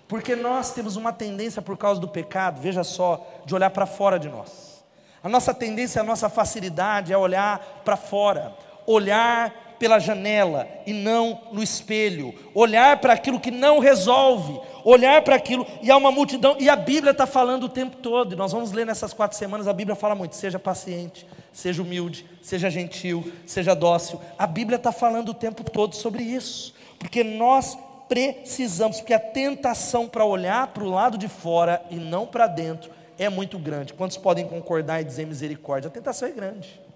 Porque 0.07 0.37
nós 0.37 0.73
temos 0.73 0.97
uma 0.97 1.13
tendência, 1.13 1.63
por 1.63 1.77
causa 1.77 2.01
do 2.01 2.09
pecado, 2.09 2.61
veja 2.61 2.85
só, 2.85 3.27
de 3.47 3.55
olhar 3.55 3.71
para 3.71 3.87
fora 3.87 4.19
de 4.19 4.29
nós. 4.29 4.85
A 5.23 5.29
nossa 5.29 5.55
tendência, 5.55 6.03
a 6.03 6.05
nossa 6.05 6.29
facilidade 6.29 7.13
é 7.13 7.17
olhar 7.17 7.83
para 7.85 7.97
fora, 7.97 8.53
olhar 8.87 9.55
pela 9.81 9.99
janela 9.99 10.69
e 10.87 10.93
não 10.93 11.40
no 11.51 11.62
espelho, 11.62 12.35
olhar 12.55 12.99
para 13.01 13.14
aquilo 13.14 13.40
que 13.40 13.51
não 13.51 13.79
resolve, 13.79 14.61
olhar 14.85 15.23
para 15.23 15.35
aquilo, 15.35 15.66
e 15.83 15.90
há 15.90 15.97
uma 15.97 16.12
multidão, 16.12 16.55
e 16.61 16.69
a 16.69 16.77
Bíblia 16.77 17.12
está 17.12 17.27
falando 17.27 17.64
o 17.64 17.69
tempo 17.69 17.97
todo, 17.97 18.35
e 18.35 18.37
nós 18.37 18.53
vamos 18.53 18.73
ler 18.73 18.85
nessas 18.85 19.14
quatro 19.14 19.38
semanas, 19.38 19.66
a 19.66 19.73
Bíblia 19.73 19.97
fala 19.97 20.14
muito: 20.14 20.37
seja 20.37 20.59
paciente, 20.59 21.27
seja 21.51 21.81
humilde, 21.81 22.27
seja 22.43 22.69
gentil, 22.69 23.33
seja 23.47 23.75
dócil. 23.75 24.21
A 24.38 24.47
Bíblia 24.47 24.77
está 24.77 24.93
falando 24.93 25.31
o 25.31 25.35
tempo 25.35 25.64
todo 25.64 25.97
sobre 25.97 26.23
isso, 26.23 26.75
porque 26.99 27.25
nós 27.25 27.79
precisamos, 28.07 28.99
porque 28.99 29.14
a 29.14 29.19
tentação 29.19 30.07
para 30.07 30.27
olhar 30.27 30.66
para 30.69 30.85
o 30.85 30.90
lado 30.90 31.16
de 31.16 31.27
fora 31.27 31.83
e 31.90 31.95
não 31.95 32.27
para 32.27 32.47
dentro 32.47 32.90
é 33.19 33.31
muito 33.31 33.59
grande. 33.59 33.95
Quantos 33.95 34.19
podem 34.19 34.47
concordar 34.47 35.01
e 35.01 35.05
dizer 35.05 35.27
misericórdia? 35.27 35.88
A 35.88 35.90
tentação 35.90 36.29
é 36.29 36.33
grande 36.33 36.89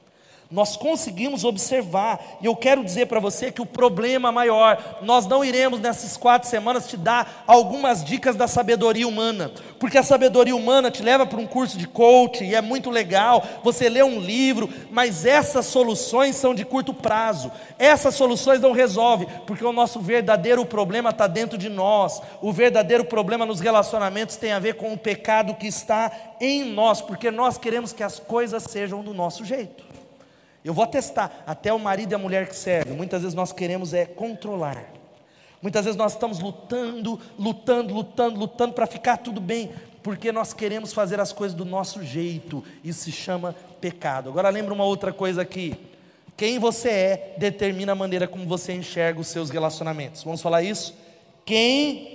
nós 0.51 0.77
conseguimos 0.77 1.45
observar, 1.45 2.39
e 2.41 2.47
eu 2.47 2.55
quero 2.55 2.85
dizer 2.85 3.07
para 3.07 3.19
você 3.19 3.51
que 3.51 3.63
o 3.63 3.67
problema 3.67 4.31
maior, 4.31 4.99
nós 5.03 5.27
não 5.27 5.45
iremos 5.45 5.81
nessas 5.81 6.17
quatro 6.17 6.49
semanas 6.49 6.87
te 6.87 6.97
dar 6.97 7.45
algumas 7.47 8.05
dicas 8.05 8.37
da 8.37 8.47
sabedoria 8.47 9.09
humana, 9.09 9.51
porque 9.81 9.99
a 9.99 10.03
sabedoria 10.03 10.55
humana 10.55 10.91
te 10.91 11.03
leva 11.03 11.27
para 11.27 11.41
um 11.41 11.47
curso 11.47 11.77
de 11.77 11.89
coaching, 11.89 12.45
e 12.45 12.55
é 12.55 12.61
muito 12.61 12.91
legal, 12.91 13.43
você 13.63 13.89
lê 13.89 14.03
um 14.03 14.21
livro, 14.21 14.69
mas 14.91 15.25
essas 15.25 15.67
soluções 15.67 16.37
são 16.37 16.55
de 16.55 16.65
curto 16.65 16.95
prazo, 16.95 17.51
essas 17.79 18.15
soluções 18.15 18.61
não 18.61 18.73
resolvem, 18.73 19.27
porque 19.47 19.65
o 19.65 19.73
nosso 19.73 19.99
verdadeiro 20.01 20.65
problema 20.65 21.11
está 21.11 21.27
dentro 21.27 21.59
de 21.59 21.69
nós, 21.69 22.21
o 22.41 22.53
verdadeiro 22.53 23.05
problema 23.05 23.45
nos 23.45 23.61
relacionamentos 23.61 24.37
tem 24.37 24.53
a 24.53 24.59
ver 24.59 24.75
com 24.75 24.93
o 24.93 24.99
pecado 24.99 25.55
que 25.55 25.67
está 25.67 26.13
em 26.41 26.65
nós, 26.65 27.01
porque 27.01 27.31
nós 27.31 27.59
queremos 27.59 27.93
que 27.93 28.03
as 28.03 28.19
coisas 28.19 28.63
sejam 28.65 29.03
do 29.03 29.13
nosso 29.13 29.45
jeito. 29.45 29.84
Eu 30.65 30.73
vou 30.73 30.85
atestar, 30.85 31.45
até 31.47 31.73
o 31.73 31.79
marido 31.79 32.13
e 32.13 32.15
a 32.15 32.19
mulher 32.19 32.49
que 32.49 32.57
servem, 32.57 32.97
muitas 32.97 33.21
vezes 33.21 33.35
nós 33.35 33.53
queremos 33.53 33.93
é 33.93 34.07
controlar. 34.07 34.85
Muitas 35.61 35.85
vezes 35.85 35.97
nós 35.97 36.13
estamos 36.13 36.41
lutando, 36.41 37.21
lutando, 37.39 37.95
lutando, 37.95 38.39
lutando 38.39 38.73
para 38.73 38.87
ficar 38.87 39.19
tudo 39.19 39.41
bem, 39.41 39.73
porque 40.03 40.31
nós 40.33 40.53
queremos 40.53 40.93
fazer 40.93 41.21
as 41.21 41.33
coisas 41.33 41.57
do 41.57 41.65
nosso 41.65 42.03
jeito. 42.03 42.63
Isso 42.83 43.05
se 43.05 43.13
chama 43.13 43.55
pecado. 43.81 44.29
Agora 44.29 44.49
lembra 44.51 44.75
uma 44.75 44.85
outra 44.85 45.13
coisa 45.13 45.43
aqui. 45.43 45.75
Quem 46.37 46.59
você 46.59 46.89
é 46.89 47.35
determina 47.39 47.93
a 47.93 47.95
maneira 47.95 48.29
como 48.29 48.47
você 48.47 48.73
enxerga 48.73 49.21
os 49.21 49.29
seus 49.29 49.51
relacionamentos. 49.51 50.23
Vamos 50.25 50.43
falar 50.43 50.63
isso? 50.63 50.95
Quem 51.45 52.14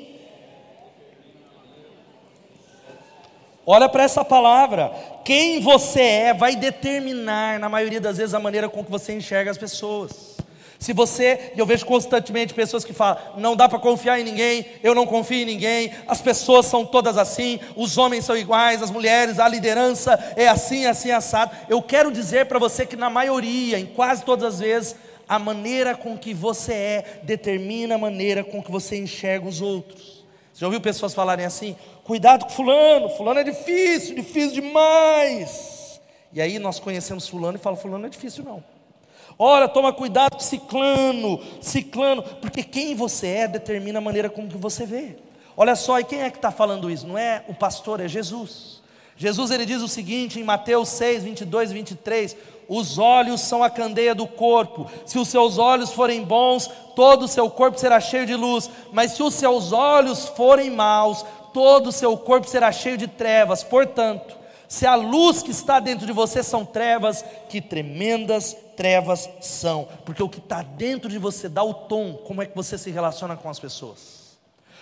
Olha 3.72 3.88
para 3.88 4.02
essa 4.02 4.26
palavra. 4.26 4.92
Quem 5.24 5.60
você 5.60 6.02
é 6.02 6.34
vai 6.34 6.56
determinar, 6.56 7.60
na 7.60 7.70
maioria 7.70 8.02
das 8.02 8.18
vezes, 8.18 8.34
a 8.34 8.40
maneira 8.40 8.68
com 8.68 8.84
que 8.84 8.90
você 8.90 9.14
enxerga 9.14 9.52
as 9.52 9.60
pessoas. 9.60 10.38
Se 10.80 10.92
você, 10.92 11.52
e 11.56 11.60
eu 11.60 11.68
vejo 11.68 11.86
constantemente 11.86 12.52
pessoas 12.52 12.84
que 12.84 12.94
falam, 12.94 13.22
não 13.38 13.56
dá 13.56 13.70
para 13.70 13.78
confiar 13.78 14.20
em 14.20 14.24
ninguém, 14.24 14.66
eu 14.82 14.96
não 14.96 15.06
confio 15.06 15.44
em 15.44 15.46
ninguém, 15.46 15.92
as 16.08 16.20
pessoas 16.20 16.66
são 16.66 16.84
todas 16.84 17.16
assim, 17.16 17.60
os 17.76 17.96
homens 17.96 18.26
são 18.26 18.36
iguais, 18.36 18.82
as 18.82 18.90
mulheres, 18.90 19.38
a 19.38 19.48
liderança 19.48 20.18
é 20.36 20.48
assim, 20.48 20.88
assim, 20.88 21.12
assado. 21.12 21.56
Eu 21.70 21.80
quero 21.80 22.12
dizer 22.12 22.48
para 22.48 22.58
você 22.58 22.88
que 22.88 22.96
na 22.96 23.12
maioria, 23.12 23.78
em 23.78 23.86
quase 23.86 24.26
todas 24.26 24.56
as 24.56 24.60
vezes, 24.62 24.96
a 25.28 25.38
maneira 25.38 25.94
com 25.94 26.18
que 26.18 26.34
você 26.34 26.74
é 26.74 27.20
determina 27.22 27.94
a 27.94 28.00
maneira 28.00 28.44
com 28.44 28.64
que 28.64 28.72
você 28.72 28.98
enxerga 28.98 29.48
os 29.48 29.62
outros. 29.62 30.26
Você 30.60 30.62
já 30.62 30.68
ouviu 30.68 30.82
pessoas 30.82 31.14
falarem 31.14 31.46
assim? 31.46 31.76
Cuidado 32.10 32.46
com 32.46 32.50
fulano, 32.50 33.08
fulano 33.10 33.40
é 33.40 33.44
difícil, 33.44 34.16
difícil 34.16 34.54
demais. 34.54 36.02
E 36.34 36.42
aí 36.42 36.58
nós 36.58 36.80
conhecemos 36.80 37.28
fulano 37.28 37.56
e 37.56 37.62
falamos, 37.62 37.84
fulano 37.84 38.08
é 38.08 38.10
difícil 38.10 38.44
não. 38.44 38.64
Ora, 39.38 39.68
toma 39.68 39.94
cuidado 39.94 40.32
com 40.32 40.40
ciclano, 40.40 41.40
ciclano, 41.62 42.24
porque 42.24 42.64
quem 42.64 42.96
você 42.96 43.28
é 43.28 43.48
determina 43.48 44.00
a 44.00 44.02
maneira 44.02 44.28
como 44.28 44.48
que 44.48 44.58
você 44.58 44.88
vê. 44.88 45.18
Olha 45.56 45.76
só, 45.76 46.00
e 46.00 46.04
quem 46.04 46.24
é 46.24 46.32
que 46.32 46.40
está 46.40 46.50
falando 46.50 46.90
isso? 46.90 47.06
Não 47.06 47.16
é 47.16 47.44
o 47.48 47.54
pastor, 47.54 48.00
é 48.00 48.08
Jesus. 48.08 48.82
Jesus 49.16 49.52
ele 49.52 49.66
diz 49.66 49.84
o 49.84 49.88
seguinte 49.88 50.40
em 50.40 50.44
Mateus 50.44 50.90
6, 50.90 51.26
22 51.26 51.70
e 51.70 51.74
23: 51.76 52.38
Os 52.68 52.98
olhos 52.98 53.42
são 53.42 53.62
a 53.62 53.70
candeia 53.70 54.16
do 54.16 54.26
corpo, 54.26 54.90
se 55.06 55.20
os 55.20 55.28
seus 55.28 55.60
olhos 55.60 55.92
forem 55.92 56.24
bons, 56.24 56.72
todo 56.96 57.26
o 57.26 57.28
seu 57.28 57.52
corpo 57.52 57.80
será 57.80 58.00
cheio 58.00 58.26
de 58.26 58.34
luz, 58.34 58.68
mas 58.92 59.12
se 59.12 59.22
os 59.22 59.36
seus 59.36 59.72
olhos 59.72 60.28
forem 60.30 60.72
maus, 60.72 61.24
todo 61.54 61.88
o 61.88 61.92
seu 61.92 62.18
corpo 62.18 62.48
será 62.48 62.72
cheio 62.72 62.98
de 62.98 63.08
trevas. 63.08 63.64
Portanto, 63.64 64.38
se 64.68 64.86
a 64.86 64.96
luz 64.96 65.42
que 65.42 65.52
está 65.52 65.80
dentro 65.80 66.06
de 66.06 66.14
você 66.14 66.44
são 66.44 66.64
trevas, 66.64 67.26
que 67.50 67.60
tremendas 67.60 68.56
trevas 68.78 69.30
são, 69.42 69.88
porque 70.06 70.24
o 70.24 70.30
que 70.30 70.40
está 70.40 70.62
dentro 70.62 71.10
de 71.10 71.18
você 71.18 71.50
dá 71.50 71.64
o 71.64 71.74
tom, 71.74 72.14
como 72.26 72.42
é 72.42 72.46
que 72.46 72.56
você 72.56 72.78
se 72.78 72.92
relaciona 72.92 73.36
com 73.36 73.50
as 73.50 73.60
pessoas. 73.60 74.20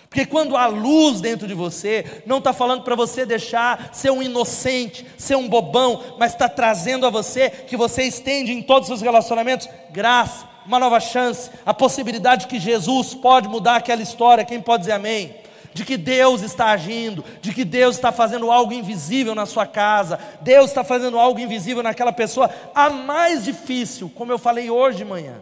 Porque 0.08 0.24
quando 0.24 0.56
há 0.56 0.66
luz 0.66 1.20
dentro 1.20 1.46
de 1.46 1.54
você, 1.54 2.22
não 2.24 2.38
está 2.38 2.52
falando 2.52 2.82
para 2.82 2.94
você 2.94 3.26
deixar 3.26 3.90
ser 3.92 4.10
um 4.10 4.22
inocente, 4.22 5.06
ser 5.18 5.36
um 5.36 5.48
bobão, 5.48 6.16
mas 6.18 6.32
está 6.32 6.48
trazendo 6.48 7.06
a 7.06 7.10
você 7.10 7.50
que 7.50 7.76
você 7.76 8.04
estende 8.04 8.52
em 8.52 8.62
todos 8.62 8.88
os 8.90 9.02
relacionamentos 9.02 9.68
graça, 9.90 10.46
uma 10.64 10.78
nova 10.78 11.00
chance, 11.00 11.50
a 11.64 11.74
possibilidade 11.74 12.46
que 12.46 12.60
Jesus 12.60 13.14
pode 13.14 13.48
mudar 13.48 13.76
aquela 13.76 14.02
história. 14.02 14.44
Quem 14.44 14.60
pode 14.60 14.82
dizer 14.82 14.92
amém? 14.92 15.34
De 15.72 15.84
que 15.84 15.96
Deus 15.96 16.42
está 16.42 16.66
agindo, 16.66 17.24
de 17.40 17.52
que 17.52 17.64
Deus 17.64 17.96
está 17.96 18.12
fazendo 18.12 18.50
algo 18.50 18.72
invisível 18.72 19.34
na 19.34 19.46
sua 19.46 19.66
casa, 19.66 20.18
Deus 20.40 20.66
está 20.66 20.82
fazendo 20.82 21.18
algo 21.18 21.38
invisível 21.40 21.82
naquela 21.82 22.12
pessoa, 22.12 22.50
a 22.74 22.90
mais 22.90 23.44
difícil, 23.44 24.10
como 24.14 24.32
eu 24.32 24.38
falei 24.38 24.70
hoje 24.70 24.98
de 24.98 25.04
manhã. 25.04 25.36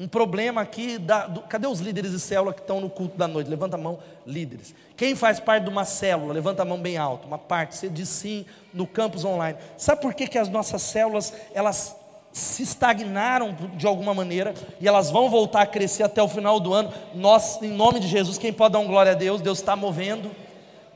Um 0.00 0.08
problema 0.08 0.62
aqui, 0.62 0.96
da, 0.96 1.26
do, 1.26 1.42
cadê 1.42 1.66
os 1.66 1.78
líderes 1.78 2.12
de 2.12 2.18
célula 2.18 2.54
que 2.54 2.62
estão 2.62 2.80
no 2.80 2.88
culto 2.88 3.18
da 3.18 3.28
noite? 3.28 3.50
Levanta 3.50 3.76
a 3.76 3.78
mão, 3.78 3.98
líderes. 4.26 4.74
Quem 4.96 5.14
faz 5.14 5.38
parte 5.38 5.64
de 5.64 5.68
uma 5.68 5.84
célula? 5.84 6.32
Levanta 6.32 6.62
a 6.62 6.64
mão 6.64 6.80
bem 6.80 6.96
alto. 6.96 7.26
Uma 7.26 7.36
parte, 7.36 7.76
você 7.76 7.86
diz 7.86 8.08
sim 8.08 8.46
no 8.72 8.86
campus 8.86 9.26
online. 9.26 9.58
Sabe 9.76 10.00
por 10.00 10.14
que, 10.14 10.26
que 10.26 10.38
as 10.38 10.48
nossas 10.48 10.80
células, 10.80 11.34
elas 11.52 11.99
se 12.32 12.62
estagnaram 12.62 13.56
de 13.74 13.86
alguma 13.86 14.14
maneira 14.14 14.54
e 14.80 14.86
elas 14.86 15.10
vão 15.10 15.28
voltar 15.28 15.62
a 15.62 15.66
crescer 15.66 16.04
até 16.04 16.22
o 16.22 16.28
final 16.28 16.60
do 16.60 16.72
ano. 16.72 16.92
Nós, 17.14 17.60
em 17.60 17.70
nome 17.70 18.00
de 18.00 18.06
Jesus, 18.06 18.38
quem 18.38 18.52
pode 18.52 18.72
dar 18.72 18.78
um 18.78 18.86
glória 18.86 19.12
a 19.12 19.16
Deus? 19.16 19.40
Deus 19.40 19.58
está 19.58 19.74
movendo, 19.74 20.30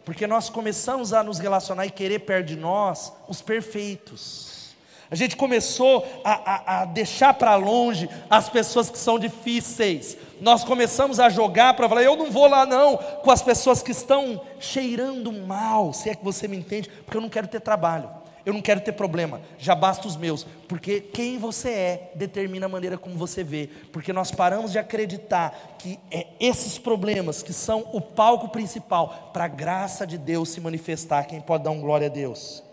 porque 0.04 0.26
nós 0.26 0.48
começamos 0.48 1.12
a 1.12 1.22
nos 1.22 1.38
relacionar 1.38 1.86
e 1.86 1.90
querer 1.90 2.20
perto 2.20 2.46
de 2.46 2.56
nós 2.56 3.12
os 3.28 3.42
perfeitos. 3.42 4.54
A 5.10 5.16
gente 5.16 5.36
começou 5.36 6.06
a, 6.24 6.32
a, 6.32 6.82
a 6.82 6.84
deixar 6.86 7.34
para 7.34 7.54
longe 7.56 8.08
as 8.28 8.48
pessoas 8.48 8.88
que 8.88 8.98
são 8.98 9.18
difíceis. 9.18 10.16
Nós 10.40 10.64
começamos 10.64 11.20
a 11.20 11.28
jogar 11.28 11.74
para 11.74 11.88
falar, 11.88 12.02
eu 12.02 12.16
não 12.16 12.30
vou 12.30 12.48
lá 12.48 12.64
não, 12.64 12.96
com 12.96 13.30
as 13.30 13.42
pessoas 13.42 13.82
que 13.82 13.92
estão 13.92 14.40
cheirando 14.58 15.32
mal, 15.32 15.92
se 15.92 16.08
é 16.08 16.14
que 16.14 16.24
você 16.24 16.48
me 16.48 16.56
entende, 16.56 16.88
porque 17.04 17.16
eu 17.16 17.20
não 17.20 17.28
quero 17.28 17.46
ter 17.46 17.60
trabalho. 17.60 18.23
Eu 18.44 18.52
não 18.52 18.60
quero 18.60 18.80
ter 18.80 18.92
problema, 18.92 19.40
já 19.58 19.74
basta 19.74 20.08
os 20.08 20.16
meus, 20.16 20.44
porque 20.68 21.00
quem 21.00 21.38
você 21.38 21.70
é 21.70 22.12
determina 22.14 22.66
a 22.66 22.68
maneira 22.68 22.98
como 22.98 23.16
você 23.16 23.44
vê, 23.44 23.70
porque 23.92 24.12
nós 24.12 24.30
paramos 24.30 24.72
de 24.72 24.78
acreditar 24.78 25.76
que 25.78 25.98
é 26.10 26.26
esses 26.40 26.76
problemas 26.78 27.42
que 27.42 27.52
são 27.52 27.88
o 27.92 28.00
palco 28.00 28.48
principal 28.48 29.30
para 29.32 29.44
a 29.44 29.48
graça 29.48 30.06
de 30.06 30.18
Deus 30.18 30.48
se 30.48 30.60
manifestar. 30.60 31.24
Quem 31.24 31.40
pode 31.40 31.64
dar 31.64 31.70
um 31.70 31.80
glória 31.80 32.08
a 32.08 32.10
Deus? 32.10 32.63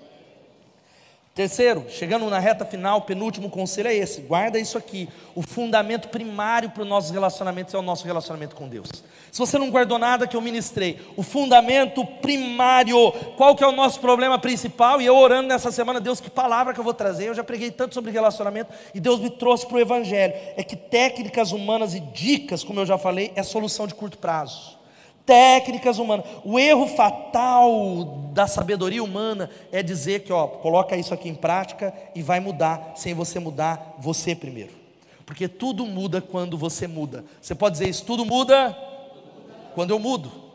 Terceiro, 1.34 1.86
chegando 1.88 2.30
na 2.30 2.40
reta 2.40 2.66
final, 2.66 3.04
penúltimo 3.04 3.50
conselho 3.50 3.88
é 3.88 3.96
esse: 3.96 4.20
guarda 4.20 4.60
isso 4.60 4.78
aqui. 4.78 5.08
O 5.34 5.42
fundamento 5.42 6.10
primário 6.10 6.70
para 6.72 6.84
os 6.84 6.90
nossos 6.90 7.10
relacionamentos 7.10 7.74
é 7.74 7.78
o 7.78 7.82
nosso 7.82 8.06
relacionamento 8.06 8.54
com 8.54 8.68
Deus. 8.68 8.90
Se 9.32 9.40
você 9.40 9.58
não 9.58 9.70
guardou 9.70 9.98
nada 9.98 10.28
que 10.28 10.36
eu 10.36 10.42
ministrei, 10.42 11.00
o 11.16 11.24
fundamento 11.24 12.06
primário, 12.06 13.14
qual 13.38 13.56
que 13.56 13.64
é 13.64 13.68
o 13.68 13.72
nosso 13.72 14.02
problema 14.02 14.38
principal? 14.38 15.02
E 15.02 15.06
eu 15.06 15.16
orando 15.16 15.48
nessa 15.48 15.72
semana, 15.72 16.02
Deus, 16.02 16.20
que 16.20 16.30
palavra 16.30 16.74
que 16.74 16.80
eu 16.82 16.84
vou 16.84 16.94
trazer? 16.94 17.30
Eu 17.30 17.34
já 17.34 17.46
preguei 17.46 17.72
tanto 17.72 17.94
sobre 17.94 18.12
relacionamento 18.12 18.74
e 18.94 19.00
Deus 19.00 19.22
me 19.22 19.30
trouxe 19.30 19.66
para 19.66 19.78
o 19.78 19.80
Evangelho. 19.80 20.34
É 20.58 20.64
que 20.66 20.76
técnicas 20.76 21.54
humanas 21.54 21.96
e 21.96 22.02
dicas, 22.02 22.62
como 22.62 22.82
eu 22.82 22.86
já 22.86 22.98
falei, 22.98 23.32
é 23.38 23.42
solução 23.42 23.88
de 23.88 23.96
curto 23.96 24.18
prazo 24.18 24.81
técnicas 25.26 26.00
humanas. 26.00 26.26
O 26.44 26.60
erro 26.60 26.88
fatal 26.88 28.30
da 28.32 28.48
sabedoria 28.48 29.04
humana 29.04 29.50
é 29.72 29.82
dizer 29.84 30.24
que, 30.24 30.34
ó, 30.34 30.48
coloca 30.48 30.96
isso 30.96 31.14
aqui 31.14 31.30
em 31.30 31.36
prática 31.36 31.94
e 32.16 32.22
vai 32.22 32.40
mudar, 32.40 32.94
sem 32.96 33.14
você 33.14 33.40
mudar 33.40 33.96
você 34.00 34.36
primeiro. 34.36 34.72
Porque 35.26 35.48
tudo 35.48 35.86
muda 35.86 36.22
quando 36.22 36.58
você 36.58 36.88
muda. 36.88 37.24
Você 37.42 37.56
pode 37.56 37.74
dizer 37.74 37.90
isso, 37.90 38.06
tudo 38.06 38.26
muda 38.26 38.78
quando 39.74 39.92
eu 39.92 40.00
mudo. 40.00 40.51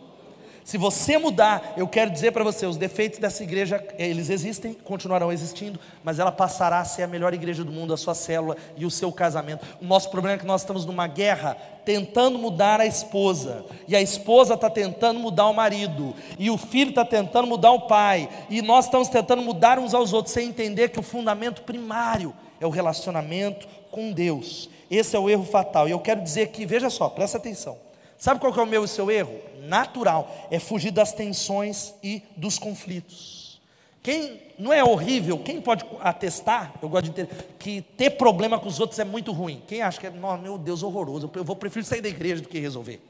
Se 0.67 0.77
você 0.77 1.17
mudar, 1.17 1.75
eu 1.77 1.87
quero 1.87 2.11
dizer 2.11 2.33
para 2.33 2.43
você, 2.43 2.67
os 2.67 2.77
defeitos 2.77 3.21
dessa 3.21 3.41
igreja, 3.45 3.81
eles 3.97 4.31
existem, 4.31 4.75
continuarão 4.75 5.31
existindo, 5.31 5.79
mas 6.03 6.19
ela 6.19 6.33
passará 6.33 6.81
a 6.81 6.85
ser 6.85 7.05
a 7.05 7.07
melhor 7.07 7.33
igreja 7.33 7.63
do 7.63 7.71
mundo, 7.71 7.95
a 7.95 7.97
sua 7.97 8.17
célula 8.17 8.57
e 8.77 8.85
o 8.85 8.91
seu 8.91 9.13
casamento. 9.13 9.65
O 9.81 9.85
nosso 9.85 10.11
problema 10.11 10.35
é 10.35 10.39
que 10.41 10.45
nós 10.45 10.63
estamos 10.63 10.85
numa 10.85 11.07
guerra 11.07 11.57
tentando 11.85 12.37
mudar 12.37 12.81
a 12.81 12.85
esposa, 12.85 13.65
e 13.87 13.95
a 13.95 14.03
esposa 14.03 14.55
está 14.55 14.69
tentando 14.69 15.21
mudar 15.21 15.47
o 15.47 15.55
marido, 15.55 16.13
e 16.37 16.51
o 16.51 16.59
filho 16.59 16.91
está 16.91 17.05
tentando 17.05 17.47
mudar 17.47 17.71
o 17.71 17.87
pai, 17.87 18.29
e 18.51 18.61
nós 18.61 18.87
estamos 18.87 19.07
tentando 19.07 19.43
mudar 19.43 19.79
uns 19.79 19.95
aos 19.95 20.13
outros, 20.13 20.35
sem 20.35 20.49
entender 20.49 20.89
que 20.89 20.99
o 20.99 21.03
fundamento 21.05 21.63
primário 21.63 22.35
é 22.61 22.67
o 22.67 22.71
relacionamento 22.71 23.69
com 23.93 24.11
Deus. 24.11 24.69
Esse 24.91 25.15
é 25.15 25.19
o 25.21 25.31
erro 25.31 25.45
fatal. 25.45 25.87
E 25.87 25.93
eu 25.93 26.01
quero 26.01 26.21
dizer 26.21 26.49
que, 26.49 26.67
veja 26.67 26.91
só, 26.91 27.09
presta 27.09 27.39
atenção. 27.39 27.86
Sabe 28.19 28.41
qual 28.41 28.53
que 28.53 28.59
é 28.59 28.63
o 28.63 28.67
meu 28.67 28.83
e 28.83 28.85
o 28.85 28.89
seu 28.89 29.11
erro? 29.11 29.39
Natural, 29.63 30.49
é 30.51 30.59
fugir 30.59 30.91
das 30.91 31.13
tensões 31.13 31.95
e 32.03 32.23
dos 32.37 32.59
conflitos. 32.59 33.61
Quem 34.03 34.41
não 34.57 34.73
é 34.73 34.85
horrível, 34.85 35.39
quem 35.39 35.61
pode 35.61 35.85
atestar, 36.01 36.73
eu 36.81 36.89
gosto 36.89 37.07
de 37.07 37.11
ter, 37.11 37.29
que 37.59 37.83
ter 37.83 38.11
problema 38.11 38.59
com 38.59 38.69
os 38.69 38.79
outros 38.79 38.99
é 39.01 39.05
muito 39.05 39.33
ruim. 39.33 39.61
Quem 39.67 39.83
acha 39.83 39.99
que 39.99 40.07
é, 40.07 40.11
meu 40.11 40.57
Deus, 40.57 40.83
horroroso, 40.83 41.29
eu 41.35 41.45
vou 41.45 41.57
prefiro 41.57 41.85
sair 41.85 42.01
da 42.01 42.09
igreja 42.09 42.41
do 42.41 42.49
que 42.49 42.59
resolver. 42.59 43.01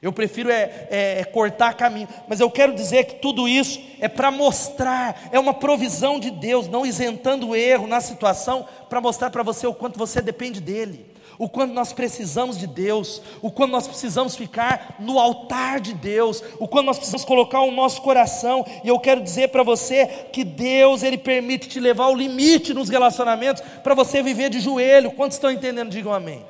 Eu 0.00 0.14
prefiro 0.14 0.50
é, 0.50 0.88
é, 0.90 1.20
é 1.20 1.24
cortar 1.24 1.74
caminho, 1.74 2.08
mas 2.26 2.40
eu 2.40 2.50
quero 2.50 2.74
dizer 2.74 3.04
que 3.04 3.16
tudo 3.16 3.46
isso 3.46 3.78
é 4.00 4.08
para 4.08 4.30
mostrar, 4.30 5.28
é 5.30 5.38
uma 5.38 5.52
provisão 5.52 6.18
de 6.18 6.30
Deus, 6.30 6.66
não 6.66 6.86
isentando 6.86 7.50
o 7.50 7.54
erro 7.54 7.86
na 7.86 8.00
situação, 8.00 8.66
para 8.88 8.98
mostrar 8.98 9.28
para 9.28 9.42
você 9.42 9.66
o 9.66 9.74
quanto 9.74 9.98
você 9.98 10.22
depende 10.22 10.58
dEle 10.58 11.09
o 11.40 11.48
quanto 11.48 11.72
nós 11.72 11.90
precisamos 11.90 12.58
de 12.58 12.66
Deus, 12.66 13.22
o 13.40 13.50
quanto 13.50 13.70
nós 13.70 13.88
precisamos 13.88 14.36
ficar 14.36 14.96
no 15.00 15.18
altar 15.18 15.80
de 15.80 15.94
Deus, 15.94 16.44
o 16.58 16.68
quanto 16.68 16.84
nós 16.84 16.98
precisamos 16.98 17.24
colocar 17.24 17.62
o 17.62 17.70
nosso 17.70 18.02
coração, 18.02 18.62
e 18.84 18.88
eu 18.88 19.00
quero 19.00 19.22
dizer 19.22 19.48
para 19.48 19.62
você 19.62 20.06
que 20.30 20.44
Deus, 20.44 21.02
Ele 21.02 21.16
permite 21.16 21.66
te 21.66 21.80
levar 21.80 22.04
ao 22.04 22.14
limite 22.14 22.74
nos 22.74 22.90
relacionamentos, 22.90 23.62
para 23.82 23.94
você 23.94 24.22
viver 24.22 24.50
de 24.50 24.60
joelho, 24.60 25.12
quantos 25.12 25.38
estão 25.38 25.50
entendendo? 25.50 25.88
Digam 25.88 26.12
amém. 26.12 26.44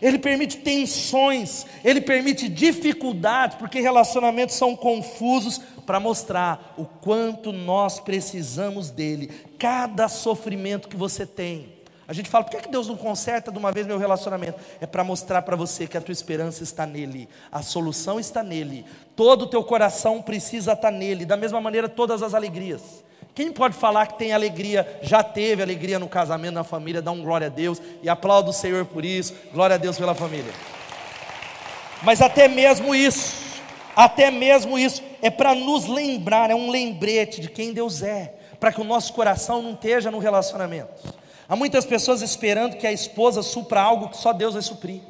Ele 0.00 0.18
permite 0.18 0.56
tensões, 0.56 1.66
Ele 1.84 2.00
permite 2.00 2.48
dificuldades, 2.48 3.58
porque 3.58 3.82
relacionamentos 3.82 4.54
são 4.54 4.74
confusos 4.74 5.60
para 5.84 6.00
mostrar 6.00 6.72
o 6.78 6.86
quanto 6.86 7.52
nós 7.52 8.00
precisamos 8.00 8.90
dEle. 8.90 9.26
Cada 9.58 10.08
sofrimento 10.08 10.88
que 10.88 10.96
você 10.96 11.26
tem, 11.26 11.81
a 12.06 12.12
gente 12.12 12.28
fala, 12.28 12.44
por 12.44 12.60
que, 12.60 12.68
Deus 12.68 12.88
não 12.88 12.96
conserta 12.96 13.52
de 13.52 13.58
uma 13.58 13.70
vez 13.70 13.86
meu 13.86 13.98
relacionamento? 13.98 14.58
É 14.80 14.86
para 14.86 15.04
mostrar 15.04 15.42
para 15.42 15.54
você 15.54 15.86
que 15.86 15.96
a 15.96 16.00
tua 16.00 16.12
esperança 16.12 16.62
está 16.62 16.84
nele, 16.84 17.28
a 17.50 17.62
solução 17.62 18.18
está 18.18 18.42
nele, 18.42 18.84
todo 19.14 19.42
o 19.42 19.46
teu 19.46 19.62
coração 19.62 20.20
precisa 20.20 20.72
estar 20.72 20.90
nele, 20.90 21.24
da 21.24 21.36
mesma 21.36 21.60
maneira 21.60 21.88
todas 21.88 22.22
as 22.22 22.34
alegrias. 22.34 22.82
Quem 23.34 23.50
pode 23.52 23.74
falar 23.74 24.06
que 24.06 24.18
tem 24.18 24.32
alegria, 24.32 25.00
já 25.02 25.22
teve 25.22 25.62
alegria 25.62 25.98
no 25.98 26.08
casamento, 26.08 26.54
na 26.54 26.64
família, 26.64 27.00
dá 27.00 27.12
um 27.12 27.22
glória 27.22 27.46
a 27.46 27.50
Deus 27.50 27.80
e 28.02 28.08
aplauda 28.08 28.50
o 28.50 28.52
Senhor 28.52 28.84
por 28.84 29.04
isso, 29.04 29.34
glória 29.52 29.74
a 29.74 29.78
Deus 29.78 29.96
pela 29.96 30.14
família. 30.14 30.52
Mas 32.02 32.20
até 32.20 32.48
mesmo 32.48 32.94
isso, 32.94 33.60
até 33.94 34.30
mesmo 34.30 34.78
isso, 34.78 35.02
é 35.22 35.30
para 35.30 35.54
nos 35.54 35.86
lembrar, 35.86 36.50
é 36.50 36.54
um 36.54 36.68
lembrete 36.68 37.40
de 37.40 37.48
quem 37.48 37.72
Deus 37.72 38.02
é, 38.02 38.34
para 38.58 38.72
que 38.72 38.80
o 38.80 38.84
nosso 38.84 39.12
coração 39.12 39.62
não 39.62 39.72
esteja 39.72 40.10
no 40.10 40.18
relacionamento. 40.18 41.21
Há 41.52 41.56
muitas 41.56 41.84
pessoas 41.84 42.22
esperando 42.22 42.78
que 42.78 42.86
a 42.86 42.92
esposa 42.94 43.42
supra 43.42 43.82
algo 43.82 44.08
que 44.08 44.16
só 44.16 44.32
Deus 44.32 44.54
vai 44.54 44.62
suprir. 44.62 45.02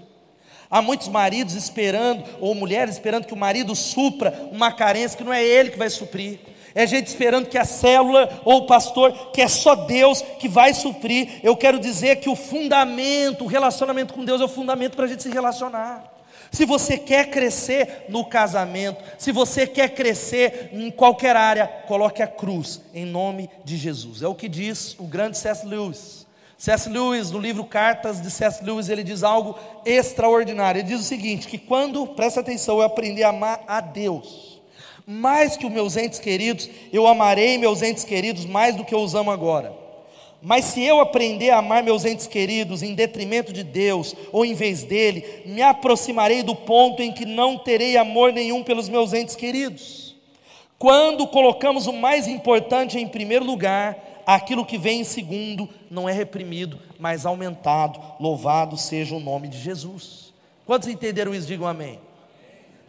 Há 0.68 0.82
muitos 0.82 1.06
maridos 1.06 1.54
esperando, 1.54 2.24
ou 2.40 2.52
mulheres 2.52 2.96
esperando 2.96 3.26
que 3.26 3.32
o 3.32 3.36
marido 3.36 3.76
supra 3.76 4.48
uma 4.50 4.72
carência 4.72 5.16
que 5.16 5.22
não 5.22 5.32
é 5.32 5.40
ele 5.40 5.70
que 5.70 5.78
vai 5.78 5.88
suprir. 5.88 6.40
É 6.74 6.84
gente 6.84 7.06
esperando 7.06 7.48
que 7.48 7.56
a 7.56 7.64
célula 7.64 8.40
ou 8.44 8.62
o 8.62 8.66
pastor, 8.66 9.30
que 9.30 9.40
é 9.40 9.46
só 9.46 9.76
Deus 9.76 10.20
que 10.40 10.48
vai 10.48 10.74
suprir. 10.74 11.38
Eu 11.44 11.56
quero 11.56 11.78
dizer 11.78 12.16
que 12.16 12.28
o 12.28 12.34
fundamento, 12.34 13.44
o 13.44 13.46
relacionamento 13.46 14.12
com 14.12 14.24
Deus 14.24 14.40
é 14.40 14.44
o 14.44 14.48
fundamento 14.48 14.96
para 14.96 15.04
a 15.04 15.08
gente 15.08 15.22
se 15.22 15.30
relacionar. 15.30 16.12
Se 16.50 16.64
você 16.64 16.98
quer 16.98 17.30
crescer 17.30 18.06
no 18.08 18.24
casamento, 18.24 19.00
se 19.16 19.30
você 19.30 19.64
quer 19.64 19.90
crescer 19.90 20.70
em 20.72 20.90
qualquer 20.90 21.36
área, 21.36 21.68
coloque 21.86 22.20
a 22.20 22.26
cruz 22.26 22.80
em 22.92 23.06
nome 23.06 23.48
de 23.64 23.76
Jesus. 23.76 24.22
É 24.22 24.26
o 24.26 24.34
que 24.34 24.48
diz 24.48 24.96
o 24.98 25.04
grande 25.04 25.38
C.S. 25.38 25.64
Lewis. 25.64 26.21
C.S. 26.62 26.88
Lewis, 26.88 27.32
no 27.32 27.40
livro 27.40 27.64
Cartas 27.64 28.22
de 28.22 28.30
C.S. 28.30 28.62
Lewis, 28.64 28.88
ele 28.88 29.02
diz 29.02 29.24
algo 29.24 29.58
extraordinário. 29.84 30.78
Ele 30.78 30.86
diz 30.86 31.00
o 31.00 31.02
seguinte: 31.02 31.48
que 31.48 31.58
quando, 31.58 32.06
presta 32.06 32.38
atenção, 32.38 32.76
eu 32.76 32.84
aprendi 32.84 33.24
a 33.24 33.30
amar 33.30 33.64
a 33.66 33.80
Deus, 33.80 34.62
mais 35.04 35.56
que 35.56 35.66
os 35.66 35.72
meus 35.72 35.96
entes 35.96 36.20
queridos, 36.20 36.70
eu 36.92 37.08
amarei 37.08 37.58
meus 37.58 37.82
entes 37.82 38.04
queridos 38.04 38.44
mais 38.44 38.76
do 38.76 38.84
que 38.84 38.94
eu 38.94 39.00
os 39.00 39.12
amo 39.12 39.32
agora. 39.32 39.72
Mas 40.40 40.66
se 40.66 40.84
eu 40.84 41.00
aprender 41.00 41.50
a 41.50 41.58
amar 41.58 41.82
meus 41.82 42.04
entes 42.04 42.28
queridos 42.28 42.80
em 42.80 42.94
detrimento 42.94 43.52
de 43.52 43.64
Deus, 43.64 44.14
ou 44.30 44.44
em 44.44 44.54
vez 44.54 44.84
dele, 44.84 45.42
me 45.44 45.62
aproximarei 45.62 46.44
do 46.44 46.54
ponto 46.54 47.02
em 47.02 47.10
que 47.10 47.26
não 47.26 47.58
terei 47.58 47.96
amor 47.96 48.32
nenhum 48.32 48.62
pelos 48.62 48.88
meus 48.88 49.12
entes 49.12 49.34
queridos. 49.34 50.14
Quando 50.78 51.26
colocamos 51.26 51.88
o 51.88 51.92
mais 51.92 52.28
importante 52.28 53.00
em 53.00 53.08
primeiro 53.08 53.44
lugar, 53.44 54.11
aquilo 54.26 54.66
que 54.66 54.78
vem 54.78 55.00
em 55.00 55.04
segundo 55.04 55.68
não 55.90 56.08
é 56.08 56.12
reprimido, 56.12 56.78
mas 56.98 57.26
aumentado. 57.26 58.00
Louvado 58.20 58.76
seja 58.76 59.14
o 59.14 59.20
nome 59.20 59.48
de 59.48 59.58
Jesus. 59.58 60.32
Quantos 60.66 60.88
entenderam 60.88 61.34
isso? 61.34 61.46
Digam 61.46 61.66
amém. 61.66 61.98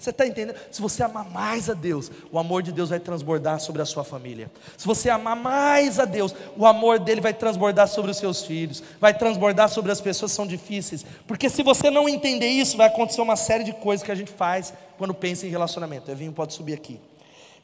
Você 0.03 0.09
está 0.09 0.27
entendendo? 0.27 0.57
Se 0.69 0.81
você 0.81 1.01
amar 1.01 1.29
mais 1.29 1.69
a 1.69 1.73
Deus, 1.73 2.11
o 2.29 2.37
amor 2.37 2.61
de 2.61 2.73
Deus 2.73 2.89
vai 2.89 2.99
transbordar 2.99 3.61
sobre 3.61 3.81
a 3.81 3.85
sua 3.85 4.03
família. 4.03 4.51
Se 4.77 4.85
você 4.85 5.09
amar 5.09 5.35
mais 5.37 5.97
a 5.97 6.03
Deus, 6.03 6.35
o 6.57 6.65
amor 6.65 6.99
dele 6.99 7.21
vai 7.21 7.33
transbordar 7.33 7.87
sobre 7.87 8.11
os 8.11 8.17
seus 8.17 8.43
filhos, 8.43 8.83
vai 8.99 9.13
transbordar 9.13 9.69
sobre 9.69 9.93
as 9.93 10.01
pessoas 10.01 10.31
que 10.31 10.35
são 10.35 10.45
difíceis. 10.45 11.05
Porque 11.25 11.49
se 11.49 11.63
você 11.63 11.89
não 11.89 12.09
entender 12.09 12.49
isso, 12.49 12.75
vai 12.75 12.87
acontecer 12.87 13.21
uma 13.21 13.37
série 13.37 13.63
de 13.63 13.71
coisas 13.71 14.05
que 14.05 14.11
a 14.11 14.15
gente 14.15 14.29
faz 14.29 14.73
quando 14.97 15.13
pensa 15.13 15.47
em 15.47 15.49
relacionamento. 15.49 16.11
Evinho 16.11 16.33
pode 16.33 16.53
subir 16.53 16.73
aqui. 16.73 16.99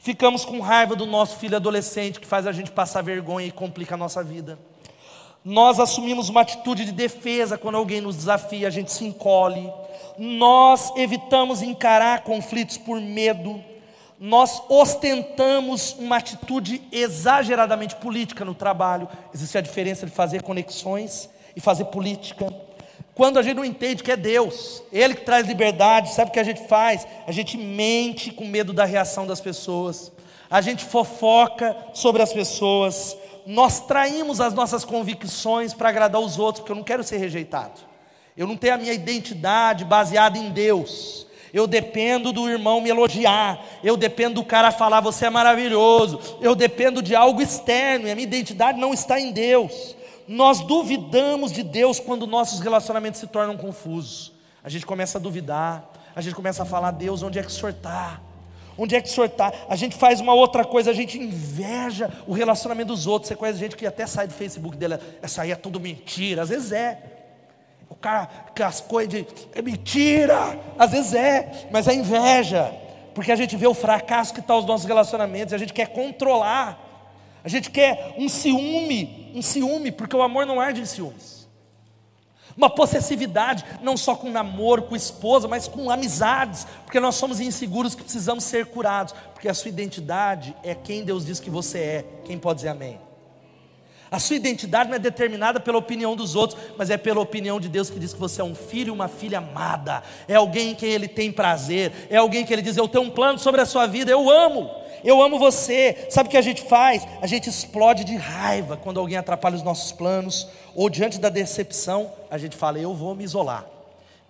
Ficamos 0.00 0.44
com 0.44 0.58
raiva 0.58 0.96
do 0.96 1.06
nosso 1.06 1.36
filho 1.36 1.54
adolescente 1.54 2.18
que 2.18 2.26
faz 2.26 2.44
a 2.46 2.52
gente 2.52 2.72
passar 2.72 3.02
vergonha 3.02 3.46
e 3.46 3.52
complica 3.52 3.94
a 3.94 3.98
nossa 3.98 4.24
vida. 4.24 4.58
Nós 5.44 5.78
assumimos 5.78 6.28
uma 6.28 6.40
atitude 6.40 6.84
de 6.84 6.92
defesa 6.92 7.56
quando 7.56 7.76
alguém 7.76 8.00
nos 8.00 8.16
desafia, 8.16 8.66
a 8.66 8.70
gente 8.70 8.90
se 8.90 9.04
encolhe 9.04 9.70
nós 10.20 10.92
evitamos 10.96 11.62
encarar 11.62 12.22
conflitos 12.24 12.76
por 12.76 13.00
medo, 13.00 13.64
nós 14.18 14.62
ostentamos 14.68 15.96
uma 15.98 16.16
atitude 16.16 16.82
exageradamente 16.92 17.96
política 17.96 18.44
no 18.44 18.54
trabalho. 18.54 19.08
Existe 19.32 19.56
a 19.56 19.62
diferença 19.62 20.04
de 20.04 20.12
fazer 20.12 20.42
conexões 20.42 21.30
e 21.56 21.60
fazer 21.60 21.86
política. 21.86 22.52
Quando 23.14 23.38
a 23.38 23.42
gente 23.42 23.56
não 23.56 23.64
entende 23.64 24.02
que 24.02 24.12
é 24.12 24.16
Deus, 24.16 24.82
Ele 24.92 25.14
que 25.14 25.24
traz 25.24 25.46
liberdade, 25.46 26.14
sabe 26.14 26.30
o 26.30 26.32
que 26.32 26.40
a 26.40 26.44
gente 26.44 26.66
faz? 26.66 27.06
A 27.26 27.32
gente 27.32 27.56
mente 27.58 28.30
com 28.30 28.46
medo 28.46 28.72
da 28.72 28.84
reação 28.84 29.26
das 29.26 29.40
pessoas, 29.40 30.12
a 30.50 30.60
gente 30.60 30.84
fofoca 30.84 31.76
sobre 31.92 32.22
as 32.22 32.32
pessoas, 32.32 33.16
nós 33.46 33.80
traímos 33.80 34.40
as 34.40 34.54
nossas 34.54 34.84
convicções 34.84 35.74
para 35.74 35.88
agradar 35.88 36.20
os 36.20 36.38
outros, 36.38 36.60
porque 36.60 36.72
eu 36.72 36.76
não 36.76 36.84
quero 36.84 37.04
ser 37.04 37.18
rejeitado. 37.18 37.80
Eu 38.36 38.46
não 38.46 38.56
tenho 38.56 38.74
a 38.74 38.78
minha 38.78 38.92
identidade 38.92 39.84
baseada 39.84 40.38
em 40.38 40.50
Deus. 40.50 41.26
Eu 41.52 41.66
dependo 41.66 42.32
do 42.32 42.48
irmão 42.48 42.80
me 42.80 42.88
elogiar. 42.88 43.60
Eu 43.82 43.96
dependo 43.96 44.36
do 44.36 44.44
cara 44.44 44.70
falar 44.70 45.00
você 45.00 45.26
é 45.26 45.30
maravilhoso. 45.30 46.38
Eu 46.40 46.54
dependo 46.54 47.02
de 47.02 47.14
algo 47.14 47.42
externo 47.42 48.06
e 48.06 48.10
a 48.10 48.14
minha 48.14 48.26
identidade 48.26 48.78
não 48.78 48.94
está 48.94 49.18
em 49.18 49.32
Deus. 49.32 49.96
Nós 50.30 50.60
duvidamos 50.60 51.50
de 51.50 51.64
Deus 51.64 51.98
quando 51.98 52.24
nossos 52.24 52.60
relacionamentos 52.60 53.18
se 53.18 53.26
tornam 53.26 53.56
confusos. 53.56 54.32
A 54.62 54.68
gente 54.68 54.86
começa 54.86 55.18
a 55.18 55.20
duvidar. 55.20 55.90
A 56.14 56.20
gente 56.20 56.36
começa 56.36 56.62
a 56.62 56.64
falar: 56.64 56.92
Deus, 56.92 57.20
onde 57.24 57.40
é 57.40 57.42
que 57.42 57.50
senhor 57.50 57.70
está? 57.70 58.20
Onde 58.78 58.94
é 58.94 59.00
que 59.00 59.08
senhor 59.08 59.26
está? 59.26 59.52
A 59.68 59.74
gente 59.74 59.96
faz 59.96 60.20
uma 60.20 60.32
outra 60.32 60.64
coisa, 60.64 60.92
a 60.92 60.94
gente 60.94 61.18
inveja 61.18 62.08
o 62.28 62.32
relacionamento 62.32 62.92
dos 62.92 63.08
outros. 63.08 63.26
Você 63.26 63.34
conhece 63.34 63.58
gente 63.58 63.76
que 63.76 63.84
até 63.84 64.06
sai 64.06 64.28
do 64.28 64.32
Facebook 64.32 64.76
dele, 64.76 65.00
essa 65.20 65.42
aí 65.42 65.50
é 65.50 65.56
tudo 65.56 65.80
mentira. 65.80 66.42
Às 66.42 66.50
vezes 66.50 66.70
é 66.70 67.02
o 67.88 67.96
cara 67.96 68.28
coisas 68.88 69.12
de 69.12 69.26
é 69.52 69.60
mentira, 69.60 70.56
às 70.78 70.92
vezes 70.92 71.12
é, 71.12 71.68
mas 71.72 71.88
é 71.88 71.94
inveja, 71.94 72.72
porque 73.16 73.32
a 73.32 73.36
gente 73.36 73.56
vê 73.56 73.66
o 73.66 73.74
fracasso 73.74 74.32
que 74.32 74.38
está 74.38 74.54
os 74.54 74.64
nossos 74.64 74.86
relacionamentos, 74.86 75.52
a 75.52 75.58
gente 75.58 75.72
quer 75.72 75.88
controlar, 75.88 76.78
a 77.42 77.48
gente 77.48 77.68
quer 77.68 78.14
um 78.16 78.28
ciúme, 78.28 79.19
um 79.34 79.42
ciúme, 79.42 79.92
porque 79.92 80.16
o 80.16 80.22
amor 80.22 80.46
não 80.46 80.60
arde 80.60 80.80
em 80.80 80.86
ciúmes. 80.86 81.40
Uma 82.56 82.68
possessividade, 82.68 83.64
não 83.80 83.96
só 83.96 84.14
com 84.14 84.30
namoro, 84.30 84.82
com 84.82 84.96
esposa, 84.96 85.46
mas 85.46 85.68
com 85.68 85.90
amizades, 85.90 86.66
porque 86.84 87.00
nós 87.00 87.14
somos 87.14 87.40
inseguros 87.40 87.94
que 87.94 88.02
precisamos 88.02 88.44
ser 88.44 88.66
curados, 88.66 89.14
porque 89.32 89.48
a 89.48 89.54
sua 89.54 89.68
identidade 89.68 90.54
é 90.62 90.74
quem 90.74 91.04
Deus 91.04 91.24
diz 91.24 91.40
que 91.40 91.48
você 91.48 91.78
é. 91.78 92.04
Quem 92.24 92.38
pode 92.38 92.56
dizer 92.56 92.68
amém? 92.68 92.98
A 94.10 94.18
sua 94.18 94.34
identidade 94.34 94.90
não 94.90 94.96
é 94.96 94.98
determinada 94.98 95.60
pela 95.60 95.78
opinião 95.78 96.16
dos 96.16 96.34
outros, 96.34 96.60
mas 96.76 96.90
é 96.90 96.96
pela 96.96 97.20
opinião 97.20 97.60
de 97.60 97.68
Deus 97.68 97.88
que 97.88 97.98
diz 97.98 98.12
que 98.12 98.18
você 98.18 98.40
é 98.40 98.44
um 98.44 98.56
filho, 98.56 98.92
uma 98.92 99.06
filha 99.06 99.38
amada, 99.38 100.02
é 100.26 100.34
alguém 100.34 100.70
em 100.70 100.74
quem 100.74 100.90
Ele 100.90 101.06
tem 101.06 101.30
prazer, 101.30 101.92
é 102.10 102.16
alguém 102.16 102.44
que 102.44 102.52
Ele 102.52 102.62
diz: 102.62 102.76
Eu 102.76 102.88
tenho 102.88 103.04
um 103.04 103.10
plano 103.10 103.38
sobre 103.38 103.60
a 103.60 103.66
sua 103.66 103.86
vida, 103.86 104.10
eu 104.10 104.28
amo, 104.28 104.68
eu 105.04 105.22
amo 105.22 105.38
você. 105.38 106.06
Sabe 106.10 106.28
o 106.28 106.30
que 106.30 106.36
a 106.36 106.42
gente 106.42 106.62
faz? 106.62 107.06
A 107.20 107.26
gente 107.26 107.48
explode 107.48 108.04
de 108.04 108.16
raiva 108.16 108.76
quando 108.76 109.00
alguém 109.00 109.16
atrapalha 109.16 109.56
os 109.56 109.62
nossos 109.62 109.92
planos, 109.92 110.48
ou 110.74 110.88
diante 110.88 111.18
da 111.18 111.28
decepção, 111.28 112.12
a 112.30 112.38
gente 112.38 112.56
fala: 112.56 112.78
Eu 112.78 112.94
vou 112.94 113.14
me 113.14 113.24
isolar. 113.24 113.79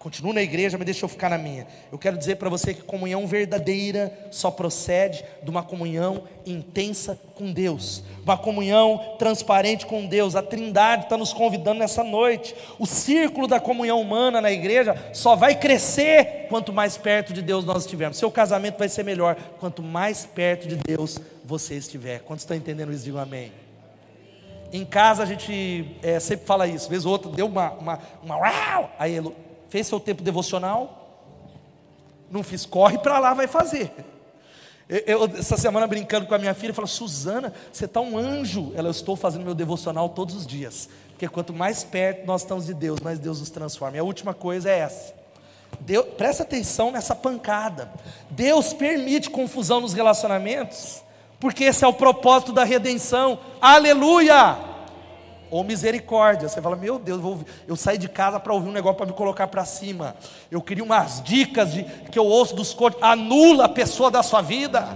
Continuo 0.00 0.32
na 0.32 0.40
igreja, 0.40 0.78
mas 0.78 0.86
deixa 0.86 1.04
eu 1.04 1.10
ficar 1.10 1.28
na 1.28 1.36
minha. 1.36 1.66
Eu 1.92 1.98
quero 1.98 2.16
dizer 2.16 2.36
para 2.36 2.48
você 2.48 2.72
que 2.72 2.80
comunhão 2.80 3.26
verdadeira 3.26 4.10
só 4.30 4.50
procede 4.50 5.22
de 5.42 5.50
uma 5.50 5.62
comunhão 5.62 6.22
intensa 6.46 7.20
com 7.34 7.52
Deus, 7.52 8.02
uma 8.24 8.38
comunhão 8.38 9.16
transparente 9.18 9.84
com 9.84 10.06
Deus. 10.06 10.34
A 10.34 10.42
Trindade 10.42 11.02
está 11.02 11.18
nos 11.18 11.34
convidando 11.34 11.80
nessa 11.80 12.02
noite. 12.02 12.54
O 12.78 12.86
círculo 12.86 13.46
da 13.46 13.60
comunhão 13.60 14.00
humana 14.00 14.40
na 14.40 14.50
igreja 14.50 14.96
só 15.12 15.36
vai 15.36 15.54
crescer 15.54 16.46
quanto 16.48 16.72
mais 16.72 16.96
perto 16.96 17.34
de 17.34 17.42
Deus 17.42 17.66
nós 17.66 17.84
estivermos. 17.84 18.16
Seu 18.16 18.30
casamento 18.30 18.78
vai 18.78 18.88
ser 18.88 19.02
melhor 19.02 19.36
quanto 19.58 19.82
mais 19.82 20.24
perto 20.24 20.66
de 20.66 20.76
Deus 20.76 21.18
você 21.44 21.74
estiver. 21.74 22.20
Quantos 22.20 22.44
estão 22.44 22.56
entendendo 22.56 22.90
isso? 22.90 23.04
Digam 23.04 23.20
amém. 23.20 23.52
Em 24.72 24.82
casa 24.86 25.24
a 25.24 25.26
gente 25.26 25.94
é, 26.02 26.18
sempre 26.18 26.46
fala 26.46 26.66
isso, 26.66 26.88
vez 26.88 27.04
ou 27.04 27.12
outra 27.12 27.30
deu 27.30 27.46
uma, 27.46 27.72
uma, 27.72 27.98
uma 28.22 28.90
aí 28.98 29.14
ele 29.14 29.30
Fez 29.70 29.86
seu 29.86 29.98
tempo 29.98 30.22
devocional? 30.22 31.00
Não 32.30 32.42
fiz, 32.42 32.66
corre 32.66 32.98
para 32.98 33.18
lá, 33.18 33.32
vai 33.32 33.46
fazer. 33.46 33.92
Eu, 34.88 35.24
essa 35.38 35.56
semana 35.56 35.86
brincando 35.86 36.26
com 36.26 36.34
a 36.34 36.38
minha 36.38 36.52
filha, 36.52 36.74
falou: 36.74 36.88
Suzana, 36.88 37.54
você 37.72 37.84
está 37.84 38.00
um 38.00 38.18
anjo. 38.18 38.72
Ela, 38.74 38.88
eu 38.88 38.90
estou 38.90 39.14
fazendo 39.14 39.44
meu 39.44 39.54
devocional 39.54 40.08
todos 40.08 40.34
os 40.34 40.44
dias. 40.44 40.88
Porque 41.10 41.28
quanto 41.28 41.52
mais 41.52 41.84
perto 41.84 42.26
nós 42.26 42.42
estamos 42.42 42.66
de 42.66 42.74
Deus, 42.74 42.98
mais 42.98 43.20
Deus 43.20 43.38
nos 43.38 43.50
transforma. 43.50 43.96
E 43.96 44.00
a 44.00 44.04
última 44.04 44.34
coisa 44.34 44.68
é 44.68 44.80
essa. 44.80 45.14
Deus, 45.78 46.06
presta 46.16 46.42
atenção 46.42 46.90
nessa 46.90 47.14
pancada. 47.14 47.92
Deus 48.28 48.72
permite 48.72 49.30
confusão 49.30 49.80
nos 49.80 49.92
relacionamentos, 49.92 51.00
porque 51.38 51.62
esse 51.62 51.84
é 51.84 51.86
o 51.86 51.92
propósito 51.92 52.52
da 52.52 52.64
redenção. 52.64 53.38
Aleluia! 53.60 54.69
Ou 55.50 55.64
misericórdia. 55.64 56.48
Você 56.48 56.60
fala, 56.62 56.76
meu 56.76 56.98
Deus, 56.98 57.18
eu, 57.18 57.22
vou, 57.22 57.44
eu 57.66 57.76
saí 57.76 57.98
de 57.98 58.08
casa 58.08 58.38
para 58.38 58.52
ouvir 58.52 58.68
um 58.68 58.72
negócio 58.72 58.96
para 58.96 59.06
me 59.06 59.12
colocar 59.12 59.46
para 59.46 59.64
cima. 59.64 60.14
Eu 60.50 60.62
queria 60.62 60.84
umas 60.84 61.22
dicas 61.22 61.72
de, 61.72 61.84
que 62.10 62.18
eu 62.18 62.26
ouço 62.26 62.54
dos 62.54 62.72
cortes. 62.72 63.02
Anula 63.02 63.64
a 63.64 63.68
pessoa 63.68 64.10
da 64.10 64.22
sua 64.22 64.40
vida. 64.40 64.88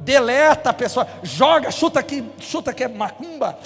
Deleta 0.00 0.70
a 0.70 0.74
pessoa. 0.74 1.06
Joga, 1.22 1.70
chuta 1.70 2.00
aqui, 2.00 2.24
chuta 2.38 2.72
que 2.72 2.84
é 2.84 2.88
macumba. 2.88 3.58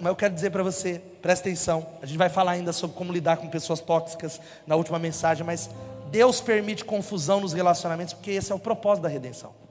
Mas 0.00 0.06
eu 0.10 0.16
quero 0.16 0.34
dizer 0.34 0.50
para 0.50 0.62
você, 0.62 1.00
presta 1.22 1.48
atenção. 1.48 1.86
A 2.02 2.06
gente 2.06 2.18
vai 2.18 2.28
falar 2.28 2.52
ainda 2.52 2.72
sobre 2.72 2.96
como 2.96 3.12
lidar 3.12 3.36
com 3.36 3.48
pessoas 3.48 3.80
tóxicas 3.80 4.40
na 4.66 4.76
última 4.76 4.98
mensagem, 4.98 5.44
mas 5.44 5.70
Deus 6.10 6.40
permite 6.40 6.84
confusão 6.84 7.40
nos 7.40 7.52
relacionamentos, 7.52 8.14
porque 8.14 8.30
esse 8.30 8.52
é 8.52 8.54
o 8.54 8.58
propósito 8.58 9.02
da 9.02 9.08
redenção 9.08 9.65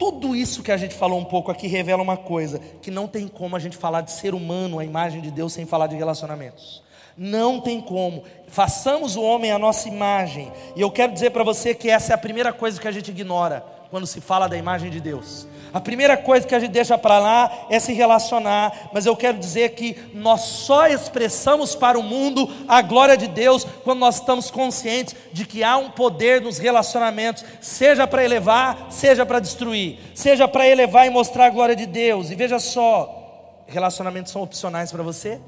tudo 0.00 0.34
isso 0.34 0.62
que 0.62 0.72
a 0.72 0.78
gente 0.78 0.94
falou 0.94 1.20
um 1.20 1.24
pouco 1.26 1.50
aqui 1.50 1.66
revela 1.66 2.02
uma 2.02 2.16
coisa: 2.16 2.58
que 2.80 2.90
não 2.90 3.06
tem 3.06 3.28
como 3.28 3.54
a 3.54 3.58
gente 3.58 3.76
falar 3.76 4.00
de 4.00 4.10
ser 4.10 4.34
humano, 4.34 4.78
a 4.78 4.84
imagem 4.84 5.20
de 5.20 5.30
Deus, 5.30 5.52
sem 5.52 5.66
falar 5.66 5.88
de 5.88 5.94
relacionamentos. 5.94 6.82
Não 7.14 7.60
tem 7.60 7.82
como. 7.82 8.24
Façamos 8.48 9.14
o 9.14 9.22
homem 9.22 9.52
a 9.52 9.58
nossa 9.58 9.88
imagem. 9.88 10.50
E 10.74 10.80
eu 10.80 10.90
quero 10.90 11.12
dizer 11.12 11.30
para 11.30 11.44
você 11.44 11.74
que 11.74 11.90
essa 11.90 12.12
é 12.12 12.14
a 12.14 12.18
primeira 12.18 12.50
coisa 12.50 12.80
que 12.80 12.88
a 12.88 12.92
gente 12.92 13.10
ignora 13.10 13.62
quando 13.90 14.06
se 14.06 14.22
fala 14.22 14.48
da 14.48 14.56
imagem 14.56 14.88
de 14.90 15.00
Deus. 15.00 15.46
A 15.72 15.80
primeira 15.80 16.16
coisa 16.16 16.46
que 16.46 16.54
a 16.54 16.58
gente 16.58 16.72
deixa 16.72 16.98
para 16.98 17.18
lá 17.18 17.66
é 17.70 17.78
se 17.78 17.92
relacionar, 17.92 18.90
mas 18.92 19.06
eu 19.06 19.14
quero 19.14 19.38
dizer 19.38 19.70
que 19.70 19.96
nós 20.12 20.40
só 20.40 20.88
expressamos 20.88 21.74
para 21.74 21.98
o 21.98 22.02
mundo 22.02 22.48
a 22.66 22.82
glória 22.82 23.16
de 23.16 23.28
Deus 23.28 23.64
quando 23.84 24.00
nós 24.00 24.16
estamos 24.16 24.50
conscientes 24.50 25.14
de 25.32 25.46
que 25.46 25.62
há 25.62 25.76
um 25.76 25.90
poder 25.90 26.40
nos 26.40 26.58
relacionamentos, 26.58 27.44
seja 27.60 28.06
para 28.06 28.24
elevar, 28.24 28.88
seja 28.90 29.24
para 29.24 29.38
destruir, 29.38 29.98
seja 30.14 30.48
para 30.48 30.66
elevar 30.66 31.06
e 31.06 31.10
mostrar 31.10 31.46
a 31.46 31.50
glória 31.50 31.76
de 31.76 31.86
Deus. 31.86 32.30
E 32.30 32.34
veja 32.34 32.58
só, 32.58 33.64
relacionamentos 33.66 34.32
são 34.32 34.42
opcionais 34.42 34.90
para 34.90 35.02
você? 35.02 35.40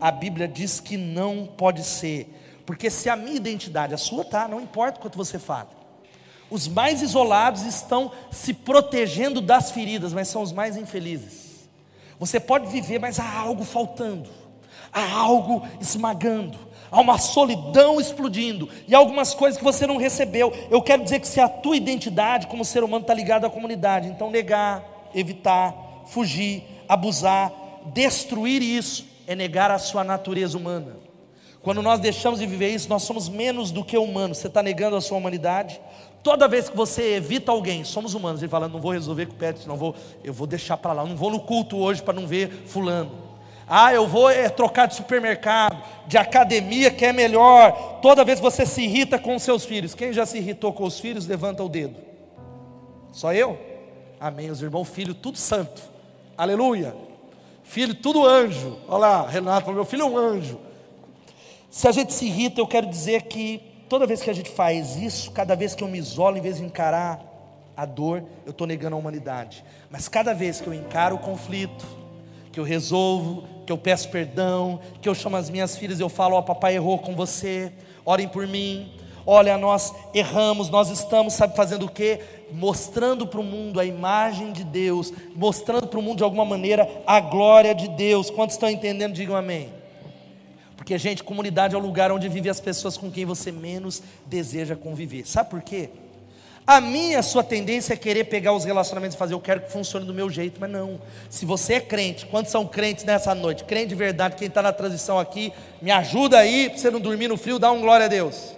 A 0.00 0.10
Bíblia 0.10 0.48
diz 0.48 0.80
que 0.80 0.96
não 0.96 1.46
pode 1.46 1.84
ser, 1.84 2.34
porque 2.64 2.88
se 2.88 3.10
a 3.10 3.16
minha 3.16 3.36
identidade, 3.36 3.92
a 3.92 3.98
sua 3.98 4.24
tá, 4.24 4.48
não 4.48 4.60
importa 4.60 4.98
quanto 4.98 5.18
você 5.18 5.38
fala. 5.38 5.79
Os 6.50 6.66
mais 6.66 7.00
isolados 7.00 7.62
estão 7.62 8.10
se 8.30 8.52
protegendo 8.52 9.40
das 9.40 9.70
feridas, 9.70 10.12
mas 10.12 10.28
são 10.28 10.42
os 10.42 10.52
mais 10.52 10.76
infelizes. 10.76 11.68
Você 12.18 12.40
pode 12.40 12.66
viver, 12.66 12.98
mas 12.98 13.18
há 13.18 13.38
algo 13.38 13.64
faltando, 13.64 14.28
há 14.92 15.12
algo 15.12 15.66
esmagando, 15.80 16.58
há 16.90 17.00
uma 17.00 17.16
solidão 17.16 18.00
explodindo 18.00 18.68
e 18.86 18.94
algumas 18.94 19.32
coisas 19.32 19.56
que 19.56 19.64
você 19.64 19.86
não 19.86 19.96
recebeu. 19.96 20.52
Eu 20.70 20.82
quero 20.82 21.04
dizer 21.04 21.20
que 21.20 21.28
se 21.28 21.40
a 21.40 21.48
tua 21.48 21.76
identidade 21.76 22.46
como 22.46 22.64
ser 22.64 22.82
humano 22.82 23.02
está 23.02 23.14
ligada 23.14 23.46
à 23.46 23.50
comunidade, 23.50 24.08
então 24.08 24.30
negar, 24.30 24.84
evitar, 25.14 25.74
fugir, 26.06 26.64
abusar, 26.88 27.52
destruir 27.86 28.60
isso 28.60 29.06
é 29.26 29.34
negar 29.34 29.70
a 29.70 29.78
sua 29.78 30.02
natureza 30.02 30.58
humana. 30.58 30.96
Quando 31.62 31.82
nós 31.82 32.00
deixamos 32.00 32.40
de 32.40 32.46
viver 32.46 32.70
isso, 32.70 32.88
nós 32.88 33.02
somos 33.02 33.28
menos 33.28 33.70
do 33.70 33.84
que 33.84 33.96
humanos. 33.96 34.38
Você 34.38 34.46
está 34.46 34.62
negando 34.62 34.96
a 34.96 35.00
sua 35.00 35.18
humanidade, 35.18 35.80
Toda 36.22 36.46
vez 36.46 36.68
que 36.68 36.76
você 36.76 37.14
evita 37.14 37.50
alguém, 37.50 37.82
somos 37.82 38.12
humanos, 38.12 38.42
ele 38.42 38.50
fala, 38.50 38.68
não 38.68 38.80
vou 38.80 38.92
resolver 38.92 39.26
com 39.26 39.32
o 39.32 39.36
Pet, 39.36 39.66
não 39.66 39.76
vou, 39.76 39.94
eu 40.22 40.34
vou 40.34 40.46
deixar 40.46 40.76
para 40.76 40.92
lá, 40.92 41.04
não 41.04 41.16
vou 41.16 41.30
no 41.30 41.40
culto 41.40 41.78
hoje 41.78 42.02
para 42.02 42.12
não 42.12 42.26
ver 42.26 42.50
fulano. 42.66 43.30
Ah, 43.66 43.94
eu 43.94 44.06
vou 44.06 44.28
é, 44.28 44.48
trocar 44.48 44.86
de 44.86 44.96
supermercado, 44.96 45.80
de 46.06 46.18
academia 46.18 46.90
que 46.90 47.06
é 47.06 47.12
melhor. 47.12 48.00
Toda 48.02 48.24
vez 48.24 48.38
que 48.38 48.44
você 48.44 48.66
se 48.66 48.82
irrita 48.82 49.18
com 49.18 49.38
seus 49.38 49.64
filhos, 49.64 49.94
quem 49.94 50.12
já 50.12 50.26
se 50.26 50.38
irritou 50.38 50.72
com 50.72 50.84
os 50.84 50.98
filhos, 50.98 51.26
levanta 51.26 51.62
o 51.62 51.68
dedo. 51.68 51.96
Só 53.12 53.32
eu? 53.32 53.56
Amém, 54.18 54.50
os 54.50 54.60
irmãos, 54.60 54.88
filho, 54.88 55.14
tudo 55.14 55.38
santo. 55.38 55.80
Aleluia. 56.36 56.94
Filho, 57.62 57.94
tudo 57.94 58.26
anjo. 58.26 58.76
Olha 58.88 58.98
lá, 58.98 59.28
Renato 59.28 59.60
falou: 59.60 59.76
meu 59.76 59.84
filho 59.84 60.02
é 60.02 60.06
um 60.06 60.18
anjo. 60.18 60.58
Se 61.70 61.86
a 61.86 61.92
gente 61.92 62.12
se 62.12 62.26
irrita, 62.26 62.60
eu 62.60 62.66
quero 62.66 62.88
dizer 62.88 63.22
que 63.22 63.69
toda 63.90 64.06
vez 64.06 64.22
que 64.22 64.30
a 64.30 64.32
gente 64.32 64.48
faz 64.48 64.96
isso, 64.96 65.32
cada 65.32 65.56
vez 65.56 65.74
que 65.74 65.82
eu 65.82 65.88
me 65.88 65.98
isolo, 65.98 66.38
em 66.38 66.40
vez 66.40 66.58
de 66.58 66.64
encarar 66.64 67.20
a 67.76 67.84
dor, 67.84 68.22
eu 68.46 68.52
estou 68.52 68.64
negando 68.64 68.94
a 68.94 68.98
humanidade. 68.98 69.64
Mas 69.90 70.08
cada 70.08 70.32
vez 70.32 70.60
que 70.60 70.68
eu 70.68 70.72
encaro 70.72 71.16
o 71.16 71.18
conflito, 71.18 71.84
que 72.52 72.60
eu 72.60 72.64
resolvo, 72.64 73.42
que 73.66 73.72
eu 73.72 73.76
peço 73.76 74.08
perdão, 74.08 74.78
que 75.02 75.08
eu 75.08 75.14
chamo 75.14 75.36
as 75.36 75.50
minhas 75.50 75.76
filhas 75.76 75.98
e 75.98 76.02
eu 76.02 76.08
falo: 76.08 76.36
Ó, 76.36 76.38
oh, 76.38 76.42
papai 76.44 76.76
errou 76.76 77.00
com 77.00 77.16
você, 77.16 77.72
orem 78.04 78.28
por 78.28 78.46
mim. 78.46 78.92
Olha, 79.26 79.58
nós 79.58 79.92
erramos, 80.14 80.70
nós 80.70 80.88
estamos, 80.88 81.34
sabe, 81.34 81.56
fazendo 81.56 81.86
o 81.86 81.90
quê? 81.90 82.20
Mostrando 82.52 83.26
para 83.26 83.40
o 83.40 83.44
mundo 83.44 83.80
a 83.80 83.84
imagem 83.84 84.52
de 84.52 84.62
Deus, 84.62 85.12
mostrando 85.34 85.88
para 85.88 85.98
o 85.98 86.02
mundo 86.02 86.18
de 86.18 86.24
alguma 86.24 86.44
maneira 86.44 86.88
a 87.04 87.18
glória 87.18 87.74
de 87.74 87.88
Deus. 87.88 88.30
Quantos 88.30 88.54
estão 88.54 88.70
entendendo? 88.70 89.14
Digam 89.14 89.36
amém. 89.36 89.79
Porque, 90.80 90.96
gente, 90.96 91.22
comunidade 91.22 91.74
é 91.74 91.78
o 91.78 91.80
lugar 91.80 92.10
onde 92.10 92.26
vive 92.26 92.48
as 92.48 92.58
pessoas 92.58 92.96
com 92.96 93.10
quem 93.10 93.26
você 93.26 93.52
menos 93.52 94.02
deseja 94.24 94.74
conviver. 94.74 95.26
Sabe 95.26 95.50
por 95.50 95.60
quê? 95.60 95.90
A 96.66 96.80
minha, 96.80 97.18
a 97.18 97.22
sua 97.22 97.44
tendência 97.44 97.92
é 97.92 97.96
querer 97.98 98.24
pegar 98.24 98.54
os 98.54 98.64
relacionamentos 98.64 99.14
e 99.14 99.18
fazer, 99.18 99.34
eu 99.34 99.40
quero 99.40 99.60
que 99.60 99.70
funcione 99.70 100.06
do 100.06 100.14
meu 100.14 100.30
jeito, 100.30 100.58
mas 100.58 100.70
não. 100.70 100.98
Se 101.28 101.44
você 101.44 101.74
é 101.74 101.80
crente, 101.80 102.24
quantos 102.24 102.50
são 102.50 102.66
crentes 102.66 103.04
nessa 103.04 103.34
noite? 103.34 103.62
Crente 103.64 103.88
de 103.88 103.94
verdade, 103.94 104.36
quem 104.36 104.48
está 104.48 104.62
na 104.62 104.72
transição 104.72 105.18
aqui, 105.18 105.52
me 105.82 105.90
ajuda 105.90 106.38
aí, 106.38 106.70
para 106.70 106.78
você 106.78 106.90
não 106.90 106.98
dormir 106.98 107.28
no 107.28 107.36
frio, 107.36 107.58
dá 107.58 107.70
um 107.70 107.82
glória 107.82 108.06
a 108.06 108.08
Deus. 108.08 108.56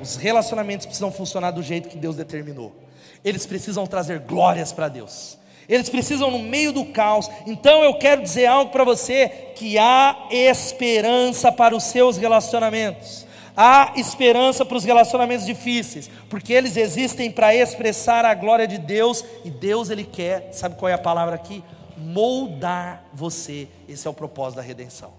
Os 0.00 0.16
relacionamentos 0.16 0.86
precisam 0.86 1.12
funcionar 1.12 1.50
do 1.50 1.62
jeito 1.62 1.90
que 1.90 1.98
Deus 1.98 2.16
determinou. 2.16 2.74
Eles 3.22 3.44
precisam 3.44 3.86
trazer 3.86 4.20
glórias 4.20 4.72
para 4.72 4.88
Deus. 4.88 5.36
Eles 5.68 5.88
precisam 5.88 6.30
no 6.30 6.38
meio 6.38 6.72
do 6.72 6.86
caos. 6.86 7.30
Então 7.46 7.84
eu 7.84 7.94
quero 7.94 8.22
dizer 8.22 8.46
algo 8.46 8.70
para 8.70 8.84
você 8.84 9.28
que 9.54 9.76
há 9.78 10.28
esperança 10.30 11.52
para 11.52 11.76
os 11.76 11.84
seus 11.84 12.16
relacionamentos. 12.16 13.26
Há 13.54 13.92
esperança 13.96 14.64
para 14.64 14.76
os 14.76 14.84
relacionamentos 14.84 15.44
difíceis, 15.44 16.08
porque 16.30 16.52
eles 16.52 16.76
existem 16.76 17.28
para 17.28 17.52
expressar 17.52 18.24
a 18.24 18.32
glória 18.32 18.68
de 18.68 18.78
Deus 18.78 19.24
e 19.44 19.50
Deus 19.50 19.90
ele 19.90 20.04
quer, 20.04 20.50
sabe 20.52 20.76
qual 20.76 20.88
é 20.88 20.92
a 20.92 20.98
palavra 20.98 21.34
aqui? 21.34 21.64
Moldar 21.96 23.02
você. 23.12 23.66
Esse 23.88 24.06
é 24.06 24.10
o 24.10 24.14
propósito 24.14 24.58
da 24.58 24.62
redenção. 24.62 25.12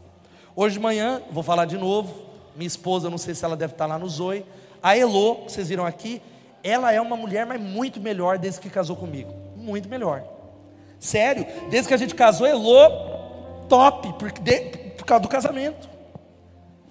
Hoje 0.56 0.76
de 0.76 0.80
manhã, 0.80 1.22
vou 1.30 1.44
falar 1.44 1.66
de 1.66 1.78
novo. 1.78 2.16
Minha 2.56 2.68
esposa, 2.68 3.10
não 3.10 3.18
sei 3.18 3.36
se 3.36 3.44
ela 3.44 3.58
deve 3.58 3.74
estar 3.74 3.86
lá 3.86 4.00
no 4.00 4.08
Zoe. 4.08 4.46
A 4.82 4.98
Elo, 4.98 5.44
vocês 5.44 5.68
viram 5.68 5.86
aqui, 5.86 6.22
ela 6.64 6.94
é 6.94 7.02
uma 7.02 7.18
mulher, 7.18 7.46
mas 7.46 7.60
muito 7.60 8.00
melhor 8.00 8.38
desde 8.38 8.62
que 8.62 8.70
casou 8.70 8.96
comigo. 8.96 9.34
Muito 9.58 9.90
melhor. 9.90 10.39
Sério, 11.00 11.46
desde 11.70 11.88
que 11.88 11.94
a 11.94 11.98
gente 11.98 12.14
casou, 12.14 12.46
Elo, 12.46 13.66
top, 13.70 14.14
por, 14.14 14.32
de, 14.32 14.60
por 14.98 15.06
causa 15.06 15.22
do 15.22 15.30
casamento. 15.30 15.88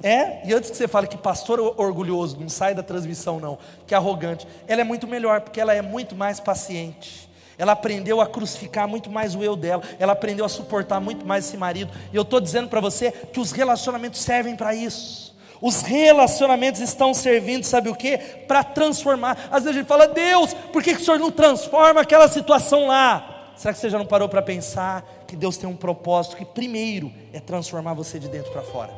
É, 0.03 0.47
e 0.47 0.55
antes 0.55 0.71
que 0.71 0.77
você 0.77 0.87
fale 0.87 1.09
que 1.09 1.17
pastor 1.17 1.61
orgulhoso, 1.77 2.39
não 2.39 2.49
sai 2.49 2.73
da 2.73 2.83
transmissão 2.83 3.41
não, 3.41 3.59
que 3.87 3.95
arrogante, 3.95 4.47
ela 4.69 4.81
é 4.81 4.85
muito 4.85 5.09
melhor, 5.09 5.41
porque 5.41 5.61
ela 5.61 5.75
é 5.75 5.83
muito 5.83 6.15
mais 6.15 6.39
paciente. 6.39 7.29
Ela 7.59 7.73
aprendeu 7.73 8.21
a 8.21 8.27
crucificar 8.27 8.87
muito 8.87 9.11
mais 9.11 9.35
o 9.35 9.43
eu 9.43 9.57
dela, 9.57 9.83
ela 9.99 10.13
aprendeu 10.13 10.45
a 10.45 10.49
suportar 10.49 11.01
muito 11.01 11.27
mais 11.27 11.47
esse 11.47 11.57
marido. 11.57 11.93
E 12.13 12.17
eu 12.17 12.23
estou 12.23 12.41
dizendo 12.41 12.69
para 12.69 12.81
você 12.81 13.11
que 13.11 13.41
os 13.41 13.51
relacionamentos 13.51 14.21
servem 14.21 14.55
para 14.55 14.73
isso. 14.73 15.37
Os 15.61 15.83
relacionamentos 15.83 16.81
estão 16.81 17.13
servindo, 17.13 17.65
sabe 17.65 17.89
o 17.89 17.97
que? 17.97 18.17
Para 18.47 18.63
transformar. 18.63 19.49
Às 19.51 19.65
vezes 19.65 19.69
a 19.69 19.81
gente 19.81 19.89
fala, 19.89 20.07
Deus, 20.07 20.55
por 20.73 20.81
que, 20.81 20.95
que 20.95 21.03
o 21.03 21.05
Senhor 21.05 21.19
não 21.19 21.33
transforma 21.33 22.01
aquela 22.01 22.29
situação 22.29 22.87
lá? 22.87 23.38
Será 23.59 23.75
que 23.75 23.81
você 23.81 23.91
já 23.91 23.99
não 23.99 24.07
parou 24.07 24.29
para 24.29 24.41
pensar 24.41 25.25
que 25.27 25.35
Deus 25.35 25.57
tem 25.57 25.69
um 25.69 25.75
propósito 25.75 26.37
que 26.37 26.45
primeiro 26.45 27.13
é 27.33 27.41
transformar 27.41 27.93
você 27.93 28.17
de 28.21 28.29
dentro 28.29 28.53
para 28.53 28.63
fora? 28.63 28.95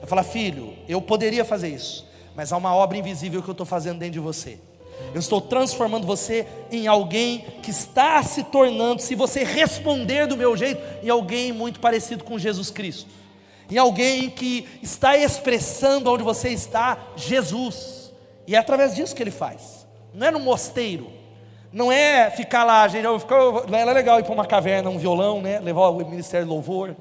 Eu 0.00 0.08
falo, 0.08 0.24
filho, 0.24 0.72
eu 0.88 1.02
poderia 1.02 1.44
fazer 1.44 1.68
isso, 1.68 2.08
mas 2.34 2.50
há 2.50 2.56
uma 2.56 2.74
obra 2.74 2.96
invisível 2.96 3.42
que 3.42 3.50
eu 3.50 3.52
estou 3.52 3.66
fazendo 3.66 3.98
dentro 3.98 4.14
de 4.14 4.18
você. 4.18 4.58
Eu 5.12 5.20
estou 5.20 5.38
transformando 5.38 6.06
você 6.06 6.46
em 6.72 6.86
alguém 6.86 7.44
que 7.62 7.70
está 7.70 8.22
se 8.22 8.42
tornando, 8.44 9.02
se 9.02 9.14
você 9.14 9.44
responder 9.44 10.26
do 10.26 10.36
meu 10.36 10.56
jeito, 10.56 10.80
em 11.02 11.10
alguém 11.10 11.52
muito 11.52 11.78
parecido 11.78 12.24
com 12.24 12.38
Jesus 12.38 12.70
Cristo. 12.70 13.10
Em 13.70 13.76
alguém 13.76 14.30
que 14.30 14.66
está 14.82 15.14
expressando 15.14 16.10
onde 16.10 16.22
você 16.22 16.48
está 16.48 16.96
Jesus. 17.16 18.10
E 18.46 18.54
é 18.54 18.58
através 18.58 18.94
disso 18.94 19.14
que 19.14 19.22
ele 19.22 19.30
faz. 19.30 19.86
Não 20.14 20.26
é 20.26 20.30
no 20.30 20.40
mosteiro. 20.40 21.19
Não 21.72 21.90
é 21.90 22.30
ficar 22.30 22.64
lá, 22.64 22.86
gente. 22.88 23.06
Era 23.72 23.92
legal 23.92 24.18
ir 24.18 24.24
para 24.24 24.32
uma 24.32 24.46
caverna, 24.46 24.90
um 24.90 24.98
violão, 24.98 25.40
né? 25.40 25.60
Levar 25.60 25.88
o 25.88 25.96
ministério 26.08 26.46
de 26.46 26.52
louvor 26.52 26.96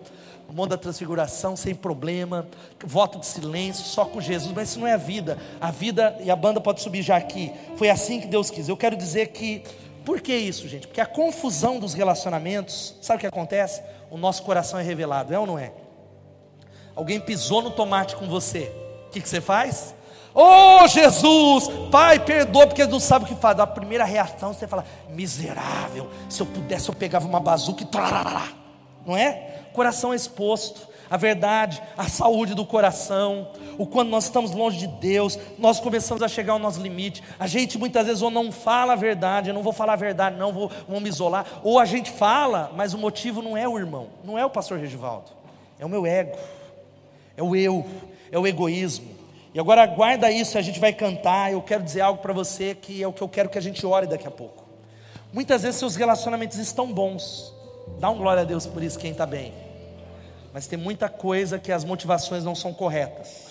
o 0.49 0.53
mundo 0.53 0.69
da 0.69 0.77
transfiguração 0.77 1.55
sem 1.55 1.75
problema, 1.75 2.47
voto 2.83 3.19
de 3.19 3.27
silêncio, 3.27 3.85
só 3.85 4.03
com 4.03 4.19
Jesus, 4.19 4.51
mas 4.51 4.69
isso 4.69 4.79
não 4.79 4.87
é 4.87 4.93
a 4.93 4.97
vida. 4.97 5.37
A 5.61 5.69
vida, 5.69 6.17
e 6.21 6.31
a 6.31 6.35
banda 6.35 6.59
pode 6.59 6.81
subir 6.81 7.03
já 7.03 7.17
aqui, 7.17 7.53
foi 7.77 7.89
assim 7.89 8.19
que 8.19 8.27
Deus 8.27 8.49
quis. 8.49 8.67
Eu 8.67 8.75
quero 8.75 8.97
dizer 8.97 9.27
que, 9.27 9.63
por 10.03 10.19
que 10.21 10.35
isso, 10.35 10.67
gente? 10.67 10.87
Porque 10.87 10.99
a 10.99 11.05
confusão 11.05 11.79
dos 11.79 11.93
relacionamentos, 11.93 12.95
sabe 12.99 13.17
o 13.17 13.19
que 13.21 13.27
acontece? 13.27 13.83
O 14.09 14.17
nosso 14.17 14.41
coração 14.41 14.79
é 14.79 14.83
revelado, 14.83 15.33
é 15.33 15.37
ou 15.37 15.45
não 15.45 15.59
é? 15.59 15.71
Alguém 16.95 17.19
pisou 17.19 17.61
no 17.61 17.69
tomate 17.69 18.15
com 18.15 18.27
você, 18.27 18.71
o 19.07 19.11
que, 19.11 19.21
que 19.21 19.29
você 19.29 19.39
faz? 19.39 19.93
Oh 20.33 20.87
Jesus, 20.87 21.69
Pai, 21.91 22.19
perdoa, 22.19 22.67
porque 22.67 22.85
não 22.85 22.99
sabe 22.99 23.25
o 23.25 23.27
que 23.27 23.35
faz. 23.35 23.59
A 23.59 23.67
primeira 23.67 24.03
reação 24.03 24.53
você 24.53 24.67
fala, 24.67 24.85
miserável, 25.09 26.09
se 26.29 26.41
eu 26.41 26.45
pudesse 26.45 26.89
eu 26.89 26.95
pegava 26.95 27.27
uma 27.27 27.39
bazuca 27.39 27.83
e. 27.83 28.53
Não 29.05 29.17
é? 29.17 29.49
coração 29.79 30.13
exposto, 30.13 30.87
a 31.09 31.17
verdade, 31.17 31.81
a 31.97 32.07
saúde 32.07 32.53
do 32.53 32.65
coração, 32.65 33.47
o 33.77 33.85
quando 33.85 34.09
nós 34.09 34.25
estamos 34.25 34.51
longe 34.51 34.77
de 34.77 34.87
Deus, 34.87 35.39
nós 35.57 35.79
começamos 35.79 36.21
a 36.21 36.27
chegar 36.27 36.53
ao 36.53 36.59
nosso 36.59 36.81
limite. 36.81 37.23
A 37.39 37.47
gente 37.47 37.77
muitas 37.77 38.05
vezes 38.05 38.21
ou 38.21 38.29
não 38.29 38.51
fala 38.51 38.93
a 38.93 38.95
verdade, 38.97 39.49
eu 39.49 39.53
não 39.53 39.63
vou 39.63 39.73
falar 39.73 39.93
a 39.93 39.95
verdade, 39.95 40.37
não 40.37 40.51
vou, 40.51 40.69
vou 40.87 40.99
me 40.99 41.09
isolar, 41.09 41.45
ou 41.63 41.79
a 41.79 41.85
gente 41.85 42.11
fala, 42.11 42.71
mas 42.75 42.93
o 42.93 42.97
motivo 42.97 43.41
não 43.41 43.55
é 43.55 43.67
o 43.67 43.77
irmão, 43.77 44.07
não 44.23 44.37
é 44.37 44.45
o 44.45 44.49
pastor 44.49 44.77
Regivaldo, 44.77 45.31
é 45.79 45.85
o 45.85 45.89
meu 45.89 46.05
ego, 46.05 46.37
é 47.37 47.41
o 47.41 47.55
eu, 47.55 47.85
é 48.31 48.37
o 48.37 48.45
egoísmo. 48.45 49.18
E 49.53 49.59
agora 49.59 49.85
guarda 49.85 50.31
isso, 50.31 50.57
a 50.57 50.61
gente 50.61 50.79
vai 50.79 50.93
cantar. 50.93 51.51
Eu 51.51 51.61
quero 51.61 51.83
dizer 51.83 52.01
algo 52.01 52.21
para 52.21 52.33
você 52.33 52.75
que 52.75 53.01
é 53.01 53.07
o 53.07 53.13
que 53.13 53.21
eu 53.21 53.29
quero 53.29 53.49
que 53.49 53.57
a 53.57 53.61
gente 53.61 53.85
ore 53.85 54.07
daqui 54.07 54.27
a 54.27 54.31
pouco. 54.31 54.67
Muitas 55.31 55.63
vezes 55.63 55.79
seus 55.79 55.95
relacionamentos 55.95 56.57
estão 56.57 56.91
bons, 56.91 57.53
Dá 57.97 58.09
um 58.09 58.17
glória 58.17 58.43
a 58.43 58.45
Deus 58.45 58.65
por 58.65 58.83
isso 58.83 58.99
quem 58.99 59.11
está 59.11 59.25
bem. 59.25 59.53
Mas 60.53 60.67
tem 60.67 60.77
muita 60.77 61.09
coisa 61.09 61.57
que 61.57 61.71
as 61.71 61.83
motivações 61.83 62.43
não 62.43 62.55
são 62.55 62.73
corretas. 62.73 63.49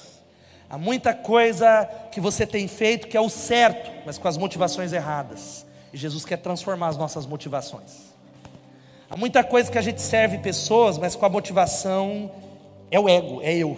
Há 0.71 0.77
muita 0.77 1.15
coisa 1.15 1.89
que 2.13 2.21
você 2.21 2.47
tem 2.47 2.69
feito 2.69 3.09
que 3.09 3.17
é 3.17 3.21
o 3.21 3.29
certo, 3.29 3.91
mas 4.05 4.19
com 4.19 4.29
as 4.29 4.37
motivações 4.37 4.93
erradas. 4.93 5.67
E 5.93 5.97
Jesus 5.97 6.25
quer 6.25 6.39
transformar 6.39 6.89
as 6.89 6.97
nossas 6.97 7.25
motivações. 7.27 8.09
Há 9.11 9.17
muita 9.17 9.43
coisa 9.43 9.71
que 9.71 9.79
a 9.79 9.83
gente 9.83 10.03
serve 10.03 10.39
pessoas, 10.39 10.99
mas 10.99 11.17
com 11.17 11.25
a 11.25 11.29
motivação 11.29 12.31
é 12.91 13.01
o 13.01 13.09
ego, 13.09 13.41
é 13.43 13.55
eu. 13.55 13.77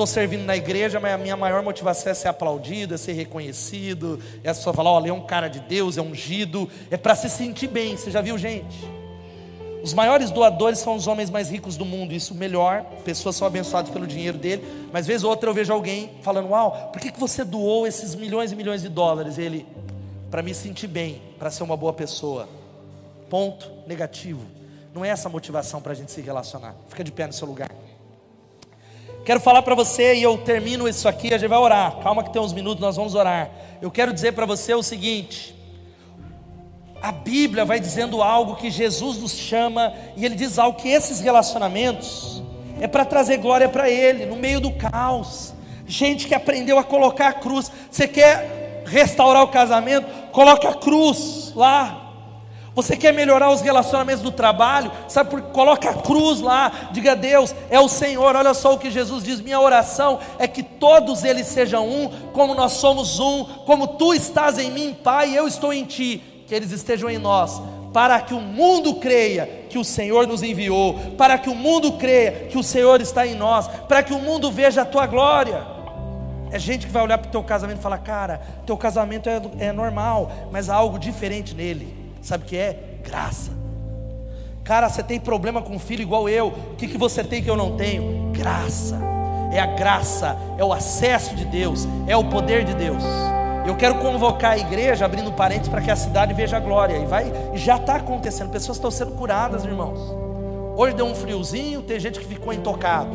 Estou 0.00 0.14
servindo 0.14 0.46
na 0.46 0.56
igreja, 0.56 0.98
mas 0.98 1.12
a 1.12 1.18
minha 1.18 1.36
maior 1.36 1.62
motivação 1.62 2.10
é 2.10 2.14
ser 2.14 2.28
aplaudido, 2.28 2.94
é 2.94 2.96
ser 2.96 3.12
reconhecido, 3.12 4.18
é 4.42 4.54
só 4.54 4.72
falar, 4.72 4.92
olha, 4.92 5.10
é 5.10 5.12
um 5.12 5.20
cara 5.20 5.46
de 5.46 5.60
Deus, 5.60 5.98
é 5.98 6.00
ungido, 6.00 6.70
é 6.90 6.96
para 6.96 7.14
se 7.14 7.28
sentir 7.28 7.66
bem. 7.66 7.98
Você 7.98 8.10
já 8.10 8.22
viu 8.22 8.38
gente? 8.38 8.78
Os 9.82 9.92
maiores 9.92 10.30
doadores 10.30 10.78
são 10.78 10.96
os 10.96 11.06
homens 11.06 11.28
mais 11.28 11.50
ricos 11.50 11.76
do 11.76 11.84
mundo, 11.84 12.14
isso 12.14 12.34
melhor, 12.34 12.82
pessoas 13.04 13.36
são 13.36 13.46
abençoadas 13.46 13.90
pelo 13.90 14.06
dinheiro 14.06 14.38
dele, 14.38 14.64
mas 14.90 15.06
vez 15.06 15.22
ou 15.22 15.28
outra 15.28 15.50
eu 15.50 15.52
vejo 15.52 15.70
alguém 15.70 16.12
falando, 16.22 16.48
uau, 16.48 16.88
por 16.90 16.98
que, 16.98 17.12
que 17.12 17.20
você 17.20 17.44
doou 17.44 17.86
esses 17.86 18.14
milhões 18.14 18.52
e 18.52 18.56
milhões 18.56 18.80
de 18.80 18.88
dólares? 18.88 19.36
Ele, 19.36 19.66
para 20.30 20.40
me 20.40 20.54
sentir 20.54 20.86
bem, 20.86 21.20
para 21.38 21.50
ser 21.50 21.62
uma 21.62 21.76
boa 21.76 21.92
pessoa. 21.92 22.48
Ponto 23.28 23.70
negativo. 23.86 24.46
Não 24.94 25.04
é 25.04 25.10
essa 25.10 25.28
a 25.28 25.30
motivação 25.30 25.82
para 25.82 25.92
a 25.92 25.94
gente 25.94 26.10
se 26.10 26.22
relacionar. 26.22 26.74
Fica 26.88 27.04
de 27.04 27.12
pé 27.12 27.26
no 27.26 27.34
seu 27.34 27.46
lugar. 27.46 27.68
Quero 29.24 29.40
falar 29.40 29.62
para 29.62 29.74
você 29.74 30.14
e 30.14 30.22
eu 30.22 30.38
termino 30.38 30.88
isso 30.88 31.08
aqui, 31.08 31.28
a 31.32 31.38
gente 31.38 31.48
vai 31.48 31.58
orar. 31.58 31.96
Calma 31.98 32.24
que 32.24 32.32
tem 32.32 32.40
uns 32.40 32.52
minutos, 32.52 32.80
nós 32.80 32.96
vamos 32.96 33.14
orar. 33.14 33.50
Eu 33.80 33.90
quero 33.90 34.12
dizer 34.12 34.32
para 34.32 34.46
você 34.46 34.74
o 34.74 34.82
seguinte: 34.82 35.54
a 37.02 37.12
Bíblia 37.12 37.64
vai 37.64 37.78
dizendo 37.78 38.22
algo 38.22 38.56
que 38.56 38.70
Jesus 38.70 39.18
nos 39.18 39.32
chama, 39.32 39.92
e 40.16 40.24
ele 40.24 40.34
diz 40.34 40.58
algo 40.58 40.78
que 40.78 40.88
esses 40.88 41.20
relacionamentos 41.20 42.42
é 42.80 42.86
para 42.86 43.04
trazer 43.04 43.36
glória 43.36 43.68
para 43.68 43.90
Ele, 43.90 44.24
no 44.24 44.36
meio 44.36 44.60
do 44.60 44.72
caos. 44.72 45.52
Gente 45.86 46.26
que 46.26 46.34
aprendeu 46.34 46.78
a 46.78 46.84
colocar 46.84 47.28
a 47.28 47.32
cruz. 47.32 47.70
Você 47.90 48.08
quer 48.08 48.84
restaurar 48.86 49.42
o 49.42 49.48
casamento? 49.48 50.06
Coloca 50.30 50.68
a 50.70 50.74
cruz 50.74 51.52
lá. 51.54 52.09
Você 52.80 52.96
quer 52.96 53.12
melhorar 53.12 53.50
os 53.50 53.60
relacionamentos 53.60 54.22
do 54.22 54.32
trabalho? 54.32 54.90
Sabe 55.06 55.28
por 55.28 55.42
coloca 55.42 55.90
a 55.90 55.94
cruz 55.94 56.40
lá, 56.40 56.88
diga 56.92 57.12
a 57.12 57.14
Deus, 57.14 57.54
é 57.68 57.78
o 57.78 57.90
Senhor. 57.90 58.34
Olha 58.34 58.54
só 58.54 58.72
o 58.72 58.78
que 58.78 58.90
Jesus 58.90 59.22
diz: 59.22 59.38
"Minha 59.38 59.60
oração 59.60 60.18
é 60.38 60.48
que 60.48 60.62
todos 60.62 61.22
eles 61.22 61.46
sejam 61.46 61.86
um, 61.86 62.08
como 62.32 62.54
nós 62.54 62.72
somos 62.72 63.20
um, 63.20 63.44
como 63.66 63.86
tu 63.86 64.14
estás 64.14 64.58
em 64.58 64.70
mim, 64.70 64.96
Pai, 65.04 65.32
e 65.32 65.36
eu 65.36 65.46
estou 65.46 65.74
em 65.74 65.84
ti, 65.84 66.22
que 66.46 66.54
eles 66.54 66.72
estejam 66.72 67.10
em 67.10 67.18
nós." 67.18 67.60
Para 67.92 68.18
que 68.18 68.32
o 68.32 68.40
mundo 68.40 68.94
creia 68.94 69.66
que 69.68 69.76
o 69.76 69.84
Senhor 69.84 70.26
nos 70.26 70.42
enviou, 70.42 70.94
para 71.18 71.36
que 71.36 71.50
o 71.50 71.54
mundo 71.54 71.92
creia 71.98 72.46
que 72.48 72.56
o 72.56 72.62
Senhor 72.62 73.02
está 73.02 73.26
em 73.26 73.34
nós, 73.34 73.68
para 73.88 74.02
que 74.02 74.14
o 74.14 74.18
mundo 74.18 74.50
veja 74.50 74.82
a 74.82 74.86
tua 74.86 75.06
glória. 75.06 75.66
É 76.50 76.58
gente 76.58 76.86
que 76.86 76.92
vai 76.92 77.02
olhar 77.02 77.18
para 77.18 77.28
o 77.28 77.32
teu 77.32 77.42
casamento 77.42 77.80
e 77.80 77.82
falar: 77.82 77.98
Cara, 77.98 78.40
teu 78.64 78.76
casamento 78.78 79.28
é, 79.28 79.42
é 79.58 79.70
normal, 79.70 80.32
mas 80.50 80.70
há 80.70 80.76
algo 80.76 80.98
diferente 80.98 81.54
nele. 81.54 81.99
Sabe 82.22 82.44
o 82.44 82.46
que 82.46 82.56
é? 82.56 82.98
Graça. 83.04 83.50
Cara, 84.64 84.88
você 84.88 85.02
tem 85.02 85.18
problema 85.18 85.62
com 85.62 85.74
um 85.74 85.78
filho 85.78 86.02
igual 86.02 86.28
eu. 86.28 86.48
O 86.48 86.76
que, 86.76 86.86
que 86.86 86.98
você 86.98 87.24
tem 87.24 87.42
que 87.42 87.50
eu 87.50 87.56
não 87.56 87.76
tenho? 87.76 88.30
Graça. 88.32 88.98
É 89.52 89.58
a 89.58 89.66
graça, 89.66 90.36
é 90.56 90.64
o 90.64 90.72
acesso 90.72 91.34
de 91.34 91.44
Deus, 91.44 91.88
é 92.06 92.16
o 92.16 92.24
poder 92.24 92.64
de 92.64 92.72
Deus. 92.72 93.02
Eu 93.66 93.76
quero 93.76 93.96
convocar 93.96 94.52
a 94.52 94.58
igreja, 94.58 95.04
abrindo 95.04 95.32
parênteses, 95.32 95.68
para 95.68 95.80
que 95.80 95.90
a 95.90 95.96
cidade 95.96 96.32
veja 96.32 96.56
a 96.56 96.60
glória. 96.60 96.96
E 96.96 97.04
vai, 97.04 97.32
já 97.54 97.76
está 97.76 97.96
acontecendo. 97.96 98.50
Pessoas 98.50 98.78
estão 98.78 98.90
sendo 98.90 99.12
curadas, 99.12 99.64
irmãos. 99.64 99.98
Hoje 100.76 100.94
deu 100.94 101.04
um 101.04 101.14
friozinho, 101.14 101.82
tem 101.82 101.98
gente 101.98 102.18
que 102.18 102.26
ficou 102.26 102.52
intocado. 102.52 103.10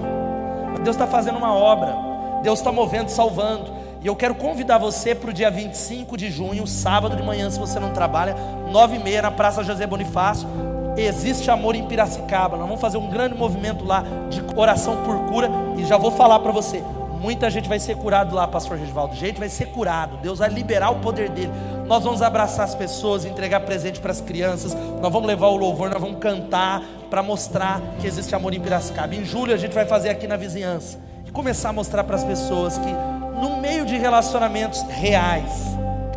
Deus 0.83 0.95
está 0.95 1.07
fazendo 1.07 1.37
uma 1.37 1.53
obra. 1.53 1.95
Deus 2.43 2.59
está 2.59 2.71
movendo, 2.71 3.09
salvando. 3.09 3.71
E 4.05 4.07
eu 4.07 4.15
quero 4.15 4.35
convidar 4.35 4.77
você 4.77 5.15
para 5.15 5.31
o 5.31 5.33
dia 5.33 5.49
25 5.49 6.15
de 6.15 6.29
junho, 6.29 6.67
sábado 6.67 7.15
de 7.15 7.23
manhã, 7.23 7.49
se 7.49 7.57
você 7.57 7.79
não 7.79 7.89
trabalha, 7.89 8.35
nove 8.71 8.97
e 8.97 8.99
meia, 8.99 9.19
na 9.19 9.31
Praça 9.31 9.63
José 9.63 9.87
Bonifácio. 9.87 10.47
Existe 10.95 11.49
amor 11.49 11.73
em 11.73 11.87
Piracicaba. 11.87 12.55
Nós 12.55 12.67
vamos 12.67 12.79
fazer 12.79 12.99
um 12.99 13.09
grande 13.09 13.33
movimento 13.35 13.83
lá 13.83 14.03
de 14.29 14.43
oração 14.55 14.97
por 14.97 15.17
cura. 15.25 15.49
E 15.75 15.85
já 15.85 15.97
vou 15.97 16.11
falar 16.11 16.37
para 16.37 16.51
você: 16.51 16.83
muita 17.19 17.49
gente 17.49 17.67
vai 17.67 17.79
ser 17.79 17.97
curado 17.97 18.35
lá, 18.35 18.47
Pastor 18.47 18.77
Regivaldo. 18.77 19.15
Gente 19.15 19.39
vai 19.39 19.49
ser 19.49 19.71
curado. 19.71 20.17
Deus 20.17 20.37
vai 20.37 20.49
liberar 20.49 20.91
o 20.91 20.99
poder 20.99 21.27
dele. 21.31 21.51
Nós 21.87 22.03
vamos 22.03 22.21
abraçar 22.21 22.65
as 22.65 22.75
pessoas, 22.75 23.25
entregar 23.25 23.61
presente 23.61 23.99
para 23.99 24.11
as 24.11 24.21
crianças. 24.21 24.77
Nós 25.01 25.11
vamos 25.11 25.25
levar 25.25 25.47
o 25.47 25.57
louvor, 25.57 25.89
nós 25.89 25.99
vamos 25.99 26.19
cantar 26.19 26.79
para 27.09 27.23
mostrar 27.23 27.81
que 27.99 28.05
existe 28.05 28.35
amor 28.35 28.53
em 28.53 28.59
Piracicaba. 28.59 29.15
Em 29.15 29.25
julho 29.25 29.51
a 29.51 29.57
gente 29.57 29.73
vai 29.73 29.87
fazer 29.87 30.09
aqui 30.09 30.27
na 30.27 30.37
vizinhança 30.37 30.99
e 31.25 31.31
começar 31.31 31.69
a 31.69 31.73
mostrar 31.73 32.03
para 32.03 32.15
as 32.15 32.23
pessoas 32.23 32.77
que 32.77 33.14
no 33.39 33.61
meio 33.61 33.85
de 33.85 33.97
relacionamentos 33.97 34.81
reais, 34.83 35.51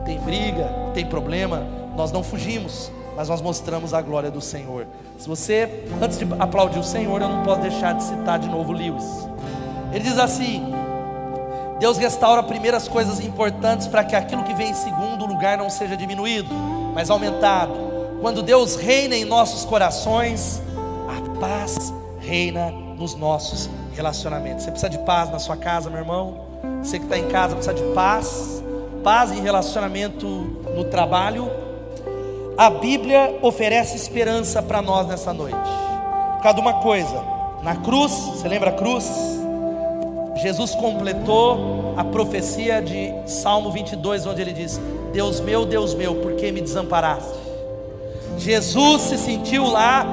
tem 0.04 0.18
briga, 0.20 0.68
tem 0.94 1.04
problema, 1.04 1.66
nós 1.96 2.12
não 2.12 2.22
fugimos, 2.22 2.90
mas 3.16 3.28
nós 3.28 3.40
mostramos 3.40 3.92
a 3.92 4.00
glória 4.00 4.30
do 4.30 4.40
Senhor. 4.40 4.86
Se 5.18 5.28
você, 5.28 5.84
antes 6.00 6.18
de 6.18 6.26
aplaudir 6.38 6.78
o 6.78 6.84
Senhor, 6.84 7.20
eu 7.20 7.28
não 7.28 7.42
posso 7.42 7.60
deixar 7.62 7.94
de 7.94 8.04
citar 8.04 8.38
de 8.38 8.48
novo 8.48 8.72
Lewis. 8.72 9.04
Ele 9.92 10.04
diz 10.04 10.18
assim: 10.18 10.72
Deus 11.80 11.98
restaura 11.98 12.42
primeiras 12.42 12.88
coisas 12.88 13.20
importantes 13.20 13.86
para 13.86 14.04
que 14.04 14.14
aquilo 14.14 14.44
que 14.44 14.54
vem 14.54 14.70
em 14.70 14.74
segundo 14.74 15.26
lugar 15.26 15.58
não 15.58 15.68
seja 15.68 15.96
diminuído, 15.96 16.54
mas 16.94 17.10
aumentado. 17.10 17.88
Quando 18.20 18.42
Deus 18.42 18.76
reina 18.76 19.14
em 19.14 19.24
nossos 19.24 19.64
corações, 19.64 20.60
a 21.08 21.40
paz 21.40 21.92
reina 22.20 22.70
nos 22.70 23.14
nossos 23.14 23.70
relacionamentos. 23.94 24.64
Você 24.64 24.70
precisa 24.70 24.90
de 24.90 24.98
paz 24.98 25.30
na 25.30 25.38
sua 25.38 25.56
casa, 25.56 25.88
meu 25.88 26.00
irmão? 26.00 26.47
Você 26.82 26.98
que 26.98 27.04
está 27.04 27.18
em 27.18 27.28
casa 27.28 27.54
precisa 27.54 27.74
de 27.74 27.82
paz, 27.94 28.62
paz 29.02 29.32
em 29.32 29.40
relacionamento 29.40 30.26
no 30.26 30.84
trabalho. 30.84 31.50
A 32.56 32.70
Bíblia 32.70 33.38
oferece 33.42 33.96
esperança 33.96 34.62
para 34.62 34.82
nós 34.82 35.06
nessa 35.06 35.32
noite. 35.32 35.56
Por 36.36 36.42
causa 36.42 36.54
de 36.54 36.60
uma 36.60 36.74
coisa, 36.74 37.22
na 37.62 37.76
cruz, 37.76 38.12
você 38.12 38.48
lembra 38.48 38.70
a 38.70 38.72
cruz? 38.72 39.10
Jesus 40.36 40.74
completou 40.74 41.94
a 41.96 42.04
profecia 42.04 42.80
de 42.80 43.12
Salmo 43.26 43.70
22, 43.72 44.26
onde 44.26 44.40
ele 44.40 44.52
diz: 44.52 44.80
Deus 45.12 45.40
meu, 45.40 45.66
Deus 45.66 45.94
meu, 45.94 46.14
por 46.16 46.34
que 46.34 46.52
me 46.52 46.60
desamparaste? 46.60 47.38
Jesus 48.38 49.02
se 49.02 49.18
sentiu 49.18 49.64
lá 49.64 50.06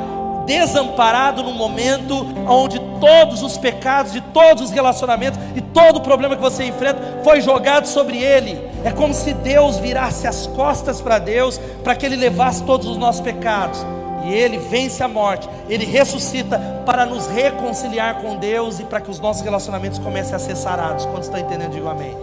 desamparado 0.46 1.44
no 1.44 1.52
momento 1.52 2.26
onde 2.48 2.80
todos 3.00 3.42
os 3.42 3.58
pecados 3.58 4.14
de 4.14 4.22
todos 4.22 4.64
os 4.64 4.72
relacionamentos 4.72 5.40
e 5.56 5.62
todo 5.62 5.98
o 5.98 6.02
problema 6.02 6.36
que 6.36 6.42
você 6.42 6.66
enfrenta 6.66 7.22
foi 7.24 7.42
jogado 7.42 7.88
sobre 7.88 8.18
ele. 8.18 8.62
É 8.84 8.92
como 8.92 9.14
se 9.14 9.34
Deus 9.34 9.78
virasse 9.78 10.28
as 10.28 10.48
costas 10.48 11.02
para 11.02 11.20
Deus 11.20 11.60
para 11.84 11.96
que 11.96 12.06
ele 12.06 12.16
levasse 12.16 12.64
todos 12.64 12.88
os 12.88 12.98
nossos 12.98 13.22
pecados. 13.22 13.86
E 14.26 14.34
ele 14.34 14.58
vence 14.58 15.04
a 15.04 15.08
morte, 15.08 15.48
ele 15.70 15.86
ressuscita 15.86 16.60
para 16.84 17.06
nos 17.06 17.28
reconciliar 17.28 18.16
com 18.16 18.38
Deus 18.38 18.80
e 18.80 18.84
para 18.84 19.00
que 19.00 19.12
os 19.12 19.20
nossos 19.20 19.44
relacionamentos 19.44 20.00
comecem 20.00 20.34
a 20.34 20.40
ser 20.40 20.56
sarados. 20.56 21.06
Quando 21.06 21.22
estão 21.22 21.40
entendendo, 21.40 21.74
digo 21.74 21.88
amém. 21.88 22.16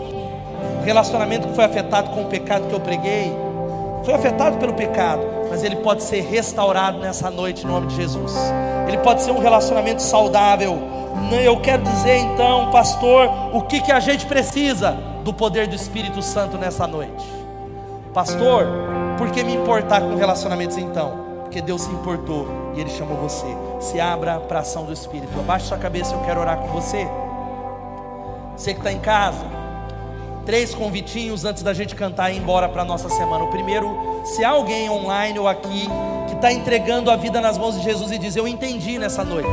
O 0.80 0.84
relacionamento 0.84 1.46
que 1.46 1.54
foi 1.54 1.64
afetado 1.64 2.10
com 2.10 2.22
o 2.22 2.26
pecado 2.26 2.66
que 2.66 2.74
eu 2.74 2.80
preguei, 2.80 3.32
foi 4.04 4.14
afetado 4.14 4.56
pelo 4.56 4.72
pecado, 4.72 5.22
mas 5.52 5.62
ele 5.62 5.76
pode 5.76 6.02
ser 6.02 6.22
restaurado 6.22 6.98
nessa 6.98 7.30
noite 7.30 7.62
em 7.62 7.66
nome 7.66 7.88
de 7.88 7.96
Jesus. 7.96 8.32
Ele 8.88 8.96
pode 8.96 9.20
ser 9.20 9.32
um 9.32 9.38
relacionamento 9.38 10.00
saudável. 10.00 10.78
Eu 11.44 11.60
quero 11.60 11.82
dizer 11.82 12.16
então, 12.16 12.70
pastor, 12.70 13.28
o 13.52 13.60
que, 13.60 13.82
que 13.82 13.92
a 13.92 14.00
gente 14.00 14.24
precisa 14.24 14.96
do 15.22 15.30
poder 15.30 15.66
do 15.66 15.74
Espírito 15.74 16.22
Santo 16.22 16.56
nessa 16.56 16.86
noite. 16.86 17.22
Pastor, 18.14 18.66
por 19.18 19.30
que 19.30 19.44
me 19.44 19.54
importar 19.54 20.00
com 20.00 20.16
relacionamentos 20.16 20.78
então? 20.78 21.20
Porque 21.42 21.60
Deus 21.60 21.82
se 21.82 21.90
importou 21.90 22.48
e 22.74 22.80
Ele 22.80 22.88
chamou 22.88 23.18
você. 23.18 23.46
Se 23.78 24.00
abra 24.00 24.40
para 24.40 24.60
a 24.60 24.62
ação 24.62 24.86
do 24.86 24.92
Espírito. 24.94 25.38
Abaixe 25.38 25.66
sua 25.66 25.76
cabeça, 25.76 26.14
eu 26.14 26.20
quero 26.20 26.40
orar 26.40 26.56
com 26.56 26.68
você. 26.68 27.06
Você 28.56 28.72
que 28.72 28.80
está 28.80 28.90
em 28.90 29.00
casa, 29.00 29.44
três 30.44 30.74
convitinhos 30.74 31.44
antes 31.44 31.62
da 31.62 31.72
gente 31.72 31.94
cantar 31.94 32.30
e 32.30 32.36
ir 32.36 32.38
embora 32.38 32.68
para 32.68 32.82
a 32.82 32.84
nossa 32.84 33.08
semana. 33.08 33.44
O 33.44 33.48
primeiro, 33.48 33.96
se 34.24 34.44
há 34.44 34.50
alguém 34.50 34.90
online 34.90 35.38
ou 35.38 35.48
aqui 35.48 35.88
que 36.28 36.34
está 36.34 36.52
entregando 36.52 37.10
a 37.10 37.16
vida 37.16 37.40
nas 37.40 37.56
mãos 37.58 37.76
de 37.76 37.82
Jesus 37.82 38.10
e 38.12 38.18
diz: 38.18 38.36
Eu 38.36 38.46
entendi 38.46 38.98
nessa 38.98 39.24
noite, 39.24 39.48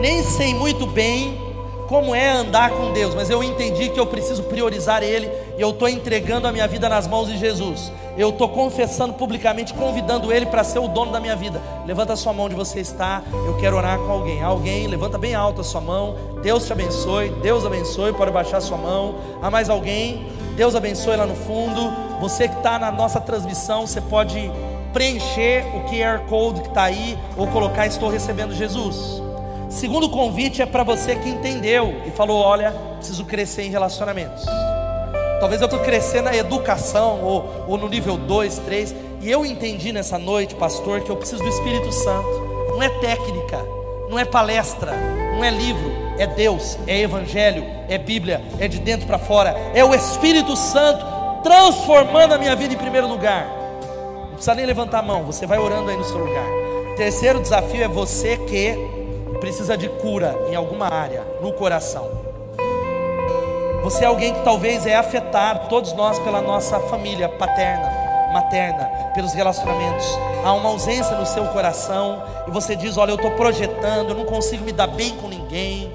nem 0.00 0.22
sei 0.22 0.54
muito 0.54 0.86
bem 0.86 1.45
como 1.88 2.14
é 2.14 2.30
andar 2.30 2.70
com 2.70 2.92
Deus, 2.92 3.14
mas 3.14 3.30
eu 3.30 3.42
entendi 3.42 3.88
que 3.88 3.98
eu 3.98 4.06
preciso 4.06 4.42
priorizar 4.44 5.02
Ele 5.02 5.30
e 5.56 5.60
eu 5.60 5.70
estou 5.70 5.88
entregando 5.88 6.46
a 6.46 6.52
minha 6.52 6.66
vida 6.66 6.88
nas 6.88 7.06
mãos 7.06 7.28
de 7.28 7.38
Jesus. 7.38 7.92
Eu 8.16 8.30
estou 8.30 8.48
confessando 8.48 9.14
publicamente, 9.14 9.74
convidando 9.74 10.32
Ele 10.32 10.46
para 10.46 10.64
ser 10.64 10.78
o 10.78 10.88
dono 10.88 11.12
da 11.12 11.20
minha 11.20 11.36
vida. 11.36 11.60
Levanta 11.86 12.14
a 12.14 12.16
sua 12.16 12.32
mão 12.32 12.46
onde 12.46 12.54
você 12.54 12.80
está. 12.80 13.22
Eu 13.46 13.56
quero 13.58 13.76
orar 13.76 13.98
com 13.98 14.10
alguém. 14.10 14.42
Alguém, 14.42 14.86
levanta 14.86 15.18
bem 15.18 15.34
alto 15.34 15.60
a 15.60 15.64
sua 15.64 15.80
mão. 15.80 16.16
Deus 16.42 16.66
te 16.66 16.72
abençoe. 16.72 17.28
Deus 17.42 17.64
abençoe. 17.64 18.12
Pode 18.12 18.30
baixar 18.30 18.56
a 18.56 18.60
sua 18.60 18.78
mão. 18.78 19.16
Há 19.42 19.50
mais 19.50 19.68
alguém? 19.68 20.26
Deus 20.56 20.74
abençoe 20.74 21.16
lá 21.16 21.26
no 21.26 21.36
fundo. 21.36 21.92
Você 22.20 22.48
que 22.48 22.56
está 22.56 22.78
na 22.78 22.90
nossa 22.90 23.20
transmissão, 23.20 23.86
você 23.86 24.00
pode 24.00 24.50
preencher 24.94 25.62
o 25.74 25.80
QR 25.90 26.26
Code 26.26 26.62
que 26.62 26.68
está 26.68 26.84
aí 26.84 27.18
ou 27.36 27.46
colocar 27.48 27.86
Estou 27.86 28.08
recebendo 28.08 28.54
Jesus. 28.54 29.25
Segundo 29.76 30.08
convite 30.08 30.62
é 30.62 30.66
para 30.66 30.82
você 30.82 31.14
que 31.16 31.28
entendeu 31.28 32.00
e 32.06 32.10
falou: 32.10 32.40
Olha, 32.40 32.70
preciso 32.96 33.26
crescer 33.26 33.64
em 33.64 33.70
relacionamentos. 33.70 34.42
Talvez 35.38 35.60
eu 35.60 35.66
estou 35.66 35.80
crescendo 35.80 36.24
na 36.24 36.34
educação 36.34 37.22
ou, 37.22 37.66
ou 37.68 37.76
no 37.76 37.86
nível 37.86 38.16
2, 38.16 38.58
3. 38.60 38.94
E 39.20 39.30
eu 39.30 39.44
entendi 39.44 39.92
nessa 39.92 40.18
noite, 40.18 40.54
pastor, 40.54 41.02
que 41.02 41.10
eu 41.10 41.16
preciso 41.16 41.42
do 41.42 41.48
Espírito 41.50 41.92
Santo. 41.92 42.26
Não 42.70 42.82
é 42.82 42.88
técnica, 42.88 43.62
não 44.08 44.18
é 44.18 44.24
palestra, 44.24 44.94
não 45.34 45.44
é 45.44 45.50
livro, 45.50 45.92
é 46.18 46.26
Deus, 46.26 46.78
é 46.86 46.98
Evangelho, 46.98 47.62
é 47.86 47.98
Bíblia, 47.98 48.42
é 48.58 48.66
de 48.66 48.78
dentro 48.78 49.06
para 49.06 49.18
fora, 49.18 49.54
é 49.74 49.84
o 49.84 49.94
Espírito 49.94 50.56
Santo 50.56 51.04
transformando 51.42 52.32
a 52.32 52.38
minha 52.38 52.56
vida 52.56 52.72
em 52.72 52.78
primeiro 52.78 53.06
lugar. 53.06 53.46
Não 54.22 54.28
precisa 54.36 54.54
nem 54.54 54.64
levantar 54.64 55.00
a 55.00 55.02
mão, 55.02 55.24
você 55.24 55.44
vai 55.44 55.58
orando 55.58 55.90
aí 55.90 55.98
no 55.98 56.04
seu 56.04 56.16
lugar. 56.16 56.46
Terceiro 56.96 57.42
desafio 57.42 57.84
é 57.84 57.88
você 57.88 58.38
que 58.38 58.95
precisa 59.46 59.78
de 59.78 59.88
cura 59.88 60.36
em 60.50 60.56
alguma 60.56 60.92
área, 60.92 61.22
no 61.40 61.52
coração. 61.52 62.10
Você 63.84 64.02
é 64.02 64.08
alguém 64.08 64.34
que 64.34 64.42
talvez 64.42 64.84
é 64.84 64.96
afetado, 64.96 65.68
todos 65.68 65.92
nós, 65.92 66.18
pela 66.18 66.42
nossa 66.42 66.80
família 66.80 67.28
paterna, 67.28 67.88
materna, 68.32 68.86
pelos 69.14 69.32
relacionamentos. 69.34 70.04
Há 70.44 70.52
uma 70.52 70.70
ausência 70.70 71.16
no 71.16 71.24
seu 71.24 71.44
coração 71.46 72.20
e 72.48 72.50
você 72.50 72.74
diz: 72.74 72.96
Olha, 72.96 73.12
eu 73.12 73.14
estou 73.14 73.30
projetando, 73.36 74.10
eu 74.10 74.16
não 74.16 74.24
consigo 74.24 74.64
me 74.64 74.72
dar 74.72 74.88
bem 74.88 75.14
com 75.14 75.28
ninguém. 75.28 75.94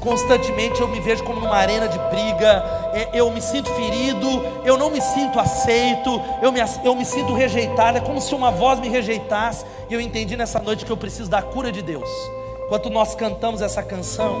Constantemente 0.00 0.80
eu 0.80 0.88
me 0.88 0.98
vejo 0.98 1.22
como 1.22 1.38
numa 1.38 1.54
arena 1.54 1.86
de 1.86 1.96
briga, 1.96 2.64
é, 2.92 3.10
eu 3.14 3.30
me 3.30 3.40
sinto 3.40 3.70
ferido, 3.70 4.44
eu 4.64 4.76
não 4.76 4.90
me 4.90 5.00
sinto 5.00 5.38
aceito, 5.38 6.20
eu 6.42 6.50
me, 6.50 6.58
eu 6.82 6.96
me 6.96 7.04
sinto 7.04 7.32
rejeitado, 7.32 7.98
é 7.98 8.00
como 8.00 8.20
se 8.20 8.34
uma 8.34 8.50
voz 8.50 8.80
me 8.80 8.88
rejeitasse. 8.88 9.64
E 9.88 9.94
eu 9.94 10.00
entendi 10.00 10.36
nessa 10.36 10.58
noite 10.58 10.84
que 10.84 10.90
eu 10.90 10.96
preciso 10.96 11.30
da 11.30 11.40
cura 11.40 11.70
de 11.70 11.80
Deus. 11.80 12.10
Enquanto 12.64 12.90
nós 12.90 13.14
cantamos 13.14 13.60
essa 13.60 13.82
canção, 13.82 14.36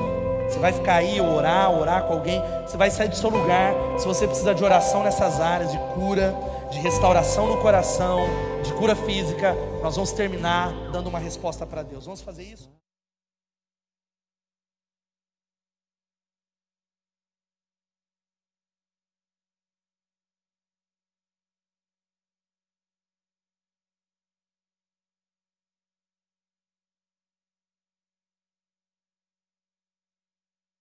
você 0.48 0.58
vai 0.58 0.72
ficar 0.72 0.96
aí, 0.96 1.20
orar, 1.20 1.70
orar 1.70 2.04
com 2.04 2.14
alguém, 2.14 2.42
você 2.66 2.76
vai 2.76 2.90
sair 2.90 3.08
do 3.08 3.16
seu 3.16 3.30
lugar. 3.30 3.74
Se 3.98 4.06
você 4.06 4.26
precisa 4.26 4.54
de 4.54 4.62
oração 4.62 5.02
nessas 5.02 5.40
áreas, 5.40 5.72
de 5.72 5.78
cura, 5.94 6.34
de 6.70 6.78
restauração 6.78 7.46
no 7.46 7.60
coração, 7.60 8.20
de 8.62 8.72
cura 8.74 8.96
física. 8.96 9.54
Nós 9.82 9.94
vamos 9.94 10.12
terminar 10.12 10.72
dando 10.90 11.08
uma 11.08 11.18
resposta 11.18 11.66
para 11.66 11.82
Deus. 11.82 12.04
Vamos 12.04 12.20
fazer 12.20 12.44
isso? 12.44 12.70